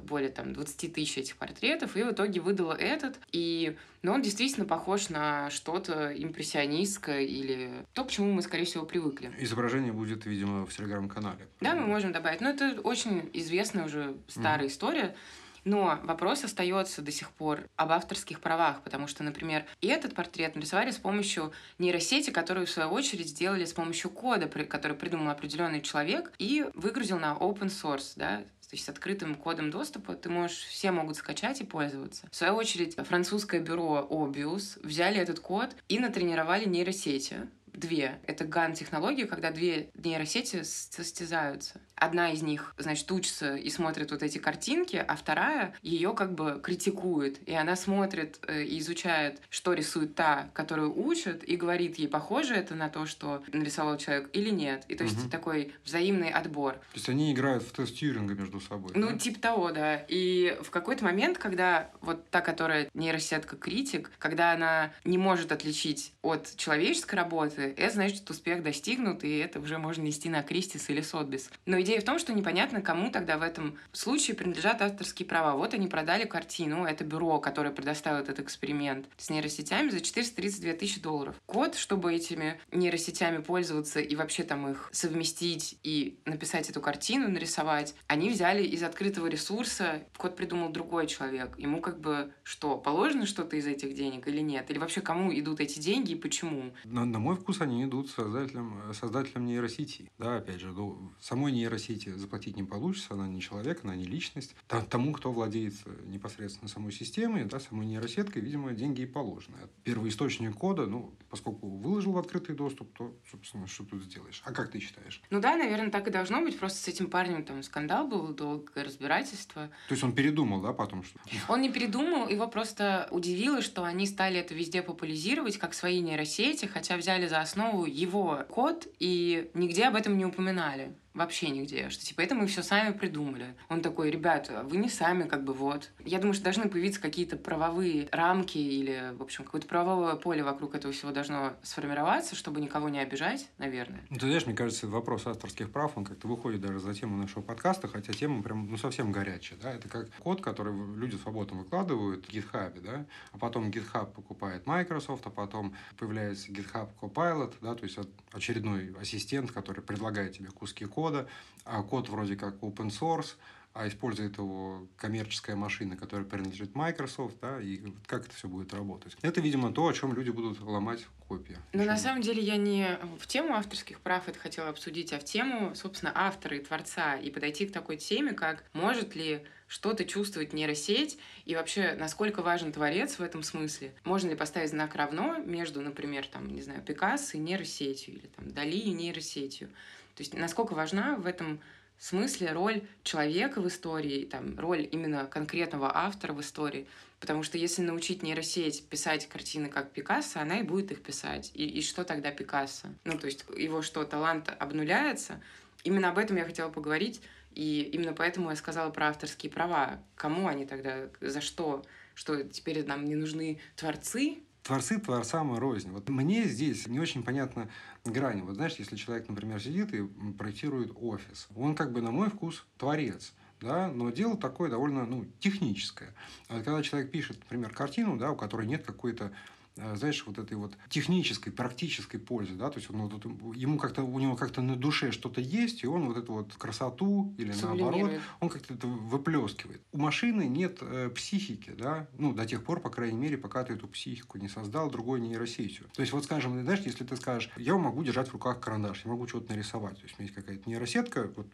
более 0.00 0.30
там 0.30 0.52
20 0.52 0.92
тысяч 0.92 1.18
этих 1.18 1.36
портретов, 1.36 1.96
и 1.96 2.02
в 2.02 2.12
итоге 2.12 2.40
выдала 2.40 2.72
этот. 2.72 3.18
И 3.32 3.76
но 4.04 4.10
ну, 4.10 4.16
он 4.16 4.22
действительно 4.22 4.66
похож 4.66 5.08
на 5.08 5.48
что-то 5.48 6.12
импрессионистское 6.14 7.22
или 7.22 7.70
то, 7.94 8.04
к 8.04 8.10
чему 8.10 8.32
мы, 8.34 8.42
скорее 8.42 8.66
всего, 8.66 8.84
привыкли. 8.84 9.32
Изображение 9.38 9.94
будет, 9.94 10.26
видимо, 10.26 10.66
в 10.66 10.76
телеграм-канале. 10.76 11.48
Да, 11.62 11.74
мы 11.74 11.86
можем 11.86 12.12
добавить. 12.12 12.42
Но 12.42 12.50
это 12.50 12.78
очень 12.82 13.30
известная 13.32 13.86
уже 13.86 14.14
старая 14.28 14.66
mm-hmm. 14.66 14.70
история. 14.70 15.16
Но 15.64 15.98
вопрос 16.02 16.44
остается 16.44 17.00
до 17.00 17.10
сих 17.10 17.30
пор 17.30 17.60
об 17.76 17.92
авторских 17.92 18.40
правах, 18.40 18.82
потому 18.82 19.06
что, 19.06 19.24
например, 19.24 19.64
и 19.80 19.86
этот 19.86 20.14
портрет 20.14 20.54
нарисовали 20.54 20.90
с 20.90 20.98
помощью 20.98 21.52
нейросети, 21.78 22.30
которую, 22.30 22.66
в 22.66 22.70
свою 22.70 22.90
очередь, 22.90 23.30
сделали 23.30 23.64
с 23.64 23.72
помощью 23.72 24.10
кода, 24.10 24.46
который 24.46 24.96
придумал 24.96 25.30
определенный 25.30 25.80
человек 25.80 26.30
и 26.38 26.66
выгрузил 26.74 27.18
на 27.18 27.32
open 27.40 27.68
source, 27.68 28.12
да, 28.16 28.44
то 28.74 28.76
есть 28.76 28.86
с 28.86 28.88
открытым 28.88 29.36
кодом 29.36 29.70
доступа 29.70 30.16
ты 30.16 30.28
можешь, 30.28 30.56
все 30.64 30.90
могут 30.90 31.16
скачать 31.16 31.60
и 31.60 31.64
пользоваться. 31.64 32.26
В 32.32 32.34
свою 32.34 32.54
очередь, 32.54 32.96
французское 32.96 33.60
бюро 33.60 34.04
Obius 34.10 34.84
взяли 34.84 35.20
этот 35.20 35.38
код 35.38 35.76
и 35.88 36.00
натренировали 36.00 36.64
нейросети, 36.64 37.48
две. 37.66 38.18
Это 38.26 38.44
ган-технология, 38.44 39.26
когда 39.26 39.52
две 39.52 39.90
нейросети 39.94 40.64
состязаются. 40.64 41.80
Одна 41.96 42.32
из 42.32 42.42
них, 42.42 42.74
значит, 42.78 43.10
учится 43.12 43.56
и 43.56 43.70
смотрит 43.70 44.10
вот 44.10 44.22
эти 44.22 44.38
картинки, 44.38 44.96
а 44.96 45.16
вторая 45.16 45.74
ее 45.82 46.14
как 46.14 46.34
бы 46.34 46.60
критикует. 46.62 47.46
И 47.48 47.54
она 47.54 47.76
смотрит 47.76 48.38
э, 48.46 48.64
и 48.64 48.78
изучает, 48.78 49.40
что 49.50 49.72
рисует 49.72 50.14
та, 50.14 50.50
которую 50.52 50.96
учат, 51.06 51.44
и 51.44 51.56
говорит 51.56 51.96
ей, 51.96 52.08
похоже 52.08 52.54
это 52.54 52.74
на 52.74 52.88
то, 52.88 53.06
что 53.06 53.42
нарисовал 53.52 53.96
человек 53.98 54.30
или 54.32 54.50
нет. 54.50 54.84
И 54.88 54.94
то 54.94 55.04
есть 55.04 55.18
угу. 55.18 55.30
такой 55.30 55.72
взаимный 55.84 56.30
отбор. 56.30 56.74
То 56.74 56.94
есть 56.94 57.08
они 57.08 57.32
играют 57.32 57.62
в 57.62 57.72
тест 57.72 57.96
Тьюринга 57.96 58.34
между 58.34 58.60
собой. 58.60 58.92
Ну, 58.94 59.10
да? 59.10 59.18
типа 59.18 59.40
того, 59.40 59.70
да. 59.72 60.04
И 60.08 60.56
в 60.62 60.70
какой-то 60.70 61.04
момент, 61.04 61.38
когда 61.38 61.90
вот 62.00 62.28
та, 62.30 62.40
которая 62.40 62.88
нейросетка 62.94 63.56
критик, 63.56 64.10
когда 64.18 64.52
она 64.52 64.92
не 65.04 65.18
может 65.18 65.52
отличить 65.52 66.12
от 66.22 66.56
человеческой 66.56 67.16
работы, 67.16 67.74
это 67.76 67.94
значит, 67.94 68.18
что 68.18 68.32
успех 68.32 68.62
достигнут, 68.62 69.24
и 69.24 69.38
это 69.38 69.60
уже 69.60 69.78
можно 69.78 70.02
нести 70.02 70.28
на 70.28 70.42
Кристис 70.42 70.90
или 70.90 71.00
Сотбис. 71.00 71.50
Но 71.66 71.78
идея 71.84 72.00
в 72.00 72.04
том, 72.04 72.18
что 72.18 72.32
непонятно, 72.32 72.82
кому 72.82 73.10
тогда 73.10 73.38
в 73.38 73.42
этом 73.42 73.78
случае 73.92 74.36
принадлежат 74.36 74.82
авторские 74.82 75.28
права. 75.28 75.56
Вот 75.56 75.74
они 75.74 75.86
продали 75.86 76.24
картину, 76.24 76.84
это 76.84 77.04
бюро, 77.04 77.38
которое 77.38 77.70
предоставило 77.70 78.20
этот 78.20 78.40
эксперимент 78.40 79.06
с 79.16 79.30
нейросетями 79.30 79.90
за 79.90 80.00
432 80.00 80.72
тысячи 80.72 81.00
долларов. 81.00 81.36
Код, 81.46 81.76
чтобы 81.76 82.12
этими 82.12 82.60
нейросетями 82.72 83.42
пользоваться 83.42 84.00
и 84.00 84.16
вообще 84.16 84.42
там 84.42 84.68
их 84.68 84.88
совместить 84.92 85.78
и 85.82 86.18
написать 86.24 86.68
эту 86.70 86.80
картину, 86.80 87.28
нарисовать, 87.28 87.94
они 88.08 88.30
взяли 88.30 88.64
из 88.64 88.82
открытого 88.82 89.26
ресурса, 89.26 90.02
код 90.16 90.36
придумал 90.36 90.70
другой 90.70 91.06
человек. 91.06 91.54
Ему 91.58 91.80
как 91.80 92.00
бы 92.00 92.32
что, 92.42 92.76
положено 92.76 93.26
что-то 93.26 93.56
из 93.56 93.66
этих 93.66 93.94
денег 93.94 94.26
или 94.26 94.40
нет? 94.40 94.70
Или 94.70 94.78
вообще 94.78 95.00
кому 95.00 95.32
идут 95.38 95.60
эти 95.60 95.78
деньги 95.78 96.12
и 96.12 96.16
почему? 96.16 96.72
На, 96.84 97.04
на 97.04 97.18
мой 97.18 97.36
вкус 97.36 97.60
они 97.60 97.84
идут 97.84 98.10
создателям, 98.10 98.92
создателям 98.94 99.46
нейросети. 99.46 100.10
Да, 100.18 100.36
опять 100.36 100.60
же, 100.60 100.74
самой 101.20 101.52
нейросети 101.52 101.73
нейросети 101.74 102.10
заплатить 102.10 102.56
не 102.56 102.62
получится, 102.62 103.14
она 103.14 103.26
не 103.26 103.40
человек, 103.40 103.80
она 103.84 103.94
не 103.94 104.04
личность. 104.04 104.54
Тому, 104.90 105.12
кто 105.12 105.32
владеет 105.32 105.74
э, 105.84 105.90
непосредственно 106.06 106.68
самой 106.68 106.92
системой, 106.92 107.44
да, 107.44 107.60
самой 107.60 107.86
нейросеткой, 107.86 108.42
видимо, 108.42 108.72
деньги 108.72 109.02
и 109.02 109.06
положены. 109.06 109.56
Первый 109.82 110.10
источник 110.10 110.54
кода, 110.54 110.86
ну, 110.86 111.14
поскольку 111.30 111.68
выложил 111.68 112.12
в 112.12 112.18
открытый 112.18 112.54
доступ, 112.54 112.96
то, 112.96 113.16
собственно, 113.30 113.66
что 113.66 113.84
тут 113.84 114.02
сделаешь? 114.04 114.42
А 114.44 114.52
как 114.52 114.70
ты 114.70 114.78
считаешь? 114.80 115.20
Ну 115.30 115.40
да, 115.40 115.56
наверное, 115.56 115.90
так 115.90 116.06
и 116.08 116.10
должно 116.10 116.40
быть. 116.42 116.58
Просто 116.58 116.78
с 116.78 116.88
этим 116.88 117.10
парнем 117.10 117.44
там 117.44 117.62
скандал 117.62 118.06
был, 118.06 118.28
долгое 118.28 118.84
разбирательство. 118.84 119.70
То 119.88 119.92
есть 119.92 120.04
он 120.04 120.12
передумал, 120.12 120.60
да, 120.60 120.72
потом 120.72 121.02
что? 121.02 121.18
Он 121.48 121.60
не 121.60 121.70
передумал, 121.70 122.28
его 122.28 122.46
просто 122.48 123.08
удивило, 123.10 123.62
что 123.62 123.84
они 123.84 124.06
стали 124.06 124.38
это 124.38 124.54
везде 124.54 124.82
популяризировать, 124.82 125.58
как 125.58 125.74
свои 125.74 126.00
нейросети, 126.00 126.66
хотя 126.66 126.96
взяли 126.96 127.26
за 127.26 127.40
основу 127.40 127.84
его 127.86 128.44
код 128.48 128.86
и 128.98 129.50
нигде 129.54 129.84
об 129.84 129.96
этом 129.96 130.16
не 130.16 130.24
упоминали 130.24 130.94
вообще 131.14 131.48
нигде, 131.50 131.90
что 131.90 132.04
типа 132.04 132.20
это 132.20 132.34
мы 132.34 132.46
все 132.46 132.62
сами 132.62 132.92
придумали. 132.92 133.54
Он 133.68 133.80
такой, 133.80 134.10
ребята, 134.10 134.62
вы 134.64 134.76
не 134.76 134.88
сами, 134.88 135.24
как 135.24 135.44
бы 135.44 135.54
вот. 135.54 135.90
Я 136.04 136.18
думаю, 136.18 136.34
что 136.34 136.44
должны 136.44 136.68
появиться 136.68 137.00
какие-то 137.00 137.36
правовые 137.36 138.08
рамки 138.10 138.58
или, 138.58 139.14
в 139.16 139.22
общем, 139.22 139.44
какое-то 139.44 139.68
правовое 139.68 140.16
поле 140.16 140.42
вокруг 140.42 140.74
этого 140.74 140.92
всего 140.92 141.12
должно 141.12 141.54
сформироваться, 141.62 142.34
чтобы 142.34 142.60
никого 142.60 142.88
не 142.88 142.98
обижать, 142.98 143.48
наверное. 143.58 144.02
Ну, 144.10 144.18
ты 144.18 144.26
знаешь, 144.26 144.46
мне 144.46 144.56
кажется, 144.56 144.88
вопрос 144.88 145.26
авторских 145.26 145.70
прав, 145.70 145.92
он 145.96 146.04
как-то 146.04 146.26
выходит 146.26 146.60
даже 146.60 146.80
за 146.80 146.94
тему 146.94 147.16
нашего 147.16 147.42
подкаста, 147.42 147.86
хотя 147.88 148.12
тема 148.12 148.42
прям, 148.42 148.68
ну, 148.70 148.76
совсем 148.76 149.12
горячая, 149.12 149.58
да, 149.60 149.72
это 149.72 149.88
как 149.88 150.10
код, 150.16 150.40
который 150.40 150.74
люди 150.96 151.16
свободно 151.16 151.58
выкладывают 151.58 152.26
в 152.26 152.30
GitHub, 152.30 152.80
да, 152.80 153.06
а 153.32 153.38
потом 153.38 153.70
GitHub 153.70 154.12
покупает 154.12 154.66
Microsoft, 154.66 155.26
а 155.26 155.30
потом 155.30 155.74
появляется 155.96 156.50
GitHub 156.50 156.88
Copilot, 157.00 157.54
да, 157.60 157.74
то 157.74 157.84
есть 157.84 157.98
очередной 158.32 158.94
ассистент, 159.00 159.52
который 159.52 159.82
предлагает 159.82 160.32
тебе 160.32 160.48
куски 160.48 160.84
кода, 160.86 161.03
кода, 161.04 161.28
а 161.66 161.82
код 161.82 162.08
вроде 162.08 162.34
как 162.34 162.54
open 162.62 162.88
source, 162.88 163.36
а 163.74 163.86
использует 163.88 164.38
его 164.38 164.86
коммерческая 164.96 165.54
машина, 165.54 165.96
которая 165.96 166.24
принадлежит 166.24 166.74
Microsoft, 166.74 167.36
да, 167.42 167.60
и 167.60 167.80
как 168.06 168.24
это 168.24 168.34
все 168.34 168.48
будет 168.48 168.72
работать. 168.72 169.16
Это, 169.20 169.42
видимо, 169.42 169.70
то, 169.70 169.86
о 169.86 169.92
чем 169.92 170.14
люди 170.14 170.30
будут 170.30 170.60
ломать 170.60 171.04
копии. 171.28 171.58
Но 171.74 171.84
на 171.84 171.98
самом 171.98 172.22
деле 172.22 172.40
я 172.40 172.56
не 172.56 172.98
в 173.18 173.26
тему 173.26 173.54
авторских 173.54 174.00
прав 174.00 174.28
это 174.28 174.38
хотела 174.38 174.70
обсудить, 174.70 175.12
а 175.12 175.18
в 175.18 175.24
тему, 175.24 175.74
собственно, 175.74 176.12
автора 176.14 176.56
и 176.56 176.60
творца, 176.60 177.16
и 177.16 177.30
подойти 177.30 177.66
к 177.66 177.72
такой 177.72 177.96
теме, 177.98 178.32
как 178.32 178.64
может 178.72 179.14
ли 179.14 179.44
что-то 179.66 180.04
чувствовать 180.04 180.52
нейросеть, 180.52 181.18
и 181.44 181.54
вообще, 181.54 181.96
насколько 181.98 182.42
важен 182.42 182.72
творец 182.72 183.18
в 183.18 183.22
этом 183.22 183.42
смысле. 183.42 183.92
Можно 184.04 184.30
ли 184.30 184.36
поставить 184.36 184.70
знак 184.70 184.94
равно 184.94 185.38
между, 185.38 185.80
например, 185.80 186.26
там, 186.26 186.48
не 186.48 186.62
знаю, 186.62 186.80
Пикассо 186.82 187.36
и 187.36 187.40
нейросетью, 187.40 188.14
или 188.14 188.26
там 188.28 188.50
Дали 188.52 188.76
и 188.76 188.92
нейросетью. 188.92 189.68
То 190.14 190.22
есть 190.22 190.34
насколько 190.34 190.74
важна 190.74 191.16
в 191.16 191.26
этом 191.26 191.60
смысле 191.98 192.52
роль 192.52 192.82
человека 193.02 193.60
в 193.60 193.68
истории, 193.68 194.24
там, 194.24 194.58
роль 194.58 194.88
именно 194.90 195.26
конкретного 195.26 195.96
автора 195.96 196.32
в 196.32 196.40
истории. 196.40 196.86
Потому 197.20 197.42
что 197.42 197.56
если 197.56 197.82
научить 197.82 198.22
нейросеть 198.22 198.86
писать 198.88 199.28
картины 199.28 199.68
как 199.68 199.92
Пикассо, 199.92 200.40
она 200.40 200.60
и 200.60 200.62
будет 200.62 200.92
их 200.92 201.02
писать. 201.02 201.50
И, 201.54 201.66
и 201.66 201.82
что 201.82 202.04
тогда 202.04 202.30
Пикассо? 202.30 202.88
Ну, 203.04 203.18
то 203.18 203.26
есть 203.26 203.46
его 203.56 203.82
что, 203.82 204.04
талант 204.04 204.52
обнуляется? 204.58 205.40
Именно 205.84 206.10
об 206.10 206.18
этом 206.18 206.36
я 206.36 206.44
хотела 206.44 206.68
поговорить. 206.68 207.22
И 207.54 207.82
именно 207.92 208.12
поэтому 208.12 208.50
я 208.50 208.56
сказала 208.56 208.90
про 208.90 209.08
авторские 209.08 209.50
права. 209.50 210.02
Кому 210.16 210.48
они 210.48 210.66
тогда, 210.66 211.08
за 211.20 211.40
что? 211.40 211.84
Что 212.14 212.42
теперь 212.42 212.84
нам 212.84 213.04
не 213.04 213.14
нужны 213.14 213.60
творцы, 213.76 214.38
творцы 214.64 214.98
творцам 214.98 215.54
и 215.54 215.58
рознь. 215.60 215.90
Вот 215.90 216.08
мне 216.08 216.44
здесь 216.44 216.88
не 216.88 216.98
очень 216.98 217.22
понятна 217.22 217.68
грань. 218.04 218.42
Вот 218.42 218.56
знаешь, 218.56 218.74
если 218.76 218.96
человек, 218.96 219.28
например, 219.28 219.60
сидит 219.60 219.94
и 219.94 220.02
проектирует 220.36 220.92
офис, 220.96 221.46
он 221.54 221.76
как 221.76 221.92
бы 221.92 222.00
на 222.00 222.10
мой 222.10 222.30
вкус 222.30 222.66
творец 222.78 223.32
да, 223.60 223.88
но 223.88 224.10
дело 224.10 224.36
такое 224.36 224.68
довольно 224.68 225.06
ну, 225.06 225.24
техническое. 225.40 226.14
А 226.48 226.62
когда 226.62 226.82
человек 226.82 227.10
пишет, 227.10 227.38
например, 227.40 227.72
картину, 227.72 228.16
да, 228.16 228.30
у 228.30 228.36
которой 228.36 228.66
нет 228.66 228.84
какой-то 228.84 229.32
знаешь, 229.76 230.24
вот 230.26 230.38
этой 230.38 230.56
вот 230.56 230.76
технической, 230.88 231.52
практической 231.52 232.18
пользы, 232.18 232.54
да, 232.54 232.70
то 232.70 232.78
есть 232.78 232.90
он 232.90 233.08
вот, 233.08 233.24
ему 233.56 233.78
как-то, 233.78 234.02
у 234.02 234.18
него 234.20 234.36
как-то 234.36 234.62
на 234.62 234.76
душе 234.76 235.10
что-то 235.10 235.40
есть, 235.40 235.82
и 235.82 235.86
он 235.86 236.06
вот 236.06 236.16
эту 236.16 236.32
вот 236.32 236.54
красоту 236.54 237.34
или 237.38 237.52
наоборот, 237.60 238.12
он 238.40 238.48
как-то 238.48 238.74
это 238.74 238.86
выплескивает. 238.86 239.82
У 239.92 239.98
машины 239.98 240.46
нет 240.46 240.78
э, 240.80 241.10
психики, 241.10 241.70
да, 241.70 242.08
ну, 242.18 242.32
до 242.32 242.46
тех 242.46 242.64
пор, 242.64 242.80
по 242.80 242.90
крайней 242.90 243.18
мере, 243.18 243.36
пока 243.36 243.64
ты 243.64 243.74
эту 243.74 243.88
психику 243.88 244.38
не 244.38 244.48
создал 244.48 244.90
другой 244.90 245.20
нейросетью. 245.20 245.86
То 245.94 246.02
есть, 246.02 246.12
вот, 246.12 246.24
скажем, 246.24 246.60
знаешь, 246.62 246.80
если 246.84 247.04
ты 247.04 247.16
скажешь, 247.16 247.50
я 247.56 247.76
могу 247.76 248.04
держать 248.04 248.28
в 248.28 248.32
руках 248.32 248.60
карандаш, 248.60 249.04
я 249.04 249.10
могу 249.10 249.26
что-то 249.26 249.52
нарисовать, 249.52 249.96
то 249.96 250.02
есть, 250.04 250.14
у 250.18 250.22
меня 250.22 250.30
есть 250.30 250.34
какая-то 250.34 250.68
нейросетка, 250.68 251.32
вот, 251.34 251.46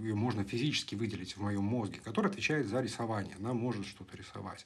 ее 0.00 0.14
можно 0.14 0.44
физически 0.44 0.94
выделить 0.94 1.36
в 1.36 1.42
моем 1.42 1.64
мозге, 1.64 2.00
которая 2.02 2.32
отвечает 2.32 2.68
за 2.68 2.80
рисование, 2.80 3.36
она 3.38 3.52
может 3.52 3.86
что-то 3.86 4.16
рисовать. 4.16 4.64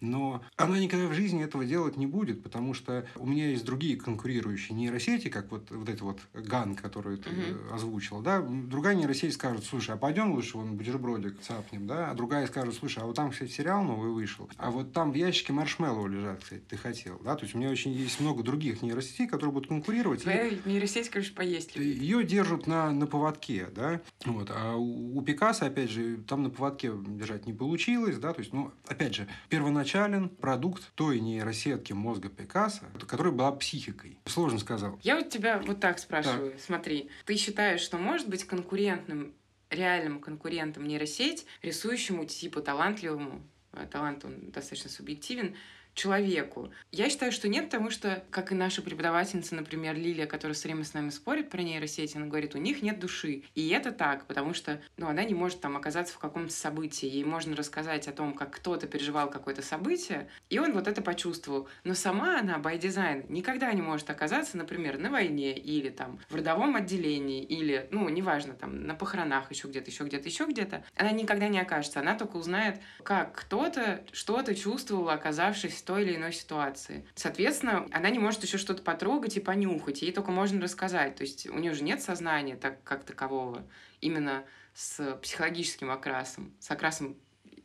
Но 0.00 0.42
она 0.56 0.78
никогда 0.78 1.06
в 1.06 1.14
жизни 1.14 1.42
этого 1.42 1.64
делать 1.64 1.96
не 1.96 2.06
будет, 2.06 2.42
потому 2.42 2.74
что 2.74 3.06
у 3.16 3.26
меня 3.26 3.50
есть 3.50 3.64
другие 3.64 3.96
конкурирующие 3.96 4.76
нейросети, 4.76 5.28
как 5.28 5.50
вот, 5.50 5.70
вот 5.70 5.88
это 5.88 6.04
вот 6.04 6.20
ГАН, 6.34 6.74
который 6.74 7.16
ты 7.16 7.30
угу. 7.30 7.74
озвучил, 7.74 8.20
да, 8.20 8.40
другая 8.40 8.94
нейросеть 8.94 9.34
скажет, 9.34 9.64
слушай, 9.64 9.94
а 9.94 9.96
пойдем 9.96 10.32
лучше 10.32 10.58
вон 10.58 10.76
бутербродик 10.76 11.40
цапнем, 11.40 11.86
да, 11.86 12.10
а 12.10 12.14
другая 12.14 12.46
скажет, 12.46 12.74
слушай, 12.74 13.02
а 13.02 13.06
вот 13.06 13.16
там, 13.16 13.30
кстати, 13.30 13.50
сериал 13.50 13.82
новый 13.82 14.10
вышел, 14.10 14.48
а 14.56 14.70
вот 14.70 14.92
там 14.92 15.12
в 15.12 15.14
ящике 15.14 15.52
маршмеллоу 15.52 16.06
лежат, 16.06 16.42
кстати, 16.42 16.62
ты 16.68 16.76
хотел, 16.76 17.20
да, 17.24 17.34
то 17.36 17.44
есть 17.44 17.54
у 17.54 17.58
меня 17.58 17.70
очень 17.70 17.92
есть 17.92 18.20
много 18.20 18.42
других 18.42 18.82
нейросетей, 18.82 19.26
которые 19.26 19.52
будут 19.52 19.68
конкурировать. 19.68 20.22
Твоя 20.22 20.48
и... 20.48 20.58
нейросеть, 20.64 21.08
конечно, 21.08 21.34
поесть 21.34 21.76
Ее 21.76 22.24
держат 22.24 22.66
на, 22.66 22.90
на 22.90 23.06
поводке, 23.06 23.68
да, 23.74 24.00
вот, 24.24 24.50
а 24.54 24.76
у, 24.76 25.18
у 25.18 25.22
Пикассо, 25.22 25.66
опять 25.66 25.90
же, 25.90 26.18
там 26.18 26.42
на 26.42 26.50
поводке 26.50 26.92
держать 27.06 27.46
не 27.46 27.52
получилось, 27.52 28.18
да, 28.18 28.32
то 28.32 28.40
есть, 28.40 28.52
ну, 28.52 28.72
опять 28.86 29.14
же, 29.14 29.26
первоначально 29.48 29.85
изначален 29.86 30.28
продукт 30.28 30.92
той 30.94 31.20
нейросетки 31.20 31.92
мозга 31.92 32.28
Пикассо, 32.28 32.86
которая 33.06 33.32
была 33.32 33.52
психикой. 33.52 34.18
Сложно 34.26 34.58
сказал. 34.58 34.98
Я 35.02 35.16
вот 35.16 35.30
тебя 35.30 35.62
вот 35.64 35.80
так 35.80 35.98
спрашиваю. 35.98 36.52
Так. 36.52 36.60
Смотри, 36.60 37.08
ты 37.24 37.36
считаешь, 37.36 37.80
что 37.80 37.96
может 37.96 38.28
быть 38.28 38.44
конкурентным 38.44 39.32
реальным 39.70 40.20
конкурентом 40.20 40.86
нейросеть, 40.86 41.46
рисующему 41.62 42.24
типа 42.24 42.60
талантливому, 42.60 43.42
э, 43.72 43.86
талант 43.90 44.24
он 44.24 44.50
достаточно 44.50 44.90
субъективен, 44.90 45.56
человеку. 45.96 46.70
Я 46.92 47.08
считаю, 47.08 47.32
что 47.32 47.48
нет, 47.48 47.64
потому 47.64 47.90
что, 47.90 48.22
как 48.30 48.52
и 48.52 48.54
наша 48.54 48.82
преподавательница, 48.82 49.54
например, 49.54 49.96
Лилия, 49.96 50.26
которая 50.26 50.54
все 50.54 50.68
время 50.68 50.84
с 50.84 50.92
нами 50.92 51.08
спорит 51.08 51.48
про 51.50 51.62
нейросети, 51.62 52.16
она 52.16 52.26
говорит, 52.26 52.54
у 52.54 52.58
них 52.58 52.82
нет 52.82 53.00
души. 53.00 53.42
И 53.54 53.68
это 53.70 53.90
так, 53.90 54.26
потому 54.26 54.52
что 54.52 54.80
ну, 54.98 55.08
она 55.08 55.24
не 55.24 55.34
может 55.34 55.60
там 55.60 55.76
оказаться 55.76 56.14
в 56.14 56.18
каком-то 56.18 56.52
событии. 56.52 57.06
Ей 57.06 57.24
можно 57.24 57.56
рассказать 57.56 58.06
о 58.08 58.12
том, 58.12 58.34
как 58.34 58.54
кто-то 58.54 58.86
переживал 58.86 59.30
какое-то 59.30 59.62
событие, 59.62 60.28
и 60.50 60.58
он 60.58 60.74
вот 60.74 60.86
это 60.86 61.00
почувствовал. 61.00 61.66
Но 61.82 61.94
сама 61.94 62.40
она, 62.40 62.58
by 62.58 62.78
design, 62.78 63.24
никогда 63.30 63.72
не 63.72 63.82
может 63.82 64.10
оказаться, 64.10 64.58
например, 64.58 64.98
на 64.98 65.10
войне 65.10 65.56
или 65.56 65.88
там 65.88 66.20
в 66.28 66.34
родовом 66.34 66.76
отделении, 66.76 67.42
или, 67.42 67.88
ну, 67.90 68.06
неважно, 68.10 68.52
там 68.52 68.86
на 68.86 68.94
похоронах, 68.94 69.50
еще 69.50 69.66
где-то, 69.66 69.90
еще 69.90 70.04
где-то, 70.04 70.28
еще 70.28 70.44
где-то. 70.44 70.84
Она 70.94 71.10
никогда 71.12 71.48
не 71.48 71.58
окажется. 71.58 72.00
Она 72.00 72.16
только 72.16 72.36
узнает, 72.36 72.80
как 73.02 73.34
кто-то 73.34 74.04
что-то 74.12 74.54
чувствовал, 74.54 75.08
оказавшись 75.08 75.85
той 75.86 76.02
или 76.02 76.16
иной 76.16 76.32
ситуации. 76.32 77.06
Соответственно, 77.14 77.86
она 77.92 78.10
не 78.10 78.18
может 78.18 78.42
еще 78.42 78.58
что-то 78.58 78.82
потрогать 78.82 79.36
и 79.36 79.40
понюхать, 79.40 80.02
ей 80.02 80.12
только 80.12 80.30
можно 80.32 80.60
рассказать. 80.60 81.16
То 81.16 81.22
есть 81.22 81.46
у 81.46 81.58
нее 81.58 81.72
же 81.72 81.84
нет 81.84 82.02
сознания 82.02 82.56
так, 82.56 82.82
как 82.82 83.04
такового, 83.04 83.64
именно 84.00 84.44
с 84.74 85.16
психологическим 85.22 85.90
окрасом, 85.90 86.52
с 86.60 86.70
окрасом 86.70 87.16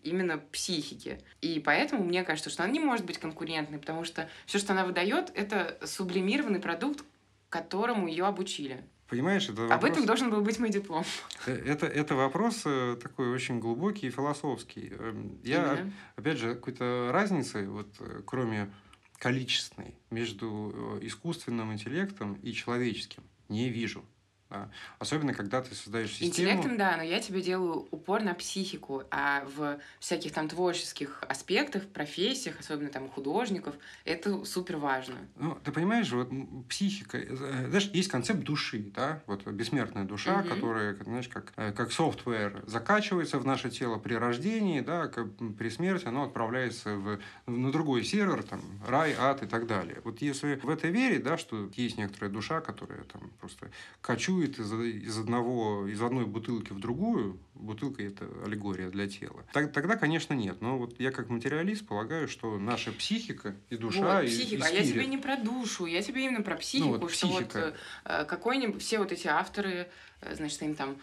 именно 0.03 0.37
психики. 0.37 1.19
И 1.41 1.59
поэтому 1.59 2.03
мне 2.03 2.23
кажется, 2.23 2.49
что 2.49 2.63
она 2.63 2.71
не 2.71 2.79
может 2.79 3.05
быть 3.05 3.17
конкурентной, 3.17 3.79
потому 3.79 4.03
что 4.03 4.29
все, 4.45 4.59
что 4.59 4.73
она 4.73 4.85
выдает, 4.85 5.31
это 5.35 5.77
сублимированный 5.85 6.59
продукт, 6.59 7.03
которому 7.49 8.07
ее 8.07 8.25
обучили. 8.25 8.83
Понимаешь, 9.11 9.43
это 9.49 9.63
вопрос... 9.63 9.77
Об 9.77 9.83
этом 9.83 10.05
должен 10.05 10.29
был 10.29 10.39
быть 10.39 10.57
мой 10.57 10.69
диплом. 10.69 11.03
Э, 11.45 11.51
это, 11.51 11.85
это 11.85 12.15
вопрос 12.15 12.61
э, 12.63 12.95
такой 12.95 13.27
очень 13.27 13.59
глубокий 13.59 14.07
и 14.07 14.09
философский. 14.09 14.93
Эм, 14.97 15.37
я, 15.43 15.73
Именно. 15.73 15.93
опять 16.15 16.37
же, 16.37 16.55
какой-то 16.55 17.09
разницы, 17.11 17.67
вот, 17.67 17.89
э, 17.99 18.21
кроме 18.25 18.71
количественной, 19.17 19.95
между 20.11 20.97
искусственным 21.01 21.73
интеллектом 21.73 22.35
и 22.35 22.53
человеческим 22.53 23.23
не 23.49 23.67
вижу. 23.67 24.05
Да. 24.51 24.69
Особенно, 24.99 25.33
когда 25.33 25.61
ты 25.61 25.73
создаешь 25.73 26.11
систему... 26.11 26.29
Интеллектом, 26.29 26.77
да, 26.77 26.97
но 26.97 27.03
я 27.03 27.21
тебе 27.21 27.41
делаю 27.41 27.87
упор 27.89 28.21
на 28.21 28.33
психику, 28.33 29.03
а 29.09 29.45
в 29.55 29.79
всяких 29.99 30.33
там 30.33 30.49
творческих 30.49 31.23
аспектах, 31.27 31.87
профессиях, 31.87 32.59
особенно 32.59 32.89
там 32.89 33.09
художников, 33.09 33.75
это 34.03 34.43
супер 34.43 34.75
важно. 34.75 35.15
Ну, 35.37 35.57
ты 35.63 35.71
понимаешь, 35.71 36.11
вот 36.11 36.29
психика... 36.67 37.17
Э, 37.17 37.67
знаешь, 37.69 37.89
есть 37.93 38.09
концепт 38.09 38.41
души, 38.41 38.91
да, 38.93 39.23
вот 39.25 39.47
бессмертная 39.47 40.03
душа, 40.03 40.39
угу. 40.39 40.49
которая, 40.49 40.95
знаешь, 41.01 41.29
как, 41.29 41.53
э, 41.55 41.71
как 41.71 41.93
софтвер 41.93 42.63
закачивается 42.67 43.39
в 43.39 43.45
наше 43.45 43.69
тело 43.69 43.97
при 43.99 44.15
рождении, 44.15 44.81
да, 44.81 45.07
как 45.07 45.27
при 45.57 45.69
смерти 45.69 46.07
оно 46.07 46.23
отправляется 46.23 46.95
в, 46.95 47.19
на 47.45 47.71
другой 47.71 48.03
сервер, 48.03 48.43
там, 48.43 48.61
рай, 48.85 49.15
ад 49.17 49.43
и 49.43 49.45
так 49.45 49.65
далее. 49.65 50.01
Вот 50.03 50.21
если 50.21 50.55
в 50.55 50.69
это 50.69 50.89
верить, 50.89 51.23
да, 51.23 51.37
что 51.37 51.69
есть 51.75 51.97
некоторая 51.97 52.29
душа, 52.29 52.59
которая 52.59 53.03
там 53.03 53.31
просто 53.39 53.71
качует 54.01 54.40
дует 54.41 54.59
из, 54.59 54.73
из 54.73 55.17
одного, 55.17 55.87
из 55.87 56.01
одной 56.01 56.25
бутылки 56.25 56.73
в 56.73 56.79
другую, 56.79 57.39
бутылка– 57.53 58.03
это 58.03 58.27
аллегория 58.45 58.89
для 58.89 59.07
тела, 59.07 59.45
так, 59.53 59.71
тогда, 59.71 59.95
конечно, 59.95 60.33
нет. 60.33 60.61
Но 60.61 60.77
вот 60.77 60.99
я 60.99 61.11
как 61.11 61.29
материалист 61.29 61.85
полагаю, 61.85 62.27
что 62.27 62.57
наша 62.57 62.91
психика 62.91 63.55
и 63.69 63.77
душа, 63.77 64.17
вот, 64.17 64.23
и, 64.23 64.27
психика. 64.27 64.67
И 64.67 64.67
а 64.67 64.71
я 64.71 64.83
тебе 64.83 65.05
не 65.05 65.17
про 65.17 65.37
душу, 65.37 65.85
я 65.85 66.01
тебе 66.01 66.25
именно 66.25 66.41
про 66.41 66.55
психику, 66.55 66.93
ну, 66.93 66.97
вот, 66.99 67.11
что 67.11 67.27
психика. 67.27 67.65
вот 67.65 67.75
э, 68.05 68.25
какой-нибудь, 68.25 68.81
все 68.81 68.99
вот 68.99 69.11
эти 69.11 69.27
авторы, 69.27 69.87
э, 70.21 70.35
значит, 70.35 70.61
им 70.63 70.75
там 70.75 70.97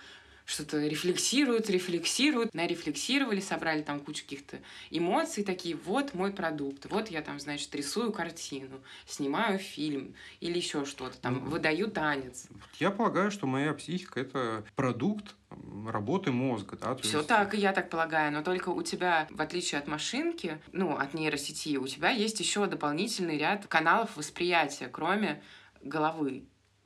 что-то 0.48 0.78
рефлексируют, 0.78 1.68
рефлексируют, 1.68 2.54
нарефлексировали, 2.54 3.38
собрали 3.38 3.82
там 3.82 4.00
кучу 4.00 4.22
каких-то 4.22 4.60
эмоций, 4.90 5.44
такие, 5.44 5.76
вот 5.76 6.14
мой 6.14 6.32
продукт, 6.32 6.86
вот 6.90 7.08
я 7.08 7.20
там, 7.20 7.38
значит, 7.38 7.74
рисую 7.74 8.12
картину, 8.12 8.80
снимаю 9.06 9.58
фильм 9.58 10.14
или 10.40 10.56
еще 10.56 10.86
что-то, 10.86 11.18
там, 11.18 11.36
mm. 11.36 11.48
выдаю 11.50 11.90
танец. 11.90 12.46
Я 12.78 12.90
полагаю, 12.90 13.30
что 13.30 13.46
моя 13.46 13.74
психика— 13.74 14.20
это 14.22 14.64
продукт 14.74 15.36
работы 15.86 16.32
мозга, 16.32 16.78
да? 16.80 16.96
Все 16.96 17.18
есть... 17.18 17.28
так, 17.28 17.52
и 17.52 17.58
я 17.58 17.74
так 17.74 17.90
полагаю, 17.90 18.32
но 18.32 18.42
только 18.42 18.70
у 18.70 18.82
тебя, 18.82 19.28
в 19.30 19.42
отличие 19.42 19.78
от 19.78 19.86
машинки, 19.86 20.58
ну, 20.72 20.96
от 20.96 21.12
нейросети, 21.12 21.76
у 21.76 21.86
тебя 21.86 22.08
есть 22.08 22.40
еще 22.40 22.66
дополнительный 22.66 23.36
ряд 23.36 23.66
каналов 23.66 24.16
восприятия, 24.16 24.88
кроме 24.88 25.42
головы. 25.82 26.44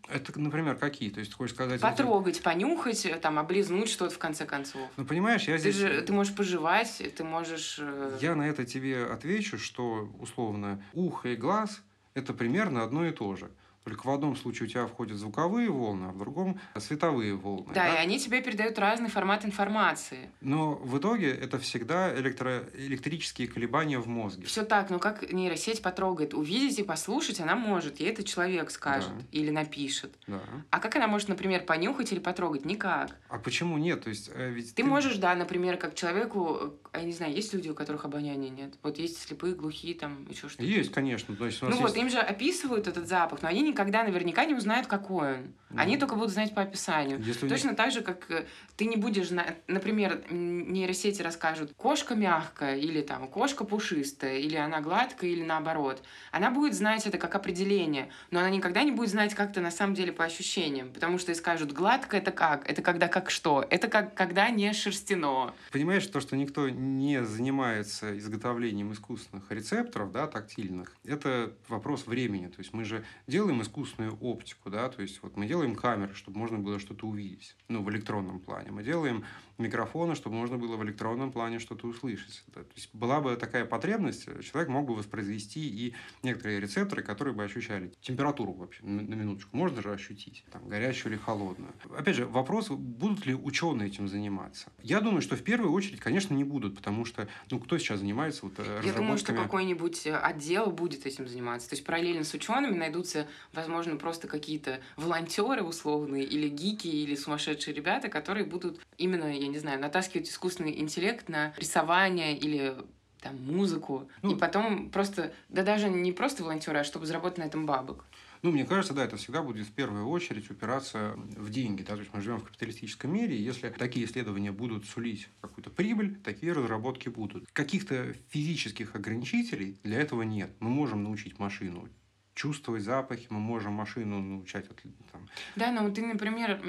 Это, 0.09 0.39
например, 0.39 0.77
какие? 0.77 1.11
То 1.11 1.21
есть, 1.21 1.33
ты 1.33 1.37
хочешь 1.37 1.55
сказать... 1.55 1.81
Потрогать, 1.81 2.37
это... 2.37 2.45
понюхать, 2.45 3.07
там, 3.21 3.39
облизнуть 3.39 3.89
что-то 3.89 4.15
в 4.15 4.19
конце 4.19 4.45
концов. 4.45 4.83
Ну, 4.97 5.05
понимаешь, 5.05 5.45
я 5.45 5.59
здесь... 5.59 5.77
Ты, 5.77 5.81
же, 5.81 6.03
ты 6.03 6.13
можешь 6.13 6.35
пожевать, 6.35 7.03
ты 7.17 7.25
можешь... 7.25 7.79
Э, 7.81 8.19
я 8.21 8.35
на 8.35 8.43
это 8.43 8.65
тебе 8.65 9.05
отвечу, 9.05 9.59
что, 9.59 10.11
условно, 10.19 10.83
ухо 10.93 11.29
и 11.29 11.37
глаз– 11.37 11.83
это 12.15 12.35
примерно 12.35 12.83
одно 12.83 13.07
и 13.07 13.13
то 13.13 13.37
же. 13.37 13.51
Только 13.85 14.07
в 14.07 14.11
одном 14.11 14.37
случае 14.37 14.69
у 14.69 14.71
тебя 14.71 14.87
входят 14.87 15.19
звуковые 15.19 15.69
волны, 15.71 16.07
а 16.07 16.13
в 16.13 16.19
другом 16.19 16.61
световые 16.77 17.35
волны. 17.35 17.75
Да, 17.75 17.85
да? 17.85 17.95
и 17.95 17.97
они 17.99 18.19
тебе 18.19 18.41
передают 18.41 18.79
разный 18.79 19.11
формат 19.11 19.45
информации. 19.45 20.31
Но 20.41 20.75
в 20.75 20.99
итоге 20.99 21.31
это 21.31 21.59
всегда 21.59 22.15
электро... 22.19 22.65
электрические 22.75 23.49
колебания 23.49 23.99
в 23.99 24.07
мозге. 24.07 24.47
Все 24.47 24.65
так, 24.65 24.91
но 24.91 24.99
как 24.99 25.33
нейросеть 25.33 25.83
потрогает, 25.83 26.35
увидеть 26.35 26.79
и 26.79 26.83
послушать 26.83 27.41
она 27.41 27.57
может, 27.57 27.99
ей 27.99 28.11
этот 28.11 28.27
человек 28.27 28.71
скажет 28.71 29.17
да. 29.17 29.25
или 29.33 29.51
напишет. 29.51 30.15
Да. 30.27 30.41
А 30.71 30.79
как 30.79 30.97
она 30.97 31.09
может, 31.09 31.29
например, 31.29 31.65
понюхать 31.65 32.13
или 32.13 32.21
потрогать? 32.21 32.65
Никак. 32.65 33.17
А 33.29 33.39
почему 33.39 33.79
нет? 33.79 34.05
То 34.05 34.11
есть, 34.11 34.31
э, 34.33 34.51
ведь 34.51 34.75
ты, 34.75 34.83
ты 34.83 34.89
можешь, 34.89 35.17
да, 35.17 35.35
например, 35.35 35.77
как 35.77 35.95
человеку, 35.95 36.77
э, 36.93 36.99
я 36.99 37.03
не 37.03 37.13
знаю, 37.13 37.35
есть 37.35 37.53
люди, 37.53 37.69
у 37.69 37.75
которых 37.75 38.05
обоняния 38.05 38.51
нет. 38.51 38.75
Вот 38.83 38.99
есть 38.99 39.21
слепые, 39.21 39.55
глухие, 39.55 39.95
там 39.95 40.27
еще 40.29 40.49
что-то. 40.49 40.65
Есть, 40.65 40.93
конечно. 40.93 41.35
То 41.35 41.47
есть, 41.47 41.61
ну 41.63 41.69
есть... 41.69 41.81
вот, 41.81 41.97
им 41.97 42.09
же 42.09 42.19
описывают 42.19 42.87
этот 42.87 43.09
запах, 43.09 43.43
но 43.43 43.49
они 43.49 43.63
никогда 43.73 44.05
наверняка 44.05 44.45
не 44.45 44.55
узнают, 44.55 44.87
какой 44.87 45.35
он. 45.35 45.81
Они 45.81 45.97
только 45.97 46.17
будут 46.17 46.31
знать 46.31 46.55
по 46.55 46.63
описанию. 46.63 47.19
Если 47.23 47.49
Точно 47.49 47.69
них... 47.69 47.77
так 47.77 47.93
же, 47.93 48.03
как 48.03 48.31
э, 48.31 48.45
ты 48.77 48.85
не 48.85 48.97
будешь, 48.97 49.31
например, 49.67 50.23
нейросети 50.31 51.23
расскажут, 51.23 51.73
кошка 51.77 52.15
мягкая, 52.15 52.77
или 52.77 53.01
там 53.01 53.27
кошка 53.27 53.65
пушистая, 53.65 54.39
или 54.39 54.57
она 54.57 54.81
гладкая, 54.81 55.31
или 55.31 55.43
наоборот. 55.43 56.03
Она 56.31 56.51
будет 56.51 56.75
знать 56.75 57.07
это 57.07 57.17
как 57.17 57.35
определение, 57.35 58.11
но 58.31 58.41
она 58.41 58.51
никогда 58.51 58.83
не 58.83 58.93
будет 58.93 59.11
знать 59.11 59.35
как-то 59.35 59.61
на 59.61 59.71
самом 59.71 59.95
деле 59.95 60.13
по 60.13 60.25
ощущениям, 60.25 60.93
потому 60.93 61.19
что 61.19 61.33
и 61.33 61.35
скажут, 61.35 61.73
гладко 61.73 62.19
это 62.19 62.33
как? 62.33 62.69
Это 62.69 62.83
когда 62.83 63.09
как 63.09 63.31
что? 63.31 63.65
Это 63.71 63.89
как 63.89 64.15
когда 64.15 64.51
не 64.51 64.73
шерстяно. 64.75 65.55
Понимаешь, 65.71 66.07
то, 66.07 66.21
что 66.21 66.37
никто 66.37 66.69
не 66.69 67.25
занимается 67.25 68.17
изготовлением 68.19 68.93
искусственных 68.93 69.51
рецепторов, 69.51 70.13
да, 70.13 70.27
тактильных, 70.27 70.95
это 71.05 71.53
вопрос 71.69 72.07
времени. 72.07 72.49
То 72.49 72.59
есть 72.59 72.75
мы 72.75 72.85
же 72.85 73.05
делаем 73.27 73.62
искусственную 73.63 74.17
оптику, 74.21 74.71
да, 74.71 74.89
то 74.89 75.03
есть 75.03 75.23
вот 75.23 75.37
мы 75.37 75.47
делаем 75.47 75.63
делаем 75.63 75.77
камеры, 75.77 76.15
чтобы 76.15 76.39
можно 76.39 76.59
было 76.59 76.79
что-то 76.79 77.07
увидеть, 77.07 77.57
ну, 77.69 77.83
в 77.83 77.91
электронном 77.91 78.41
плане. 78.41 78.71
Мы 78.71 78.83
делаем 78.83 79.25
микрофона, 79.63 80.15
чтобы 80.15 80.37
можно 80.37 80.59
было 80.59 80.77
в 80.77 80.85
электронном 80.85 81.33
плане 81.33 81.59
что-то 81.59 81.87
услышать. 81.87 82.45
То 82.53 82.65
есть 82.75 82.91
была 82.93 83.21
бы 83.21 83.37
такая 83.37 83.65
потребность, 83.65 84.27
человек 84.43 84.69
мог 84.69 84.87
бы 84.87 84.95
воспроизвести 84.95 85.61
и 85.61 85.95
некоторые 86.23 86.61
рецепторы, 86.61 87.03
которые 87.03 87.35
бы 87.35 87.45
ощущали 87.45 87.93
температуру 88.01 88.53
вообще, 88.53 88.85
на 88.85 89.15
минуточку. 89.15 89.57
Можно 89.57 89.83
же 89.83 89.93
ощутить, 89.93 90.45
там, 90.51 90.69
горячую 90.69 91.13
или 91.13 91.19
холодную. 91.19 91.73
Опять 91.97 92.17
же, 92.17 92.27
вопрос, 92.27 92.69
будут 92.69 93.25
ли 93.27 93.35
ученые 93.35 93.89
этим 93.89 94.09
заниматься. 94.09 94.71
Я 94.83 95.01
думаю, 95.01 95.23
что 95.23 95.37
в 95.37 95.43
первую 95.43 95.73
очередь, 95.73 96.01
конечно, 96.01 96.35
не 96.35 96.45
будут, 96.45 96.77
потому 96.77 97.05
что, 97.05 97.29
ну, 97.51 97.59
кто 97.59 97.79
сейчас 97.79 98.01
занимается 98.01 98.47
вот 98.47 98.59
разработками... 98.59 98.93
Я 98.93 98.97
думаю, 98.97 99.19
что 99.19 99.33
какой-нибудь 99.33 100.07
отдел 100.07 100.67
будет 100.71 101.07
этим 101.07 101.27
заниматься. 101.27 101.71
То 101.71 101.75
есть 101.75 101.85
параллельно 101.85 102.25
с 102.25 102.35
учеными 102.35 102.77
найдутся, 102.77 103.27
возможно, 103.53 103.97
просто 103.97 104.29
какие-то 104.29 104.81
волонтеры, 104.97 105.23
волонтеры 105.23 105.63
условные, 105.63 106.25
или 106.25 106.49
гики, 106.49 106.89
или 106.89 107.15
сумасшедшие 107.15 107.75
ребята, 107.75 108.09
которые 108.09 108.45
будут 108.45 108.81
именно, 108.99 109.25
я 109.25 109.47
не 109.53 109.59
знаю, 109.59 109.81
натаскивать 109.81 110.29
искусственный 110.29 110.81
интеллект 110.81 111.29
на 111.29 111.53
рисование 111.57 112.37
или 112.37 112.77
там, 113.21 113.37
музыку. 113.45 114.09
Ну, 114.23 114.35
и 114.35 114.39
потом 114.39 114.91
просто, 114.91 115.33
да 115.49 115.63
даже 115.63 115.89
не 115.89 116.13
просто 116.13 116.43
волонтеры, 116.43 116.81
а 116.81 116.85
чтобы 116.85 117.07
заработать 117.07 117.39
на 117.39 117.45
этом 117.45 117.67
бабок. 117.67 118.05
Ну, 118.43 118.51
мне 118.51 118.65
кажется, 118.65 118.93
да, 118.93 119.05
это 119.05 119.17
всегда 119.17 119.41
будет 119.41 119.69
в 119.69 119.73
первую 119.73 120.09
очередь 120.09 120.51
упираться 120.51 121.15
в 121.37 121.49
деньги. 121.51 121.83
Да? 121.83 121.95
То 121.95 122.01
есть 122.01 122.13
мы 122.13 122.21
живем 122.21 122.41
в 122.41 122.45
капиталистическом 122.45 123.13
мире, 123.13 123.37
и 123.37 123.41
если 123.41 123.69
такие 123.69 124.05
исследования 124.05 124.51
будут 124.51 124.85
сулить 124.85 125.29
какую-то 125.41 125.71
прибыль, 125.71 126.19
такие 126.25 126.53
разработки 126.53 127.09
будут. 127.09 127.49
Каких-то 127.53 128.15
физических 128.31 128.97
ограничителей 128.97 129.79
для 129.85 130.01
этого 130.01 130.23
нет. 130.23 130.51
Мы 130.59 130.71
можем 130.71 131.05
научить 131.05 131.39
машину 131.39 131.89
чувствовать 132.35 132.83
запахи, 132.83 133.27
мы 133.31 133.39
можем 133.39 133.75
машину 133.75 134.21
научать. 134.21 134.67
Там. 135.13 135.29
Да, 135.55 135.71
но 135.71 135.89
ты, 135.91 136.05
например, 136.05 136.61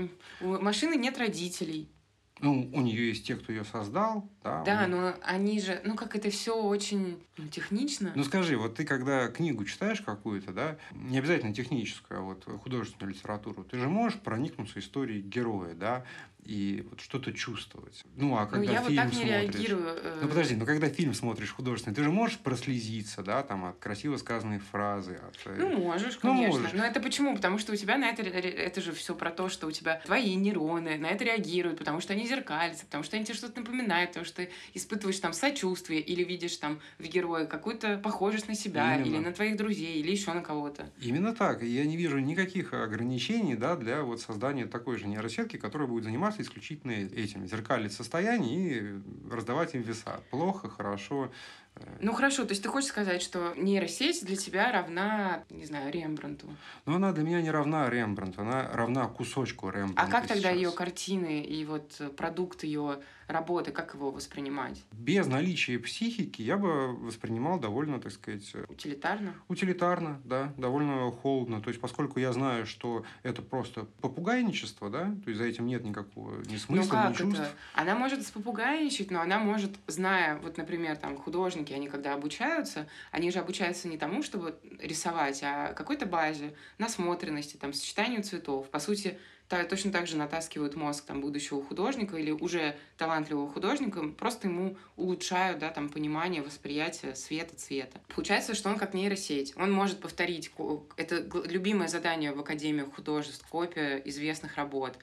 у 0.42 0.60
машины 0.60 0.96
нет 0.96 1.18
родителей. 1.18 1.90
Ну, 2.40 2.70
у 2.74 2.82
нее 2.82 3.10
есть 3.10 3.26
те, 3.26 3.36
кто 3.36 3.52
ее 3.52 3.64
создал, 3.64 4.30
да. 4.44 4.64
Да, 4.64 4.88
но 4.88 5.14
они 5.22 5.62
же, 5.62 5.80
ну 5.86 5.96
как 5.96 6.16
это 6.16 6.30
все 6.30 6.62
очень 6.62 7.24
ну, 7.38 7.48
технично. 7.48 8.12
Ну 8.16 8.24
скажи, 8.24 8.58
вот 8.58 8.76
ты 8.76 8.86
когда 8.86 9.28
книгу 9.28 9.64
читаешь 9.66 10.02
какую-то, 10.02 10.52
да, 10.52 10.78
не 10.92 11.20
обязательно 11.20 11.54
техническую, 11.54 12.20
а 12.20 12.24
вот 12.24 12.44
художественную 12.62 13.14
литературу, 13.14 13.64
ты 13.64 13.78
же 13.78 13.88
можешь 13.88 14.20
проникнуться 14.20 14.80
историей 14.80 15.22
героя, 15.22 15.74
да, 15.76 16.06
и 16.46 16.86
вот 16.90 17.00
что-то 17.00 17.32
чувствовать. 17.32 18.04
Ну, 18.16 18.36
а 18.38 18.44
ну, 18.44 18.50
когда 18.50 18.66
ну, 18.66 18.72
я 18.72 18.82
фильм 18.82 18.84
вот 18.84 18.96
так 18.96 19.06
не 19.06 19.14
смотришь... 19.14 19.54
реагирую. 19.54 19.88
Э. 19.88 20.20
Ну, 20.22 20.28
подожди, 20.28 20.56
ну, 20.56 20.66
когда 20.66 20.90
фильм 20.90 21.14
смотришь 21.14 21.52
художественный, 21.52 21.96
ты 21.96 22.04
же 22.04 22.12
можешь 22.12 22.38
прослезиться, 22.40 23.24
да, 23.24 23.44
там, 23.44 23.66
от 23.66 23.80
красиво 23.80 24.18
сказанной 24.18 24.60
фразы. 24.60 25.20
От... 25.28 25.38
Э, 25.46 25.56
ну, 25.58 25.78
можешь, 25.78 26.20
ну, 26.22 26.32
конечно. 26.32 26.56
Ну, 26.56 26.62
можешь. 26.62 26.74
Но 26.74 26.86
это 26.86 27.00
почему? 27.00 27.36
Потому 27.36 27.58
что 27.58 27.74
у 27.74 27.76
тебя 27.76 27.98
на 27.98 28.10
это... 28.10 28.24
Это 28.24 28.82
же 28.82 28.92
все 28.92 29.16
про 29.16 29.32
то, 29.32 29.50
что 29.50 29.68
у 29.68 29.72
тебя 29.72 30.02
твои 30.06 30.36
нейроны 30.36 30.98
на 30.98 31.08
это 31.08 31.24
реагируют, 31.24 31.80
потому 31.80 32.02
что 32.02 32.14
они 32.14 32.28
зеркалятся, 32.28 32.86
потому 32.86 33.04
что 33.04 33.16
они 33.16 33.26
тебе 33.26 33.36
что-то 33.36 33.60
напоминают, 33.60 34.12
потому 34.12 34.26
что 34.26 34.38
ты 34.38 34.50
испытываешь 34.74 35.20
там 35.20 35.34
сочувствие 35.34 36.02
или 36.02 36.24
видишь 36.24 36.58
там 36.58 36.80
в 37.00 37.04
герое 37.04 37.46
какую-то 37.46 37.98
похожесть 37.98 38.48
на 38.48 38.56
себя 38.56 38.96
Именно. 38.96 39.06
или 39.06 39.18
на 39.20 39.32
твоих 39.32 39.58
друзей, 39.58 40.00
или 40.00 40.12
еще 40.12 40.34
на 40.34 40.42
кого-то. 40.42 40.90
Именно 41.02 41.34
так. 41.34 41.64
Я 41.64 41.86
не 41.86 41.98
вижу 41.98 42.20
никаких 42.20 42.74
ограничений, 42.74 43.56
да, 43.56 43.76
для 43.76 44.04
вот 44.04 44.22
создания 44.22 44.66
такой 44.66 44.98
же 44.98 45.08
нейросетки, 45.08 45.58
которая 45.58 45.88
будет 45.88 46.04
заниматься 46.04 46.33
заниматься 46.34 46.42
исключительно 46.42 46.92
этим, 46.92 47.48
зеркалить 47.48 47.94
состояние 47.94 48.78
и 48.78 49.32
раздавать 49.32 49.76
им 49.76 49.82
веса. 49.82 50.22
Плохо, 50.32 50.70
хорошо, 50.70 51.32
ну 52.02 52.14
хорошо, 52.14 52.44
то 52.44 52.52
есть 52.52 52.62
ты 52.62 52.70
хочешь 52.70 52.90
сказать, 52.90 53.22
что 53.22 53.54
нейросеть 53.56 54.24
для 54.24 54.36
тебя 54.36 54.72
равна, 54.72 55.44
не 55.50 55.66
знаю, 55.66 55.92
Рембрандту? 55.92 56.48
Ну 56.86 56.96
она 56.96 57.12
для 57.14 57.24
меня 57.24 57.42
не 57.42 57.50
равна 57.50 57.90
Рембрандту, 57.90 58.42
она 58.42 58.70
равна 58.72 59.08
кусочку 59.08 59.70
Рембрандта. 59.70 60.04
А 60.04 60.08
как 60.08 60.28
тогда 60.28 60.52
ее 60.52 60.72
картины 60.72 61.44
и 61.44 61.66
вот 61.66 62.00
продукт 62.16 62.64
ее 62.64 63.00
работы, 63.28 63.72
как 63.72 63.94
его 63.94 64.12
воспринимать? 64.12 64.84
Без 64.92 65.28
наличия 65.28 65.80
психики 65.80 66.42
я 66.42 66.58
бы 66.58 66.96
воспринимал 66.96 67.60
довольно, 67.60 68.00
так 68.00 68.12
сказать... 68.12 68.54
Утилитарно? 68.70 69.34
Утилитарно, 69.48 70.22
да, 70.24 70.54
довольно 70.58 71.12
холодно. 71.12 71.62
То 71.62 71.70
есть, 71.70 71.80
поскольку 71.80 72.20
я 72.20 72.34
знаю, 72.34 72.66
что 72.66 73.06
это 73.24 73.42
просто 73.42 73.86
попугайничество, 74.02 74.90
да, 74.90 75.16
то 75.24 75.30
есть 75.30 75.38
за 75.38 75.46
этим 75.46 75.66
нет 75.68 75.84
никакого 75.84 76.42
ни 76.46 76.58
смысла, 76.58 76.84
ну, 76.84 76.90
как 76.90 77.10
ни 77.12 77.14
чувств. 77.16 77.40
Это? 77.40 77.52
Она 77.74 77.96
может 77.96 78.26
спопугайничать, 78.26 79.12
но 79.12 79.22
она 79.22 79.40
может, 79.40 79.72
зная, 79.88 80.38
вот, 80.38 80.58
например, 80.58 80.98
там, 80.98 81.18
художники, 81.18 81.74
они 81.74 81.88
когда 81.88 82.14
обучаются, 82.14 82.88
они 83.12 83.32
же 83.32 83.40
обучаются 83.40 83.88
не 83.88 83.98
тому, 83.98 84.24
чтобы 84.24 84.56
рисовать, 84.80 85.42
а 85.44 85.74
какой-то 85.74 86.06
базе, 86.06 86.54
насмотренности, 86.78 87.58
там, 87.58 87.74
сочетанию 87.74 88.24
цветов. 88.24 88.70
По 88.70 88.80
сути, 88.80 89.18
точно 89.48 89.92
так 89.92 90.08
же 90.08 90.18
натаскивают 90.18 90.76
мозг 90.76 91.06
там, 91.06 91.22
будущего 91.22 91.64
художника 91.64 92.18
или 92.18 92.32
уже 92.32 92.76
талантливого 92.98 93.50
художника, 93.50 94.02
просто 94.08 94.48
ему 94.48 94.78
улучшают 94.96 95.60
да, 95.60 95.70
там, 95.70 95.90
понимание, 95.90 96.42
восприятие 96.42 97.16
света, 97.16 97.56
цвета. 97.56 98.02
Получается, 98.14 98.56
что 98.56 98.70
он 98.70 98.78
как 98.78 98.94
нейросеть. 98.94 99.54
Он 99.56 99.72
может 99.72 100.00
повторить, 100.00 100.52
это 100.98 101.28
любимое 101.48 101.88
задание 101.88 102.34
в 102.34 102.40
Академии 102.40 102.84
художеств, 102.84 103.46
копия 103.48 104.02
известных 104.06 104.56
работ. 104.56 104.98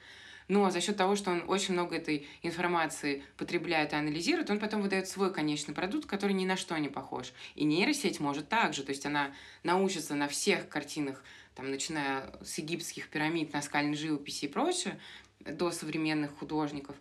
Но 0.47 0.69
за 0.69 0.81
счет 0.81 0.97
того, 0.97 1.15
что 1.15 1.31
он 1.31 1.45
очень 1.47 1.75
много 1.75 1.95
этой 1.95 2.27
информации 2.41 3.23
потребляет 3.37 3.93
и 3.93 3.95
анализирует, 3.95 4.49
он 4.49 4.59
потом 4.59 4.81
выдает 4.81 5.07
свой 5.07 5.31
конечный 5.31 5.73
продукт, 5.73 6.07
который 6.07 6.33
ни 6.33 6.45
на 6.45 6.57
что 6.57 6.77
не 6.77 6.89
похож. 6.89 7.31
И 7.55 7.63
нейросеть 7.63 8.19
может 8.19 8.49
также, 8.49 8.83
то 8.83 8.89
есть 8.89 9.05
она 9.05 9.31
научится 9.63 10.13
на 10.13 10.27
всех 10.27 10.67
картинах 10.67 11.23
там, 11.61 11.69
начиная 11.69 12.33
с 12.43 12.57
египетских 12.57 13.09
пирамид, 13.09 13.53
наскальной 13.53 13.95
живописи 13.95 14.45
и 14.45 14.47
прочее, 14.47 14.99
до 15.39 15.71
современных 15.71 16.35
художников 16.39 16.95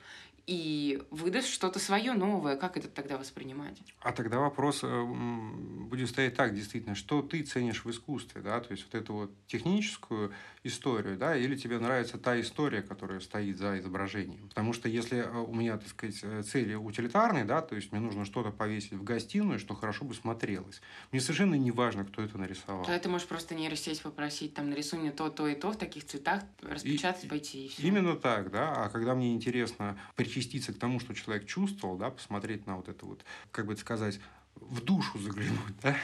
и 0.46 1.02
выдаст 1.10 1.48
что-то 1.48 1.78
свое 1.78 2.12
новое. 2.12 2.56
Как 2.56 2.76
это 2.76 2.88
тогда 2.88 3.18
воспринимать? 3.18 3.78
А 4.00 4.12
тогда 4.12 4.38
вопрос 4.38 4.80
э, 4.82 5.04
будет 5.04 6.08
стоять 6.08 6.34
так, 6.34 6.54
действительно, 6.54 6.94
что 6.94 7.22
ты 7.22 7.42
ценишь 7.42 7.84
в 7.84 7.90
искусстве, 7.90 8.40
да, 8.40 8.60
то 8.60 8.72
есть 8.72 8.84
вот 8.84 9.00
эту 9.00 9.14
вот 9.14 9.30
техническую 9.46 10.32
историю, 10.64 11.16
да, 11.16 11.36
или 11.36 11.56
тебе 11.56 11.78
нравится 11.78 12.18
та 12.18 12.40
история, 12.40 12.82
которая 12.82 13.20
стоит 13.20 13.58
за 13.58 13.78
изображением. 13.78 14.48
Потому 14.48 14.72
что 14.72 14.88
если 14.88 15.18
э, 15.18 15.30
у 15.30 15.54
меня, 15.54 15.78
так 15.78 15.88
сказать, 15.88 16.18
э, 16.22 16.42
цели 16.42 16.74
утилитарные, 16.74 17.44
да, 17.44 17.62
то 17.62 17.76
есть 17.76 17.92
мне 17.92 18.00
нужно 18.00 18.24
что-то 18.24 18.50
повесить 18.50 18.92
в 18.92 19.04
гостиную, 19.04 19.58
что 19.58 19.74
хорошо 19.74 20.04
бы 20.04 20.14
смотрелось. 20.14 20.80
Мне 21.12 21.20
совершенно 21.20 21.54
не 21.54 21.70
важно, 21.70 22.04
кто 22.04 22.22
это 22.22 22.38
нарисовал. 22.38 22.84
Тогда 22.84 22.98
ты 22.98 23.08
можешь 23.08 23.26
просто 23.26 23.54
нейросеть 23.54 24.02
попросить, 24.02 24.54
там, 24.54 24.70
нарисуй 24.70 24.98
мне 24.98 25.12
то, 25.12 25.30
то 25.30 25.46
и 25.48 25.54
то 25.54 25.72
в 25.72 25.76
таких 25.76 26.06
цветах, 26.06 26.42
распечатать, 26.62 27.24
и, 27.24 27.28
пойти 27.28 27.66
и 27.66 27.68
все. 27.68 27.82
Именно 27.82 28.16
так, 28.16 28.50
да. 28.50 28.72
А 28.84 28.88
когда 28.88 29.14
мне 29.14 29.34
интересно 29.34 29.98
причинить 30.16 30.29
причаститься 30.30 30.72
к 30.72 30.78
тому, 30.78 31.00
что 31.00 31.12
человек 31.12 31.46
чувствовал, 31.46 31.96
да, 31.96 32.10
посмотреть 32.10 32.66
на 32.66 32.76
вот 32.76 32.88
это 32.88 33.04
вот, 33.04 33.24
как 33.50 33.66
бы 33.66 33.76
сказать, 33.76 34.20
в 34.60 34.82
душу 34.82 35.18
заглянуть, 35.18 35.74
да, 35.82 35.96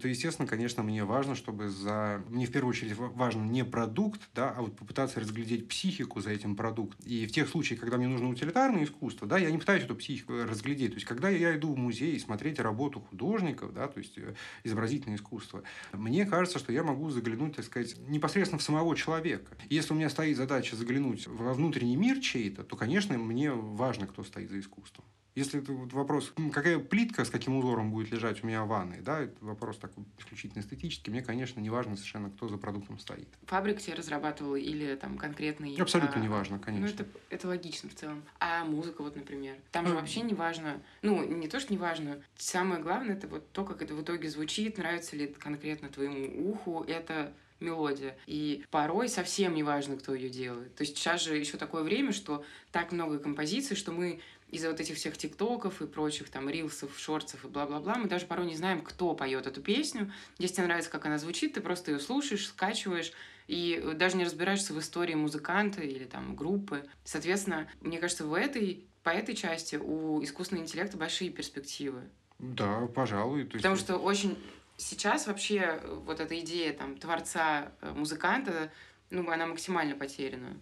то, 0.00 0.08
естественно, 0.08 0.48
конечно, 0.48 0.82
мне 0.82 1.04
важно, 1.04 1.34
чтобы 1.34 1.68
за... 1.68 2.22
Мне 2.28 2.46
в 2.46 2.52
первую 2.52 2.70
очередь 2.70 2.94
важен 2.96 3.50
не 3.50 3.64
продукт, 3.64 4.20
да, 4.34 4.50
а 4.50 4.62
вот 4.62 4.76
попытаться 4.76 5.20
разглядеть 5.20 5.68
психику 5.68 6.20
за 6.20 6.30
этим 6.30 6.56
продуктом. 6.56 6.98
И 7.04 7.26
в 7.26 7.32
тех 7.32 7.48
случаях, 7.48 7.80
когда 7.80 7.98
мне 7.98 8.08
нужно 8.08 8.28
утилитарное 8.28 8.84
искусство, 8.84 9.26
да, 9.26 9.38
я 9.38 9.50
не 9.50 9.58
пытаюсь 9.58 9.84
эту 9.84 9.94
психику 9.94 10.32
разглядеть. 10.32 10.90
То 10.90 10.96
есть, 10.96 11.06
когда 11.06 11.28
я 11.28 11.56
иду 11.56 11.74
в 11.74 11.76
музей 11.76 12.18
смотреть 12.18 12.58
работу 12.60 13.00
художников, 13.00 13.72
да, 13.72 13.88
то 13.88 13.98
есть, 13.98 14.16
э, 14.18 14.34
изобразительное 14.64 15.16
искусство, 15.16 15.62
мне 15.92 16.26
кажется, 16.26 16.58
что 16.58 16.72
я 16.72 16.82
могу 16.82 17.10
заглянуть, 17.10 17.56
так 17.56 17.64
сказать, 17.64 17.96
непосредственно 18.08 18.58
в 18.58 18.62
самого 18.62 18.96
человека. 18.96 19.56
Если 19.68 19.92
у 19.92 19.96
меня 19.96 20.10
стоит 20.10 20.36
задача 20.36 20.76
заглянуть 20.76 21.26
во 21.26 21.52
внутренний 21.52 21.96
мир 21.96 22.20
чей-то, 22.20 22.64
то, 22.64 22.76
конечно, 22.76 23.16
мне 23.18 23.52
важно, 23.52 24.06
кто 24.06 24.24
стоит 24.24 24.50
за 24.50 24.60
искусством. 24.60 25.04
Если 25.34 25.62
это 25.62 25.72
вот 25.72 25.92
вопрос, 25.92 26.32
какая 26.52 26.78
плитка 26.78 27.24
с 27.24 27.30
каким 27.30 27.56
узором 27.56 27.90
будет 27.92 28.10
лежать 28.10 28.42
у 28.42 28.46
меня 28.46 28.64
в 28.64 28.68
ванной, 28.68 29.00
да, 29.00 29.20
это 29.20 29.36
вопрос 29.40 29.78
такой 29.78 30.04
исключительно 30.18 30.60
эстетический, 30.60 31.10
мне, 31.10 31.22
конечно, 31.22 31.60
не 31.60 31.70
важно 31.70 31.96
совершенно, 31.96 32.30
кто 32.30 32.48
за 32.48 32.56
продуктом 32.56 32.98
стоит. 32.98 33.28
Фабрик 33.46 33.80
тебе 33.80 33.94
разрабатывал 33.94 34.56
или 34.56 34.96
там 34.96 35.18
конкретный... 35.18 35.76
Абсолютно 35.76 36.20
а, 36.20 36.22
не 36.22 36.28
важно, 36.28 36.58
конечно. 36.58 36.86
Ну, 36.86 37.04
это, 37.04 37.06
это 37.30 37.48
логично 37.48 37.88
в 37.88 37.94
целом. 37.94 38.22
А 38.40 38.64
музыка 38.64 39.02
вот, 39.02 39.16
например, 39.16 39.56
там 39.70 39.86
же 39.86 39.94
вообще 39.94 40.22
не 40.22 40.34
важно, 40.34 40.82
ну, 41.02 41.24
не 41.24 41.48
то, 41.48 41.60
что 41.60 41.72
не 41.72 41.78
важно, 41.78 42.22
самое 42.36 42.82
главное, 42.82 43.14
это 43.14 43.28
вот 43.28 43.50
то, 43.52 43.64
как 43.64 43.82
это 43.82 43.94
в 43.94 44.02
итоге 44.02 44.28
звучит, 44.28 44.78
нравится 44.78 45.16
ли 45.16 45.28
конкретно 45.28 45.88
твоему 45.88 46.50
уху, 46.50 46.84
это 46.86 47.32
мелодия. 47.60 48.16
И 48.26 48.64
порой 48.70 49.08
совсем 49.08 49.54
не 49.54 49.62
важно, 49.62 49.96
кто 49.96 50.14
ее 50.14 50.28
делает. 50.28 50.74
То 50.74 50.82
есть 50.82 50.96
сейчас 50.96 51.22
же 51.22 51.36
еще 51.36 51.56
такое 51.56 51.82
время, 51.82 52.12
что 52.12 52.44
так 52.72 52.92
много 52.92 53.18
композиций, 53.18 53.76
что 53.76 53.92
мы 53.92 54.20
из-за 54.50 54.70
вот 54.70 54.80
этих 54.80 54.96
всех 54.96 55.16
тиктоков 55.16 55.80
и 55.80 55.86
прочих 55.86 56.28
там 56.28 56.48
рилсов, 56.48 56.98
шорцев 56.98 57.44
и 57.44 57.48
бла-бла-бла, 57.48 57.96
мы 57.96 58.08
даже 58.08 58.26
порой 58.26 58.46
не 58.46 58.56
знаем, 58.56 58.82
кто 58.82 59.14
поет 59.14 59.46
эту 59.46 59.62
песню. 59.62 60.12
Если 60.38 60.56
тебе 60.56 60.66
нравится, 60.66 60.90
как 60.90 61.06
она 61.06 61.18
звучит, 61.18 61.54
ты 61.54 61.60
просто 61.60 61.92
ее 61.92 62.00
слушаешь, 62.00 62.48
скачиваешь, 62.48 63.12
и 63.46 63.94
даже 63.96 64.16
не 64.16 64.24
разбираешься 64.24 64.72
в 64.72 64.78
истории 64.78 65.14
музыканта 65.14 65.82
или 65.82 66.04
там 66.04 66.36
группы. 66.36 66.84
Соответственно, 67.04 67.68
мне 67.80 67.98
кажется, 67.98 68.24
в 68.24 68.34
этой, 68.34 68.84
по 69.02 69.10
этой 69.10 69.34
части 69.34 69.76
у 69.76 70.22
искусственного 70.22 70.64
интеллекта 70.64 70.96
большие 70.96 71.30
перспективы. 71.30 72.02
Да, 72.38 72.86
пожалуй. 72.94 73.44
То 73.44 73.54
есть... 73.54 73.62
Потому 73.62 73.76
что 73.76 73.96
очень 73.96 74.38
сейчас 74.80 75.26
вообще 75.26 75.80
вот 75.84 76.20
эта 76.20 76.38
идея 76.40 76.72
там 76.72 76.96
творца, 76.96 77.72
э, 77.80 77.92
музыканта, 77.92 78.72
ну, 79.10 79.30
она 79.30 79.46
максимально 79.46 79.94
потеряна. 79.94 80.60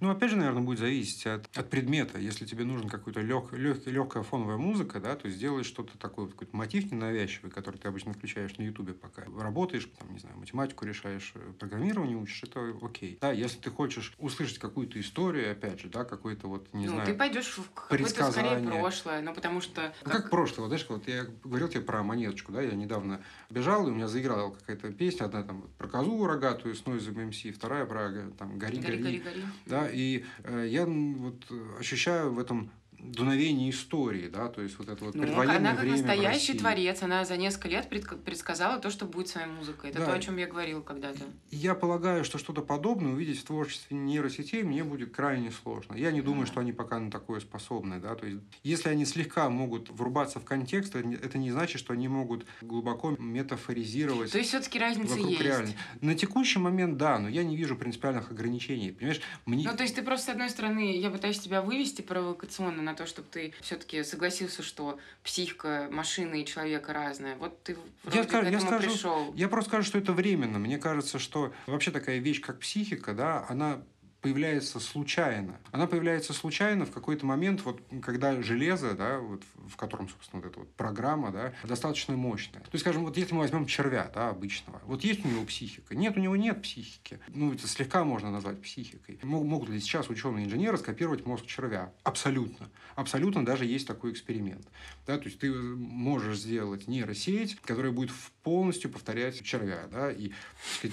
Ну, 0.00 0.10
опять 0.10 0.30
же, 0.30 0.36
наверное, 0.36 0.62
будет 0.62 0.78
зависеть 0.78 1.26
от, 1.26 1.48
от 1.56 1.70
предмета. 1.70 2.18
Если 2.18 2.46
тебе 2.46 2.64
нужен 2.64 2.88
какой-то 2.88 3.20
лег, 3.20 3.52
лег, 3.52 3.86
легкая 3.86 4.22
фоновая 4.22 4.56
музыка, 4.56 5.00
да, 5.00 5.16
то 5.16 5.28
сделай 5.28 5.64
что-то 5.64 5.96
такое, 5.98 6.26
какой-то 6.26 6.56
мотив 6.56 6.90
ненавязчивый, 6.90 7.50
который 7.50 7.76
ты 7.76 7.88
обычно 7.88 8.12
включаешь 8.12 8.56
на 8.58 8.62
Ютубе, 8.62 8.94
пока 8.94 9.22
работаешь, 9.38 9.88
там, 9.98 10.12
не 10.12 10.18
знаю, 10.18 10.38
математику 10.38 10.84
решаешь, 10.84 11.32
э, 11.34 11.52
программирование 11.58 12.16
учишь, 12.16 12.42
это 12.42 12.74
окей. 12.82 13.18
Да, 13.20 13.32
если 13.32 13.58
ты 13.58 13.70
хочешь 13.70 14.14
услышать 14.18 14.58
какую-то 14.58 15.00
историю, 15.00 15.52
опять 15.52 15.80
же, 15.80 15.88
да, 15.88 16.04
какой-то 16.04 16.48
вот, 16.48 16.72
не 16.72 16.86
ну, 16.86 16.92
знаю, 16.92 17.06
ты 17.06 17.14
пойдешь 17.14 17.58
в 17.58 17.70
какое-то 17.72 18.30
скорее 18.32 18.58
прошлое, 18.58 19.20
ну, 19.20 19.34
потому 19.34 19.60
что... 19.60 19.92
Ну, 20.04 20.10
как, 20.10 20.22
как 20.22 20.30
прошлое, 20.30 20.60
вот, 20.60 20.68
знаешь, 20.68 20.86
вот 20.88 21.08
я 21.08 21.26
говорил 21.44 21.68
тебе 21.68 21.82
про 21.82 22.02
монеточку, 22.02 22.52
да, 22.52 22.62
я 22.62 22.72
недавно 22.72 23.22
бежал, 23.50 23.86
и 23.86 23.90
у 23.90 23.94
меня 23.94 24.08
заиграла 24.08 24.50
какая-то 24.50 24.92
песня, 24.92 25.24
одна 25.24 25.42
там 25.42 25.62
про 25.78 25.88
козу 25.88 26.26
рогатую 26.26 26.74
с 26.74 26.82
Noise 26.82 27.14
MC, 27.14 27.52
вторая 27.52 27.84
про 27.84 28.10
там 28.38 28.58
«Гори, 28.58 28.78
гори». 28.78 29.02
гори, 29.02 29.18
гори, 29.18 29.18
гори. 29.18 29.44
Да, 29.66 29.88
и 29.88 30.24
э, 30.44 30.66
я 30.68 30.86
вот 30.86 31.46
ощущаю 31.78 32.32
в 32.32 32.38
этом 32.38 32.70
дуновение 33.02 33.70
истории, 33.70 34.28
да, 34.28 34.48
то 34.48 34.62
есть 34.62 34.78
вот 34.78 34.88
это 34.88 35.04
вот 35.04 35.14
ну, 35.14 35.22
предвоенное 35.22 35.56
она 35.56 35.70
как 35.72 35.80
время 35.80 35.96
настоящий 35.96 36.54
творец, 36.54 37.02
она 37.02 37.24
за 37.24 37.36
несколько 37.36 37.68
лет 37.68 37.88
предсказала 37.88 38.78
то, 38.78 38.90
что 38.90 39.06
будет 39.06 39.28
своей 39.28 39.46
музыкой. 39.46 39.90
Это 39.90 40.00
да. 40.00 40.06
то, 40.06 40.12
о 40.12 40.18
чем 40.18 40.36
я 40.36 40.46
говорил 40.46 40.82
когда-то. 40.82 41.24
Я 41.50 41.74
полагаю, 41.74 42.24
что 42.24 42.38
что-то 42.38 42.62
подобное 42.62 43.12
увидеть 43.12 43.40
в 43.40 43.44
творчестве 43.44 43.96
нейросетей 43.96 44.62
мне 44.62 44.84
будет 44.84 45.14
крайне 45.14 45.50
сложно. 45.50 45.94
Я 45.94 46.10
не 46.10 46.20
думаю, 46.20 46.46
что 46.46 46.60
они 46.60 46.72
пока 46.72 46.98
на 46.98 47.10
такое 47.10 47.40
способны, 47.40 48.00
да, 48.00 48.14
то 48.14 48.26
есть 48.26 48.40
если 48.62 48.88
они 48.88 49.04
слегка 49.04 49.48
могут 49.48 49.90
врубаться 49.90 50.40
в 50.40 50.44
контекст, 50.44 50.94
это 50.94 51.38
не 51.38 51.50
значит, 51.50 51.80
что 51.80 51.92
они 51.92 52.08
могут 52.08 52.46
глубоко 52.60 53.16
метафоризировать. 53.18 54.32
То 54.32 54.38
есть 54.38 54.50
все-таки 54.50 54.78
разница 54.78 55.18
есть. 55.18 55.40
Реальной. 55.40 55.76
На 56.00 56.14
текущий 56.14 56.58
момент, 56.58 56.96
да, 56.96 57.18
но 57.18 57.28
я 57.28 57.44
не 57.44 57.56
вижу 57.56 57.76
принципиальных 57.76 58.30
ограничений, 58.30 58.92
понимаешь? 58.92 59.20
Мне... 59.46 59.68
Ну 59.68 59.76
то 59.76 59.82
есть 59.82 59.94
ты 59.94 60.02
просто 60.02 60.26
с 60.26 60.28
одной 60.28 60.50
стороны, 60.50 60.96
я 60.96 61.10
пытаюсь 61.10 61.38
тебя 61.38 61.62
вывести 61.62 62.02
провокационно 62.02 62.82
на 62.90 62.96
то, 62.96 63.06
чтобы 63.06 63.28
ты 63.30 63.54
все-таки 63.60 64.02
согласился, 64.02 64.62
что 64.62 64.98
психика 65.22 65.88
машины 65.90 66.42
и 66.42 66.46
человека 66.46 66.92
разная. 66.92 67.36
Вот 67.36 67.62
ты 67.62 67.76
вроде 68.02 68.18
я 68.18 68.24
скажу, 68.24 68.44
к 68.44 68.48
этому 68.48 68.50
я 68.50 68.60
скажу, 68.60 68.90
пришел. 68.90 69.34
Я 69.34 69.48
просто 69.48 69.70
скажу, 69.70 69.84
что 69.84 69.98
это 69.98 70.12
временно. 70.12 70.58
Мне 70.58 70.78
кажется, 70.78 71.18
что 71.18 71.52
вообще 71.66 71.90
такая 71.90 72.18
вещь, 72.18 72.40
как 72.40 72.58
психика, 72.58 73.14
да, 73.14 73.46
она 73.48 73.82
появляется 74.20 74.80
случайно. 74.80 75.58
Она 75.72 75.86
появляется 75.86 76.32
случайно 76.32 76.84
в 76.84 76.90
какой-то 76.90 77.26
момент, 77.26 77.62
вот, 77.64 77.80
когда 78.02 78.40
железо, 78.42 78.94
да, 78.94 79.18
вот, 79.18 79.42
в 79.68 79.76
котором, 79.76 80.08
собственно, 80.08 80.42
вот 80.42 80.50
эта 80.50 80.60
вот 80.60 80.72
программа, 80.74 81.30
да, 81.30 81.54
достаточно 81.64 82.16
мощная. 82.16 82.60
То 82.62 82.70
есть, 82.72 82.82
скажем, 82.82 83.04
вот 83.04 83.16
если 83.16 83.34
мы 83.34 83.40
возьмем 83.40 83.66
червя, 83.66 84.10
да, 84.14 84.28
обычного, 84.28 84.80
вот 84.84 85.04
есть 85.04 85.24
у 85.24 85.28
него 85.28 85.44
психика? 85.44 85.94
Нет, 85.94 86.16
у 86.16 86.20
него 86.20 86.36
нет 86.36 86.62
психики. 86.62 87.20
Ну, 87.28 87.52
это 87.52 87.66
слегка 87.66 88.04
можно 88.04 88.30
назвать 88.30 88.60
психикой. 88.60 89.18
Могут 89.22 89.68
ли 89.68 89.80
сейчас 89.80 90.10
ученые-инженеры 90.10 90.76
скопировать 90.76 91.24
мозг 91.26 91.46
червя? 91.46 91.92
Абсолютно. 92.02 92.68
Абсолютно 92.96 93.44
даже 93.44 93.64
есть 93.64 93.86
такой 93.86 94.12
эксперимент. 94.12 94.66
Да, 95.06 95.18
то 95.18 95.24
есть, 95.24 95.38
ты 95.38 95.52
можешь 95.52 96.38
сделать 96.38 96.88
нейросеть, 96.88 97.56
которая 97.62 97.92
будет 97.92 98.10
полностью 98.42 98.90
повторять 98.90 99.42
червя, 99.42 99.86
да, 99.90 100.10
и 100.10 100.32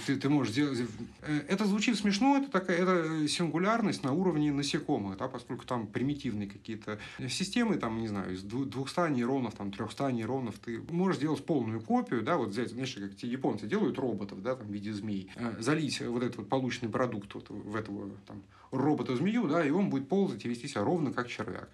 ты, 0.06 0.16
ты 0.16 0.28
можешь 0.28 0.52
сделать... 0.52 0.80
Э, 1.22 1.40
это 1.48 1.64
звучит 1.66 1.96
смешно, 1.98 2.38
это 2.38 2.50
такая, 2.50 2.78
это 2.78 3.17
сингулярность 3.26 4.04
на 4.04 4.12
уровне 4.12 4.52
насекомых, 4.52 5.16
да, 5.16 5.28
поскольку 5.28 5.64
там 5.64 5.86
примитивные 5.86 6.48
какие-то 6.48 6.98
системы, 7.28 7.76
там, 7.76 8.00
не 8.00 8.08
знаю, 8.08 8.34
из 8.34 8.42
200 8.42 9.10
нейронов, 9.10 9.54
там, 9.54 9.72
300 9.72 10.12
нейронов, 10.12 10.58
ты 10.58 10.80
можешь 10.90 11.16
сделать 11.16 11.44
полную 11.44 11.80
копию, 11.80 12.22
да, 12.22 12.36
вот 12.36 12.50
взять, 12.50 12.70
знаешь, 12.70 12.94
как 12.94 13.16
те 13.16 13.26
японцы 13.26 13.66
делают 13.66 13.98
роботов, 13.98 14.42
да, 14.42 14.54
там, 14.54 14.66
в 14.66 14.70
виде 14.70 14.92
змей, 14.92 15.30
э, 15.36 15.54
залить 15.58 16.00
вот 16.00 16.22
этот 16.22 16.36
вот 16.36 16.48
полученный 16.48 16.90
продукт 16.90 17.34
вот 17.34 17.48
в 17.48 17.74
этого, 17.74 18.10
там, 18.26 18.42
робота-змею, 18.70 19.48
да, 19.48 19.64
и 19.64 19.70
он 19.70 19.90
будет 19.90 20.08
ползать 20.08 20.44
и 20.44 20.48
вести 20.48 20.68
себя 20.68 20.84
ровно 20.84 21.12
как 21.12 21.28
червяк. 21.28 21.70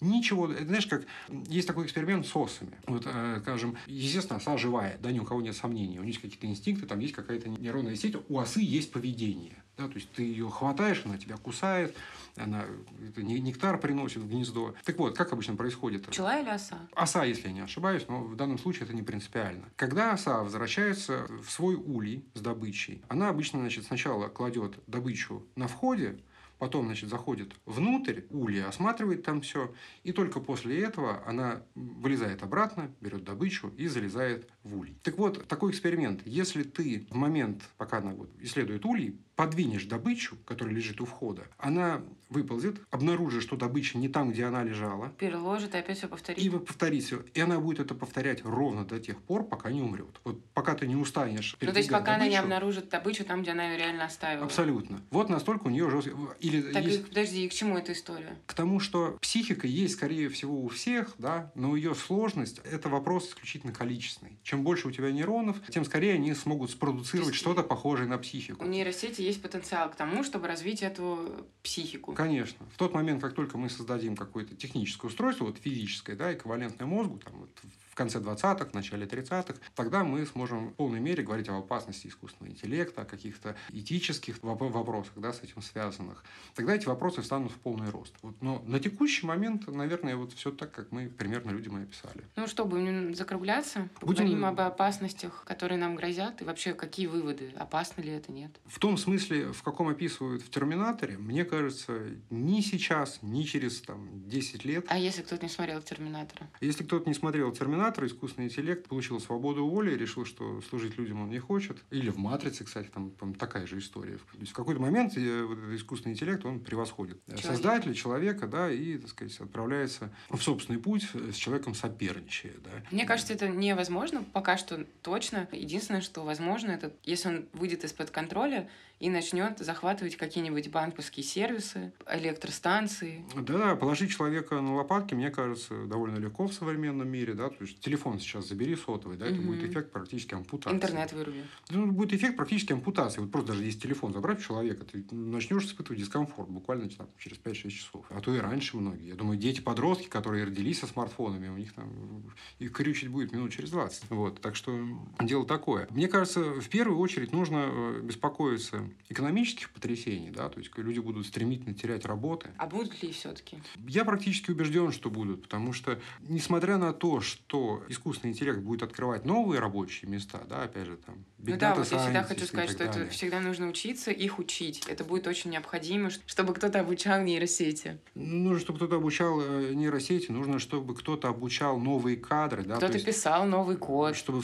Ничего, 0.00 0.48
знаешь, 0.48 0.86
как 0.86 1.06
есть 1.48 1.66
такой 1.66 1.86
эксперимент 1.86 2.26
с 2.26 2.36
осами. 2.36 2.72
Вот, 2.86 3.04
э, 3.06 3.38
скажем, 3.42 3.76
естественно, 3.86 4.38
оса 4.38 4.56
живая, 4.56 4.98
да, 5.02 5.10
ни 5.10 5.18
у 5.18 5.24
кого 5.24 5.40
нет 5.40 5.56
сомнений. 5.56 5.98
У 5.98 6.02
нее 6.02 6.12
есть 6.12 6.20
какие-то 6.20 6.46
инстинкты, 6.46 6.86
там 6.86 6.98
есть 6.98 7.14
какая-то 7.14 7.48
нейронная 7.48 7.96
сеть. 7.96 8.16
У 8.28 8.38
осы 8.38 8.60
есть 8.60 8.92
поведение. 8.92 9.62
Да, 9.76 9.88
то 9.88 9.94
есть 9.94 10.10
ты 10.12 10.22
ее 10.22 10.48
хватаешь, 10.48 11.02
она 11.04 11.18
тебя 11.18 11.36
кусает, 11.36 11.94
она 12.36 12.64
это 13.06 13.22
нектар 13.22 13.78
приносит 13.78 14.22
в 14.22 14.28
гнездо. 14.28 14.74
Так 14.84 14.98
вот, 14.98 15.16
как 15.16 15.32
обычно 15.34 15.54
происходит? 15.54 16.06
Пчела 16.06 16.40
или 16.40 16.48
оса? 16.48 16.78
Оса, 16.94 17.24
если 17.24 17.48
я 17.48 17.52
не 17.52 17.60
ошибаюсь, 17.60 18.06
но 18.08 18.22
в 18.22 18.36
данном 18.36 18.58
случае 18.58 18.84
это 18.84 18.94
не 18.94 19.02
принципиально. 19.02 19.66
Когда 19.76 20.12
оса 20.12 20.42
возвращается 20.42 21.26
в 21.42 21.50
свой 21.50 21.74
улей 21.74 22.24
с 22.32 22.40
добычей, 22.40 23.02
она 23.08 23.28
обычно 23.28 23.60
значит, 23.60 23.84
сначала 23.84 24.28
кладет 24.28 24.78
добычу 24.86 25.44
на 25.56 25.68
входе, 25.68 26.18
потом, 26.58 26.86
значит, 26.86 27.08
заходит 27.08 27.54
внутрь 27.64 28.22
улья, 28.30 28.68
осматривает 28.68 29.24
там 29.24 29.40
все, 29.40 29.74
и 30.02 30.12
только 30.12 30.40
после 30.40 30.80
этого 30.82 31.26
она 31.26 31.62
вылезает 31.74 32.42
обратно, 32.42 32.94
берет 33.00 33.24
добычу 33.24 33.72
и 33.76 33.86
залезает 33.86 34.48
в 34.62 34.78
улей. 34.78 34.98
Так 35.02 35.18
вот, 35.18 35.46
такой 35.46 35.70
эксперимент. 35.70 36.22
Если 36.24 36.62
ты 36.62 37.06
в 37.10 37.14
момент, 37.14 37.62
пока 37.76 37.98
она 37.98 38.12
вот 38.12 38.30
исследует 38.40 38.84
улей, 38.84 39.20
подвинешь 39.36 39.84
добычу, 39.84 40.36
которая 40.44 40.74
лежит 40.74 41.00
у 41.00 41.04
входа, 41.04 41.46
она 41.58 42.02
выползет, 42.28 42.80
обнаружит, 42.90 43.42
что 43.42 43.56
добыча 43.56 43.98
не 43.98 44.08
там, 44.08 44.32
где 44.32 44.44
она 44.44 44.64
лежала. 44.64 45.10
Переложит 45.10 45.74
и 45.74 45.78
опять 45.78 45.98
все 45.98 46.08
повторит. 46.08 46.42
И 46.42 46.50
повторит 46.50 47.04
все. 47.04 47.22
И 47.34 47.40
она 47.40 47.60
будет 47.60 47.78
это 47.78 47.94
повторять 47.94 48.44
ровно 48.44 48.84
до 48.84 48.98
тех 48.98 49.20
пор, 49.22 49.44
пока 49.44 49.70
не 49.70 49.80
умрет. 49.80 50.20
Вот 50.24 50.44
пока 50.46 50.74
ты 50.74 50.88
не 50.88 50.96
устанешь. 50.96 51.56
Ну, 51.60 51.70
то 51.70 51.78
есть, 51.78 51.90
пока 51.90 52.14
добычу, 52.14 52.16
она 52.16 52.28
не 52.28 52.36
обнаружит 52.36 52.88
добычу 52.88 53.24
там, 53.24 53.42
где 53.42 53.52
она 53.52 53.70
ее 53.70 53.78
реально 53.78 54.06
оставила. 54.06 54.46
Абсолютно. 54.46 55.00
Вот 55.10 55.28
настолько 55.28 55.66
у 55.66 55.70
нее 55.70 55.84
уже... 55.84 56.12
Или 56.40 56.72
так, 56.72 56.84
есть... 56.84 57.00
и, 57.00 57.04
подожди, 57.04 57.44
и 57.44 57.48
к 57.48 57.52
чему 57.52 57.78
эта 57.78 57.92
история? 57.92 58.36
К 58.46 58.54
тому, 58.54 58.80
что 58.80 59.18
психика 59.20 59.66
есть, 59.66 59.94
скорее 59.94 60.28
всего, 60.28 60.60
у 60.60 60.68
всех, 60.68 61.14
да, 61.18 61.52
но 61.54 61.76
ее 61.76 61.94
сложность– 61.94 62.60
это 62.64 62.88
вопрос 62.88 63.28
исключительно 63.28 63.72
количественный. 63.72 64.38
Чем 64.42 64.64
больше 64.64 64.88
у 64.88 64.90
тебя 64.90 65.12
нейронов, 65.12 65.58
тем 65.68 65.84
скорее 65.84 66.14
они 66.14 66.34
смогут 66.34 66.70
спродуцировать 66.70 67.34
что-то 67.34 67.62
похожее 67.62 68.08
на 68.08 68.18
психику. 68.18 68.64
У 68.64 68.68
нейросети 68.68 69.25
есть 69.26 69.42
потенциал 69.42 69.90
к 69.90 69.96
тому, 69.96 70.22
чтобы 70.22 70.46
развить 70.46 70.82
эту 70.82 71.46
психику. 71.62 72.14
Конечно. 72.14 72.64
В 72.72 72.78
тот 72.78 72.94
момент, 72.94 73.20
как 73.20 73.34
только 73.34 73.58
мы 73.58 73.68
создадим 73.68 74.16
какое-то 74.16 74.54
техническое 74.54 75.08
устройство, 75.08 75.44
вот 75.44 75.58
физическое, 75.58 76.16
да, 76.16 76.32
эквивалентное 76.32 76.86
мозгу, 76.86 77.18
там, 77.18 77.34
вот, 77.40 77.50
конце 77.96 78.20
20-х, 78.20 78.68
начале 78.72 79.06
30-х, 79.06 79.54
тогда 79.74 80.04
мы 80.04 80.24
сможем 80.26 80.68
в 80.68 80.74
полной 80.74 81.00
мере 81.00 81.24
говорить 81.24 81.48
об 81.48 81.56
опасности 81.56 82.06
искусственного 82.06 82.52
интеллекта, 82.52 83.02
о 83.02 83.04
каких-то 83.04 83.56
этических 83.70 84.42
вопросах, 84.42 85.12
да, 85.16 85.32
с 85.32 85.42
этим 85.42 85.62
связанных. 85.62 86.22
Тогда 86.54 86.74
эти 86.74 86.86
вопросы 86.86 87.22
встанут 87.22 87.52
в 87.52 87.56
полный 87.56 87.90
рост. 87.90 88.14
Вот, 88.22 88.40
но 88.40 88.62
на 88.66 88.78
текущий 88.78 89.26
момент, 89.26 89.66
наверное, 89.66 90.16
вот 90.16 90.32
все 90.34 90.50
так, 90.50 90.70
как 90.70 90.92
мы 90.92 91.08
примерно 91.08 91.50
людям 91.50 91.78
и 91.78 91.82
описали. 91.82 92.24
Ну 92.36 92.46
что, 92.46 92.64
будем 92.64 93.14
закругляться? 93.14 93.88
Поговорим 93.98 94.28
будем... 94.28 94.44
об 94.44 94.60
опасностях, 94.60 95.44
которые 95.44 95.78
нам 95.78 95.96
грозят, 95.96 96.42
и 96.42 96.44
вообще 96.44 96.74
какие 96.74 97.06
выводы? 97.06 97.52
Опасно 97.56 98.02
ли 98.02 98.10
это, 98.10 98.30
нет? 98.30 98.50
В 98.66 98.78
том 98.78 98.98
смысле, 98.98 99.52
в 99.52 99.62
каком 99.62 99.88
описывают 99.88 100.42
в 100.42 100.50
«Терминаторе», 100.50 101.16
мне 101.16 101.44
кажется, 101.44 102.02
ни 102.28 102.60
сейчас, 102.60 103.20
ни 103.22 103.42
через 103.42 103.80
там, 103.80 104.28
10 104.28 104.64
лет... 104.66 104.84
А 104.88 104.98
если 104.98 105.22
кто-то 105.22 105.42
не 105.42 105.48
смотрел 105.48 105.80
«Терминатора»? 105.80 106.46
Если 106.60 106.84
кто-то 106.84 107.08
не 107.08 107.14
смотрел 107.14 107.50
«Терминатор», 107.52 107.85
терминатор 107.86 108.06
искусственный 108.06 108.48
интеллект 108.48 108.88
получил 108.88 109.20
свободу 109.20 109.66
воли 109.66 109.92
и 109.92 109.96
решил, 109.96 110.24
что 110.24 110.60
служить 110.62 110.98
людям 110.98 111.22
он 111.22 111.30
не 111.30 111.38
хочет. 111.38 111.76
Или 111.90 112.10
в 112.10 112.18
«Матрице», 112.18 112.64
кстати, 112.64 112.88
там, 112.92 113.10
там 113.12 113.34
такая 113.34 113.66
же 113.66 113.78
история. 113.78 114.16
То 114.16 114.38
есть 114.40 114.52
в 114.52 114.54
какой-то 114.54 114.80
момент 114.80 115.16
э, 115.16 115.44
вот 115.44 115.58
этот 115.58 115.72
искусственный 115.74 116.14
интеллект, 116.14 116.44
он 116.44 116.60
превосходит 116.60 117.24
Человек. 117.26 117.46
создателя, 117.46 117.94
человека, 117.94 118.46
да, 118.46 118.70
и, 118.70 118.98
так 118.98 119.10
сказать, 119.10 119.38
отправляется 119.40 120.12
в 120.30 120.40
собственный 120.42 120.80
путь 120.80 121.08
с 121.14 121.34
человеком 121.36 121.74
соперничая. 121.74 122.54
Да. 122.64 122.70
Мне 122.90 123.06
кажется, 123.06 123.32
это 123.32 123.48
невозможно 123.48 124.24
пока 124.32 124.56
что 124.56 124.84
точно. 125.02 125.48
Единственное, 125.52 126.00
что 126.00 126.24
возможно, 126.24 126.72
это 126.72 126.92
если 127.04 127.28
он 127.28 127.48
выйдет 127.52 127.84
из-под 127.84 128.10
контроля, 128.10 128.68
и 128.98 129.10
начнет 129.10 129.58
захватывать 129.58 130.16
какие-нибудь 130.16 130.70
банковские 130.70 131.24
сервисы, 131.24 131.92
электростанции. 132.10 133.24
Да, 133.34 133.76
положить 133.76 134.10
человека 134.10 134.60
на 134.60 134.74
лопатки, 134.74 135.14
мне 135.14 135.30
кажется, 135.30 135.84
довольно 135.84 136.16
легко 136.16 136.46
в 136.46 136.54
современном 136.54 137.08
мире. 137.08 137.34
Да? 137.34 137.50
То 137.50 137.62
есть 137.64 137.80
телефон 137.80 138.18
сейчас 138.18 138.48
забери 138.48 138.74
сотовый, 138.74 139.18
да, 139.18 139.26
это 139.26 139.36
угу. 139.36 139.48
будет 139.48 139.70
эффект 139.70 139.92
практически 139.92 140.34
ампутации. 140.34 140.76
Интернет 140.76 141.12
выруби. 141.12 141.44
Ну, 141.70 141.92
будет 141.92 142.14
эффект 142.14 142.36
практически 142.36 142.72
ампутации. 142.72 143.20
Вот 143.20 143.30
просто 143.30 143.52
даже 143.52 143.64
если 143.64 143.80
телефон 143.80 144.12
забрать 144.12 144.38
у 144.38 144.42
человека, 144.42 144.84
ты 144.84 145.04
начнешь 145.14 145.64
испытывать 145.64 146.00
дискомфорт 146.00 146.48
буквально 146.48 146.88
там, 146.88 147.08
через 147.18 147.38
5-6 147.38 147.70
часов. 147.70 148.06
А 148.08 148.20
то 148.20 148.34
и 148.34 148.38
раньше 148.38 148.76
многие. 148.76 149.08
Я 149.08 149.14
думаю, 149.14 149.38
дети-подростки, 149.38 150.08
которые 150.08 150.44
родились 150.44 150.80
со 150.80 150.86
смартфонами, 150.86 151.48
у 151.48 151.56
них 151.56 151.74
там 151.74 152.22
их 152.58 152.72
крючить 152.72 153.10
будет 153.10 153.32
минут 153.32 153.52
через 153.52 153.70
20. 153.70 154.10
Вот. 154.10 154.40
Так 154.40 154.56
что 154.56 154.78
дело 155.20 155.44
такое. 155.46 155.86
Мне 155.90 156.08
кажется, 156.08 156.42
в 156.42 156.68
первую 156.68 156.98
очередь 156.98 157.32
нужно 157.32 157.68
э, 157.68 158.00
беспокоиться 158.02 158.85
экономических 159.08 159.70
потрясений, 159.70 160.30
да, 160.30 160.48
то 160.48 160.58
есть 160.58 160.70
люди 160.76 160.98
будут 160.98 161.26
стремительно 161.26 161.74
терять 161.74 162.04
работы. 162.04 162.50
А 162.58 162.66
будут 162.66 163.02
ли 163.02 163.12
все-таки? 163.12 163.58
Я 163.86 164.04
практически 164.04 164.50
убежден, 164.50 164.92
что 164.92 165.10
будут, 165.10 165.42
потому 165.42 165.72
что, 165.72 166.00
несмотря 166.20 166.78
на 166.78 166.92
то, 166.92 167.20
что 167.20 167.84
искусственный 167.88 168.32
интеллект 168.32 168.60
будет 168.60 168.82
открывать 168.82 169.24
новые 169.24 169.60
рабочие 169.60 170.10
места, 170.10 170.42
да, 170.48 170.62
опять 170.62 170.86
же, 170.86 170.96
там, 170.96 171.24
ну 171.38 171.56
да, 171.56 171.74
вот 171.74 171.90
я 171.90 171.98
всегда 171.98 172.22
хочу 172.24 172.46
сказать, 172.46 172.70
что 172.70 172.86
далее. 172.86 173.04
это 173.04 173.12
всегда 173.12 173.40
нужно 173.40 173.68
учиться, 173.68 174.10
их 174.10 174.38
учить. 174.38 174.84
Это 174.88 175.04
будет 175.04 175.26
очень 175.26 175.50
необходимо, 175.50 176.10
чтобы 176.26 176.54
кто-то 176.54 176.80
обучал 176.80 177.22
нейросети. 177.22 177.98
Нужно, 178.14 178.60
чтобы 178.60 178.78
кто-то 178.78 178.96
обучал 178.96 179.40
э, 179.40 179.72
нейросети, 179.74 180.30
нужно, 180.30 180.58
чтобы 180.58 180.94
кто-то 180.94 181.28
обучал 181.28 181.78
новые 181.78 182.16
кадры. 182.16 182.64
Да? 182.64 182.76
Кто-то 182.76 182.98
писал 182.98 183.46
новый 183.46 183.76
код. 183.76 184.16
Чтобы 184.16 184.42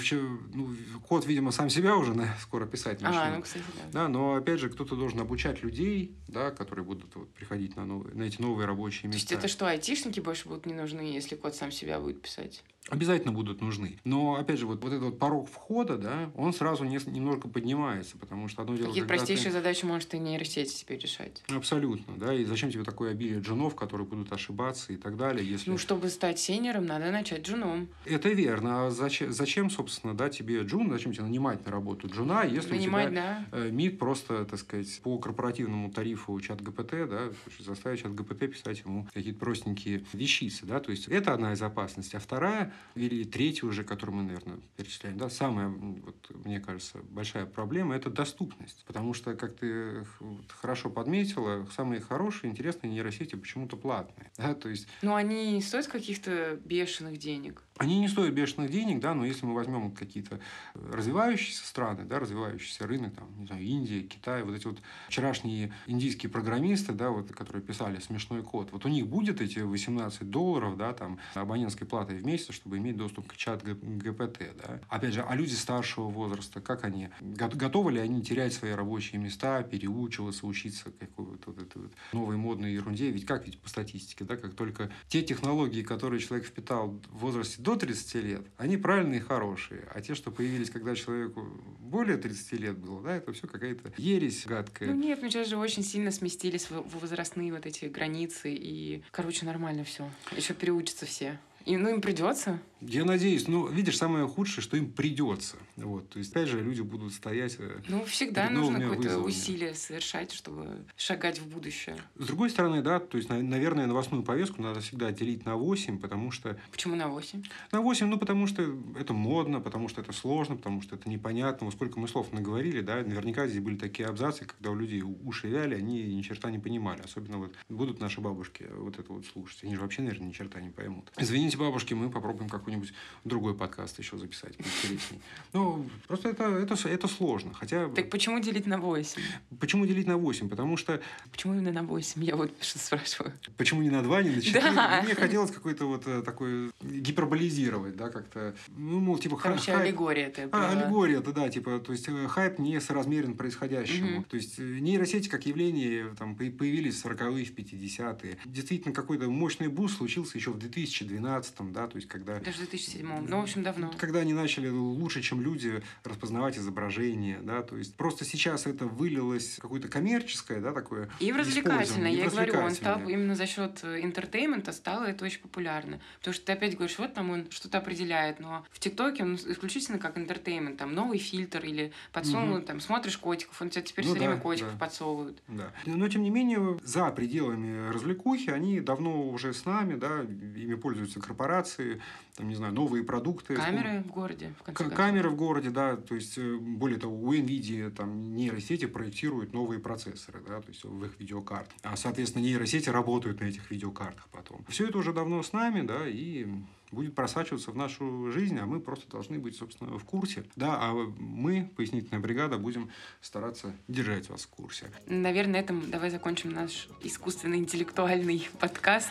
ну, 0.53 0.74
код, 1.09 1.26
видимо, 1.26 1.51
сам 1.51 1.70
себя 1.70 1.97
уже 1.97 2.14
скоро 2.40 2.66
писать 2.66 3.01
начнет. 3.01 3.22
А, 3.22 3.36
ну, 3.36 3.43
кстати, 3.43 3.64
да. 3.93 4.03
да. 4.03 4.09
Но, 4.09 4.32
опять 4.35 4.61
же, 4.61 4.68
кто-то 4.68 4.97
должен 4.97 5.20
обучать 5.20 5.62
людей, 5.62 6.16
да, 6.28 6.51
которые 6.51 6.85
будут 6.85 7.14
вот, 7.14 7.33
приходить 7.33 7.76
на, 7.76 7.85
новые, 7.85 8.14
на 8.14 8.24
эти 8.24 8.41
новые 8.41 8.66
рабочие 8.66 9.09
места. 9.09 9.28
То 9.28 9.35
есть 9.35 9.45
это 9.45 9.49
что, 9.49 9.66
айтишники 9.66 10.20
больше 10.20 10.49
будут 10.49 10.66
не 10.66 10.74
нужны, 10.74 11.01
если 11.01 11.37
код 11.37 11.55
сам 11.55 11.70
себя 11.70 11.99
будет 12.01 12.22
писать? 12.22 12.62
Обязательно 12.89 13.33
будут 13.33 13.61
нужны. 13.61 13.99
Но, 14.05 14.37
опять 14.37 14.59
же, 14.59 14.66
вот, 14.66 14.83
вот 14.83 14.93
этот 14.93 15.03
вот 15.03 15.18
порог 15.18 15.49
входа, 15.49 15.97
да, 15.97 16.30
он 16.35 16.53
сразу 16.53 16.85
не, 16.85 16.99
немножко 17.07 17.49
поднимается, 17.49 18.16
потому 18.18 18.49
что 18.49 18.62
одно 18.62 18.76
дело... 18.76 18.89
Какие 18.89 19.05
простейшие 19.05 19.47
ты... 19.47 19.53
задачи 19.53 19.85
может 19.85 20.12
и 20.14 20.18
нейросеть 20.18 20.70
себе 20.70 20.99
решать. 20.99 21.43
Абсолютно, 21.49 22.14
да, 22.16 22.35
и 22.35 22.45
зачем 22.45 22.70
тебе 22.70 22.85
такое 22.85 23.12
обилие 23.12 23.41
джунов, 23.41 23.74
которые 23.74 24.07
будут 24.07 24.33
ошибаться 24.33 24.93
и 24.93 24.97
так 24.97 25.16
далее, 25.16 25.49
если... 25.49 25.70
Ну, 25.70 25.78
чтобы 25.78 26.09
стать 26.09 26.39
сеньором, 26.39 26.87
надо 26.87 27.11
начать 27.11 27.47
джуном. 27.47 27.89
Это 28.05 28.30
верно. 28.30 28.87
А 28.87 28.91
зачем, 28.91 29.33
зачем 29.33 29.70
собственно, 29.70 30.14
да, 30.14 30.28
тебе 30.28 30.61
джун, 30.62 30.91
зачем 30.91 31.12
тебе 31.12 31.24
нанимать 31.24 31.64
на 31.64 31.72
работу 31.72 32.09
джуна, 32.09 32.45
если 32.45 32.72
Нанимать, 32.72 33.09
у 33.09 33.11
тебя 33.11 33.47
да. 33.51 33.59
Э, 33.59 33.70
МИД 33.70 33.99
просто, 33.99 34.45
так 34.45 34.59
сказать, 34.59 35.01
по 35.03 35.18
корпоративному 35.18 35.91
тарифу 35.91 36.39
чат 36.41 36.61
ГПТ, 36.61 37.09
да, 37.09 37.20
заставить 37.59 38.03
чат 38.03 38.14
ГПТ 38.14 38.51
писать 38.51 38.80
ему 38.85 39.07
какие-то 39.12 39.39
простенькие 39.39 40.05
вещицы, 40.12 40.66
да, 40.66 40.80
то 40.80 40.91
есть 40.91 41.09
это 41.09 41.33
одна 41.33 41.53
из 41.53 41.62
опасностей. 41.62 42.18
А 42.18 42.20
вторая 42.20 42.72
или 42.95 43.25
третья 43.25 43.66
уже, 43.66 43.85
которую 43.85 44.16
мы, 44.16 44.23
наверное, 44.25 44.59
перечисляем, 44.77 45.16
да, 45.16 45.31
самая, 45.31 45.68
вот, 45.68 46.31
мне 46.45 46.61
кажется, 46.61 46.99
большая 47.11 47.47
проблема– 47.47 47.95
это 47.97 48.11
доступность. 48.11 48.85
Потому 48.87 49.14
что, 49.14 49.35
как 49.35 49.57
ты 49.57 50.05
хорошо 50.49 50.91
подметила, 50.91 51.66
самые 51.75 52.01
хорошие, 52.01 52.51
интересные 52.51 52.93
нейросети 52.93 53.37
почему-то 53.37 53.77
платные. 53.77 54.31
Да? 54.43 54.55
То 54.55 54.68
есть... 54.68 54.89
Но 55.03 55.14
они 55.14 55.61
стоят 55.62 55.87
каких-то 55.87 56.59
бешеных 56.64 57.18
денег. 57.18 57.62
Они 57.79 58.01
не 58.01 58.09
стоят 58.09 58.35
бешеных 58.35 58.70
денег, 58.70 59.01
да, 59.01 59.14
но 59.14 59.25
если 59.25 59.47
мы 59.47 59.55
возьмем 59.55 59.93
какие-то 59.93 60.41
развивающиеся 60.75 61.66
страны, 61.66 62.05
да, 62.05 62.18
развивающийся 62.18 62.87
рынок, 62.87 63.14
там, 63.14 63.29
не 63.39 63.47
знаю, 63.47 63.62
Индия, 63.62 64.03
Китай, 64.03 64.43
вот 64.43 64.55
эти 64.55 64.66
вот 64.66 64.79
вчерашние 65.09 65.73
индийские 65.87 66.31
программисты, 66.31 66.93
да, 66.93 67.11
вот, 67.11 67.33
которые 67.33 67.62
писали 67.62 67.99
смешной 67.99 68.43
код, 68.43 68.68
вот 68.73 68.85
у 68.85 68.89
них 68.89 69.07
будет 69.07 69.41
эти 69.41 69.61
18 69.61 70.29
долларов, 70.29 70.77
да, 70.77 70.93
там, 70.93 71.18
абонентской 71.35 71.87
платы 71.87 72.14
в 72.14 72.27
месяц, 72.27 72.55
чтобы 72.55 72.77
иметь 72.79 72.97
доступ 72.97 73.27
к 73.27 73.37
чат 73.37 73.64
ГПТ, 73.64 74.55
да. 74.57 74.81
Опять 74.89 75.14
же, 75.14 75.23
а 75.23 75.35
люди 75.35 75.55
старшего 75.55 76.09
возраста, 76.09 76.61
как 76.61 76.85
они, 76.85 77.09
готовы 77.20 77.93
ли 77.93 78.01
они 78.01 78.23
терять 78.23 78.53
свои 78.53 78.73
рабочие 78.73 79.20
места, 79.20 79.62
переучиваться, 79.62 80.47
учиться 80.47 80.91
какой-то 80.91 81.51
вот 81.51 81.62
этой 81.62 81.83
вот 81.83 81.93
новой 82.12 82.37
модной 82.37 82.75
ерунде, 82.75 83.11
ведь 83.11 83.25
как 83.25 83.47
ведь 83.47 83.59
по 83.59 83.68
статистике, 83.68 84.25
да, 84.25 84.37
как 84.37 84.55
только 84.55 84.91
те 85.09 85.23
технологии, 85.23 85.83
которые 85.83 86.20
человек 86.20 86.47
впитал 86.47 87.01
в 87.09 87.18
возрасте 87.18 87.62
до 87.63 87.77
30 87.77 88.15
лет, 88.25 88.43
они 88.57 88.77
правильные 88.77 89.21
и 89.21 89.23
хорошие. 89.23 89.89
А 89.95 90.01
те, 90.01 90.15
что 90.15 90.31
появились, 90.31 90.71
когда 90.71 90.95
человеку 90.95 91.47
более 91.81 92.17
30 92.17 92.53
лет 92.61 92.79
было, 92.79 93.03
да, 93.03 93.17
это 93.17 93.33
все 93.33 93.47
какая-то 93.47 93.93
ересь 93.97 94.47
гадкая. 94.47 94.91
Ну 94.91 94.97
нет, 94.97 95.23
мы 95.23 95.31
сейчас 95.31 95.49
же 95.49 95.57
очень 95.57 95.83
сильно 95.83 96.11
сместились 96.11 96.71
в 96.71 96.99
возрастные 96.99 97.53
вот 97.53 97.67
эти 97.67 97.87
границы, 97.87 98.53
и, 98.53 99.03
короче, 99.11 99.47
нормально 99.47 99.85
все. 99.85 100.11
Еще 100.37 100.55
переучатся 100.55 101.07
все. 101.07 101.39
И, 101.65 101.77
ну, 101.77 101.91
им 101.91 102.01
придется. 102.01 102.61
Я 102.81 103.05
надеюсь. 103.05 103.47
Ну, 103.47 103.69
видишь, 103.69 103.97
самое 103.97 104.27
худшее, 104.27 104.63
что 104.63 104.77
им 104.77 104.91
придется. 104.91 105.57
Вот. 105.77 106.09
То 106.09 106.19
есть, 106.19 106.33
опять 106.33 106.49
же, 106.49 106.61
люди 106.61 106.81
будут 106.81 107.13
стоять 107.13 107.57
э, 107.59 107.81
Ну, 107.89 108.05
всегда 108.05 108.51
нужно 108.51 108.81
какое-то 108.81 109.19
усилие 109.21 109.75
совершать, 109.75 110.33
чтобы 110.33 110.85
шагать 110.97 111.39
в 111.39 111.47
будущее. 111.47 111.97
С 112.17 112.27
другой 112.27 112.51
стороны, 112.51 112.83
да, 112.83 112.99
то 112.99 113.17
есть, 113.17 113.29
наверное, 113.29 113.87
новостную 113.87 114.25
повестку 114.25 114.63
надо 114.63 114.81
всегда 114.81 115.13
делить 115.13 115.45
на 115.45 115.57
8, 115.57 115.99
потому 115.99 116.33
что... 116.33 116.59
Почему 116.73 116.97
на 116.97 117.09
8? 117.09 117.43
На 117.71 117.81
8, 117.81 118.07
ну, 118.07 118.19
потому 118.19 118.47
что 118.47 118.63
это 118.99 119.13
модно, 119.13 119.61
потому 119.61 119.89
что 119.89 120.01
это 120.01 120.13
сложно, 120.13 120.57
потому 120.57 120.83
что 120.83 120.97
это 120.97 121.09
непонятно. 121.09 121.67
Вот 121.67 121.75
сколько 121.75 122.01
мы 122.01 122.09
слов 122.09 122.33
наговорили, 122.33 122.81
да, 122.81 122.97
наверняка 122.97 123.47
здесь 123.47 123.63
были 123.63 123.77
такие 123.77 124.09
абзацы, 124.09 124.45
когда 124.45 124.71
у 124.71 124.75
людей 124.75 125.03
уши 125.03 125.49
вяли, 125.49 125.77
они 125.77 126.03
ни 126.15 126.23
черта 126.23 126.51
не 126.51 126.59
понимали. 126.59 127.03
Особенно 127.03 127.39
вот 127.39 127.55
будут 127.69 128.01
наши 128.01 128.21
бабушки 128.21 128.67
вот 128.77 128.99
это 128.99 129.13
вот 129.13 129.25
слушать. 129.27 129.63
Они 129.63 129.77
же 129.77 129.83
вообще, 129.83 130.03
наверное, 130.03 130.29
ни 130.29 130.33
черта 130.33 130.61
не 130.61 130.71
поймут. 130.71 131.13
Извините, 131.17 131.51
Извините, 131.53 131.68
бабушки, 131.70 131.92
мы 131.92 132.09
попробуем 132.09 132.48
какой-нибудь 132.48 132.94
другой 133.24 133.55
подкаст 133.55 133.98
еще 133.98 134.16
записать. 134.16 134.55
Интересней. 134.59 135.20
Ну, 135.53 135.86
просто 136.09 136.30
это, 136.30 136.44
это, 136.44 136.88
это 136.88 137.09
сложно. 137.09 137.53
Хотя... 137.53 137.88
Так 137.88 138.09
почему 138.09 138.40
делить 138.40 138.66
на 138.66 138.78
8? 138.78 139.20
Почему 139.61 139.84
делить 139.84 140.07
на 140.07 140.16
8? 140.16 140.48
Потому 140.48 140.78
что... 140.78 141.03
Почему 141.30 141.53
именно 141.53 141.72
на 141.72 141.82
8? 141.82 142.24
Я 142.24 142.36
вот 142.36 142.50
что 142.62 142.78
спрашиваю. 142.78 143.34
Почему 143.59 143.82
не 143.82 143.90
на 143.90 144.03
2, 144.03 144.22
не 144.22 144.30
на 144.30 144.40
4? 144.40 144.72
Да. 144.72 145.03
Мне 145.05 145.14
хотелось 145.14 145.50
какой-то 145.50 145.84
вот 145.84 146.07
э, 146.07 146.22
такой 146.22 146.70
гиперболизировать, 146.80 147.96
да, 147.96 148.09
как-то. 148.09 148.55
Ну, 148.68 149.00
мол, 149.00 149.18
типа... 149.18 149.36
Короче, 149.36 149.72
хайп- 149.72 149.82
аллегория 149.82 150.30
ты 150.30 150.48
А, 150.53 150.70
аллегория, 150.70 151.18
это 151.18 151.34
да, 151.34 151.50
типа, 151.50 151.80
то 151.80 151.92
есть 151.92 152.09
э, 152.09 152.28
хайп 152.28 152.61
не 152.61 152.80
соразмерен 152.80 153.36
происходящему. 153.36 154.11
Мгм. 154.11 154.24
То 154.24 154.36
есть 154.36 154.59
э, 154.59 154.62
нейросети 154.62 155.28
как 155.28 155.44
явление 155.44 156.14
там, 156.18 156.34
по- 156.34 156.50
появились 156.50 157.03
в 157.03 157.05
40-е, 157.07 157.44
в 157.44 157.55
50-е. 157.55 158.38
Действительно, 158.46 158.94
какой-то 158.94 159.28
мощный 159.28 159.68
boost 159.68 159.99
случился 159.98 160.38
еще 160.38 160.50
в 160.50 160.59
2012 160.59 161.41
да, 161.72 161.86
то 161.86 161.97
есть 161.97 162.09
когда 162.09 162.38
Даже 162.38 162.57
в 162.57 162.68
2007 162.70 163.26
Ну, 163.28 163.38
в 163.40 163.43
общем, 163.43 163.62
давно. 163.62 163.90
когда 163.99 164.20
они 164.20 164.32
начали 164.32 164.68
лучше, 164.68 165.22
чем 165.22 165.40
люди, 165.40 165.82
распознавать 166.05 166.59
изображения, 166.59 167.38
да, 167.43 167.62
то 167.62 167.76
есть 167.76 167.95
просто 167.97 168.24
сейчас 168.24 168.66
это 168.66 168.86
вылилось 168.86 169.59
какое-то 169.61 169.88
коммерческое, 169.88 170.61
да, 170.61 170.72
такое 170.72 171.09
И 171.20 171.32
в 171.32 171.36
развлекательное, 171.36 172.11
я 172.11 172.26
и 172.26 172.28
говорю, 172.28 172.59
он 172.59 172.70
стал 172.72 173.01
именно 173.09 173.34
за 173.34 173.47
счет 173.47 173.80
э, 173.82 174.01
entertainment 174.03 174.68
а 174.68 174.72
стало 174.72 175.05
это 175.07 175.24
очень 175.24 175.40
популярно. 175.40 176.01
Потому 176.18 176.34
что 176.34 176.47
ты 176.47 176.53
опять 176.53 176.74
говоришь, 176.76 176.99
вот 176.99 177.14
там 177.14 177.30
он 177.30 177.51
что-то 177.51 177.78
определяет, 177.78 178.40
но 178.40 178.64
в 178.70 178.78
ТикТоке 178.78 179.22
он 179.22 179.36
исключительно 179.36 179.99
как 179.99 180.18
entertainment, 180.18 180.76
там 180.78 180.95
новый 180.95 181.18
фильтр 181.18 181.64
или 181.64 181.93
подсунул, 182.12 182.57
Мгм. 182.59 182.64
там 182.66 182.80
смотришь 182.80 183.18
котиков, 183.18 183.61
он 183.61 183.70
тебе 183.70 183.82
теперь 183.82 184.05
Ну 184.05 184.11
все 184.12 184.18
время 184.18 184.36
да, 184.36 184.40
котиков 184.40 184.72
да. 184.72 184.78
подсовывают. 184.78 185.43
Да. 185.49 185.72
Но, 185.86 186.09
тем 186.09 186.22
не 186.22 186.30
менее, 186.30 186.78
за 186.84 187.11
пределами 187.11 187.90
развлекухи, 187.90 188.51
они 188.51 188.80
давно 188.80 189.28
уже 189.28 189.53
с 189.53 189.64
нами, 189.64 189.95
да, 189.95 190.20
ими 190.22 190.74
пользуются 190.74 191.20
корпорации, 191.33 192.01
там, 192.37 192.49
не 192.49 192.55
знаю, 192.55 192.72
новые 192.72 193.05
продукты. 193.05 193.55
Камеры 193.55 194.03
в 194.03 194.09
городе, 194.09 194.55
в 194.59 194.62
конце. 194.62 194.91
Камеры 194.91 195.30
в 195.30 195.37
городе, 195.37 195.70
да, 195.70 195.97
то 195.97 196.14
есть, 196.14 196.39
э, 196.39 196.57
более 196.57 196.99
того, 196.99 197.14
у 197.14 197.35
NVIDIA 197.35 197.91
там 197.91 198.35
нейросети 198.37 198.87
проектируют 198.87 199.53
новые 199.53 199.80
процессоры, 199.80 200.43
да, 200.47 200.61
то 200.61 200.68
есть 200.68 200.85
в 200.85 201.05
их 201.05 201.18
видеокартах. 201.18 201.74
А, 201.83 201.97
соответственно, 201.97 202.43
нейросети 202.43 202.91
работают 202.91 203.41
на 203.41 203.47
этих 203.47 203.70
видеокартах 203.70 204.28
потом. 204.30 204.64
Все 204.68 204.87
это 204.89 204.99
уже 204.99 205.12
давно 205.12 205.43
с 205.43 205.53
нами, 205.53 205.83
да, 205.83 206.07
и 206.07 206.47
будет 206.93 207.14
просачиваться 207.14 207.70
в 207.70 207.76
нашу 207.76 208.30
жизнь, 208.30 208.59
а 208.59 208.66
мы 208.66 208.80
просто 208.80 209.11
должны 209.11 209.38
быть, 209.38 209.57
собственно, 209.57 209.99
в 209.99 210.05
курсе. 210.05 210.45
Да, 210.57 210.78
а 210.80 210.93
мы, 210.93 211.70
пояснительная 211.76 212.20
бригада, 212.20 212.59
будем 212.59 212.90
стараться 213.20 213.74
держать 213.88 214.28
вас 214.28 214.43
в 214.43 214.49
курсе. 214.49 214.90
Наверное, 215.07 215.53
на 215.53 215.57
этом 215.57 215.90
давай 215.90 216.11
закончим 216.11 216.51
наш 216.51 216.88
искусственный 217.03 217.59
интеллектуальный 217.59 218.49
подкаст. 218.59 219.11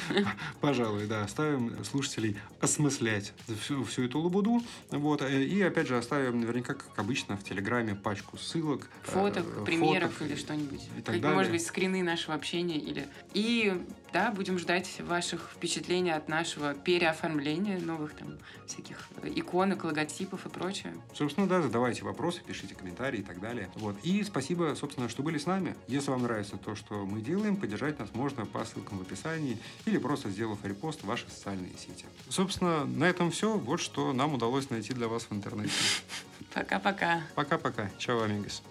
Пожалуй, 0.60 1.06
да, 1.06 1.24
оставим 1.24 1.82
слушателей 1.84 2.36
осмыслять 2.60 3.32
всю, 3.60 3.84
всю 3.84 4.04
эту 4.04 4.20
лабуду. 4.20 4.62
Вот, 4.90 5.22
э, 5.22 5.44
и 5.44 5.62
опять 5.62 5.86
же 5.86 5.96
оставим 5.96 6.40
наверняка, 6.40 6.74
как 6.74 6.98
обычно, 6.98 7.36
в 7.36 7.44
Телеграме 7.44 7.94
пачку 7.94 8.36
ссылок. 8.36 8.90
э, 9.06 9.10
Фоток, 9.10 9.64
примеров 9.64 10.12
фоток 10.12 10.28
или 10.28 10.36
что-нибудь. 10.36 10.82
и 10.98 11.00
так 11.00 11.20
далее. 11.20 11.36
Может 11.36 11.52
быть, 11.52 11.64
скрины 11.64 12.02
нашего 12.02 12.34
общения. 12.34 12.78
Или... 12.78 13.08
И 13.34 13.80
да, 14.12 14.30
будем 14.30 14.58
ждать 14.58 15.00
ваших 15.00 15.50
впечатлений 15.54 16.10
от 16.10 16.28
нашего 16.28 16.74
переоформления 17.18 17.78
новых 17.80 18.14
там 18.14 18.38
всяких 18.66 19.08
иконок, 19.24 19.84
логотипов 19.84 20.46
и 20.46 20.48
прочее. 20.48 20.94
Собственно, 21.14 21.46
да, 21.46 21.62
задавайте 21.62 22.04
вопросы, 22.04 22.40
пишите 22.46 22.74
комментарии 22.74 23.20
и 23.20 23.22
так 23.22 23.40
далее. 23.40 23.70
Вот. 23.76 23.96
И 24.02 24.22
спасибо, 24.22 24.74
собственно, 24.78 25.08
что 25.08 25.22
были 25.22 25.38
с 25.38 25.46
нами. 25.46 25.74
Если 25.88 26.10
вам 26.10 26.22
нравится 26.22 26.56
то, 26.56 26.74
что 26.74 27.04
мы 27.06 27.20
делаем, 27.20 27.56
поддержать 27.56 27.98
нас 27.98 28.10
можно 28.14 28.46
по 28.46 28.64
ссылкам 28.64 28.98
в 28.98 29.02
описании 29.02 29.58
или 29.86 29.98
просто 29.98 30.30
сделав 30.30 30.64
репост 30.64 31.02
в 31.02 31.06
ваши 31.06 31.28
социальные 31.28 31.72
сети. 31.72 32.06
Собственно, 32.28 32.84
на 32.84 33.04
этом 33.04 33.30
все. 33.30 33.58
Вот 33.58 33.80
что 33.80 34.12
нам 34.12 34.34
удалось 34.34 34.70
найти 34.70 34.92
для 34.94 35.08
вас 35.08 35.24
в 35.24 35.32
интернете. 35.32 35.72
Пока-пока. 36.54 37.22
Пока-пока. 37.34 37.90
Чао, 37.98 38.22
амигос. 38.22 38.62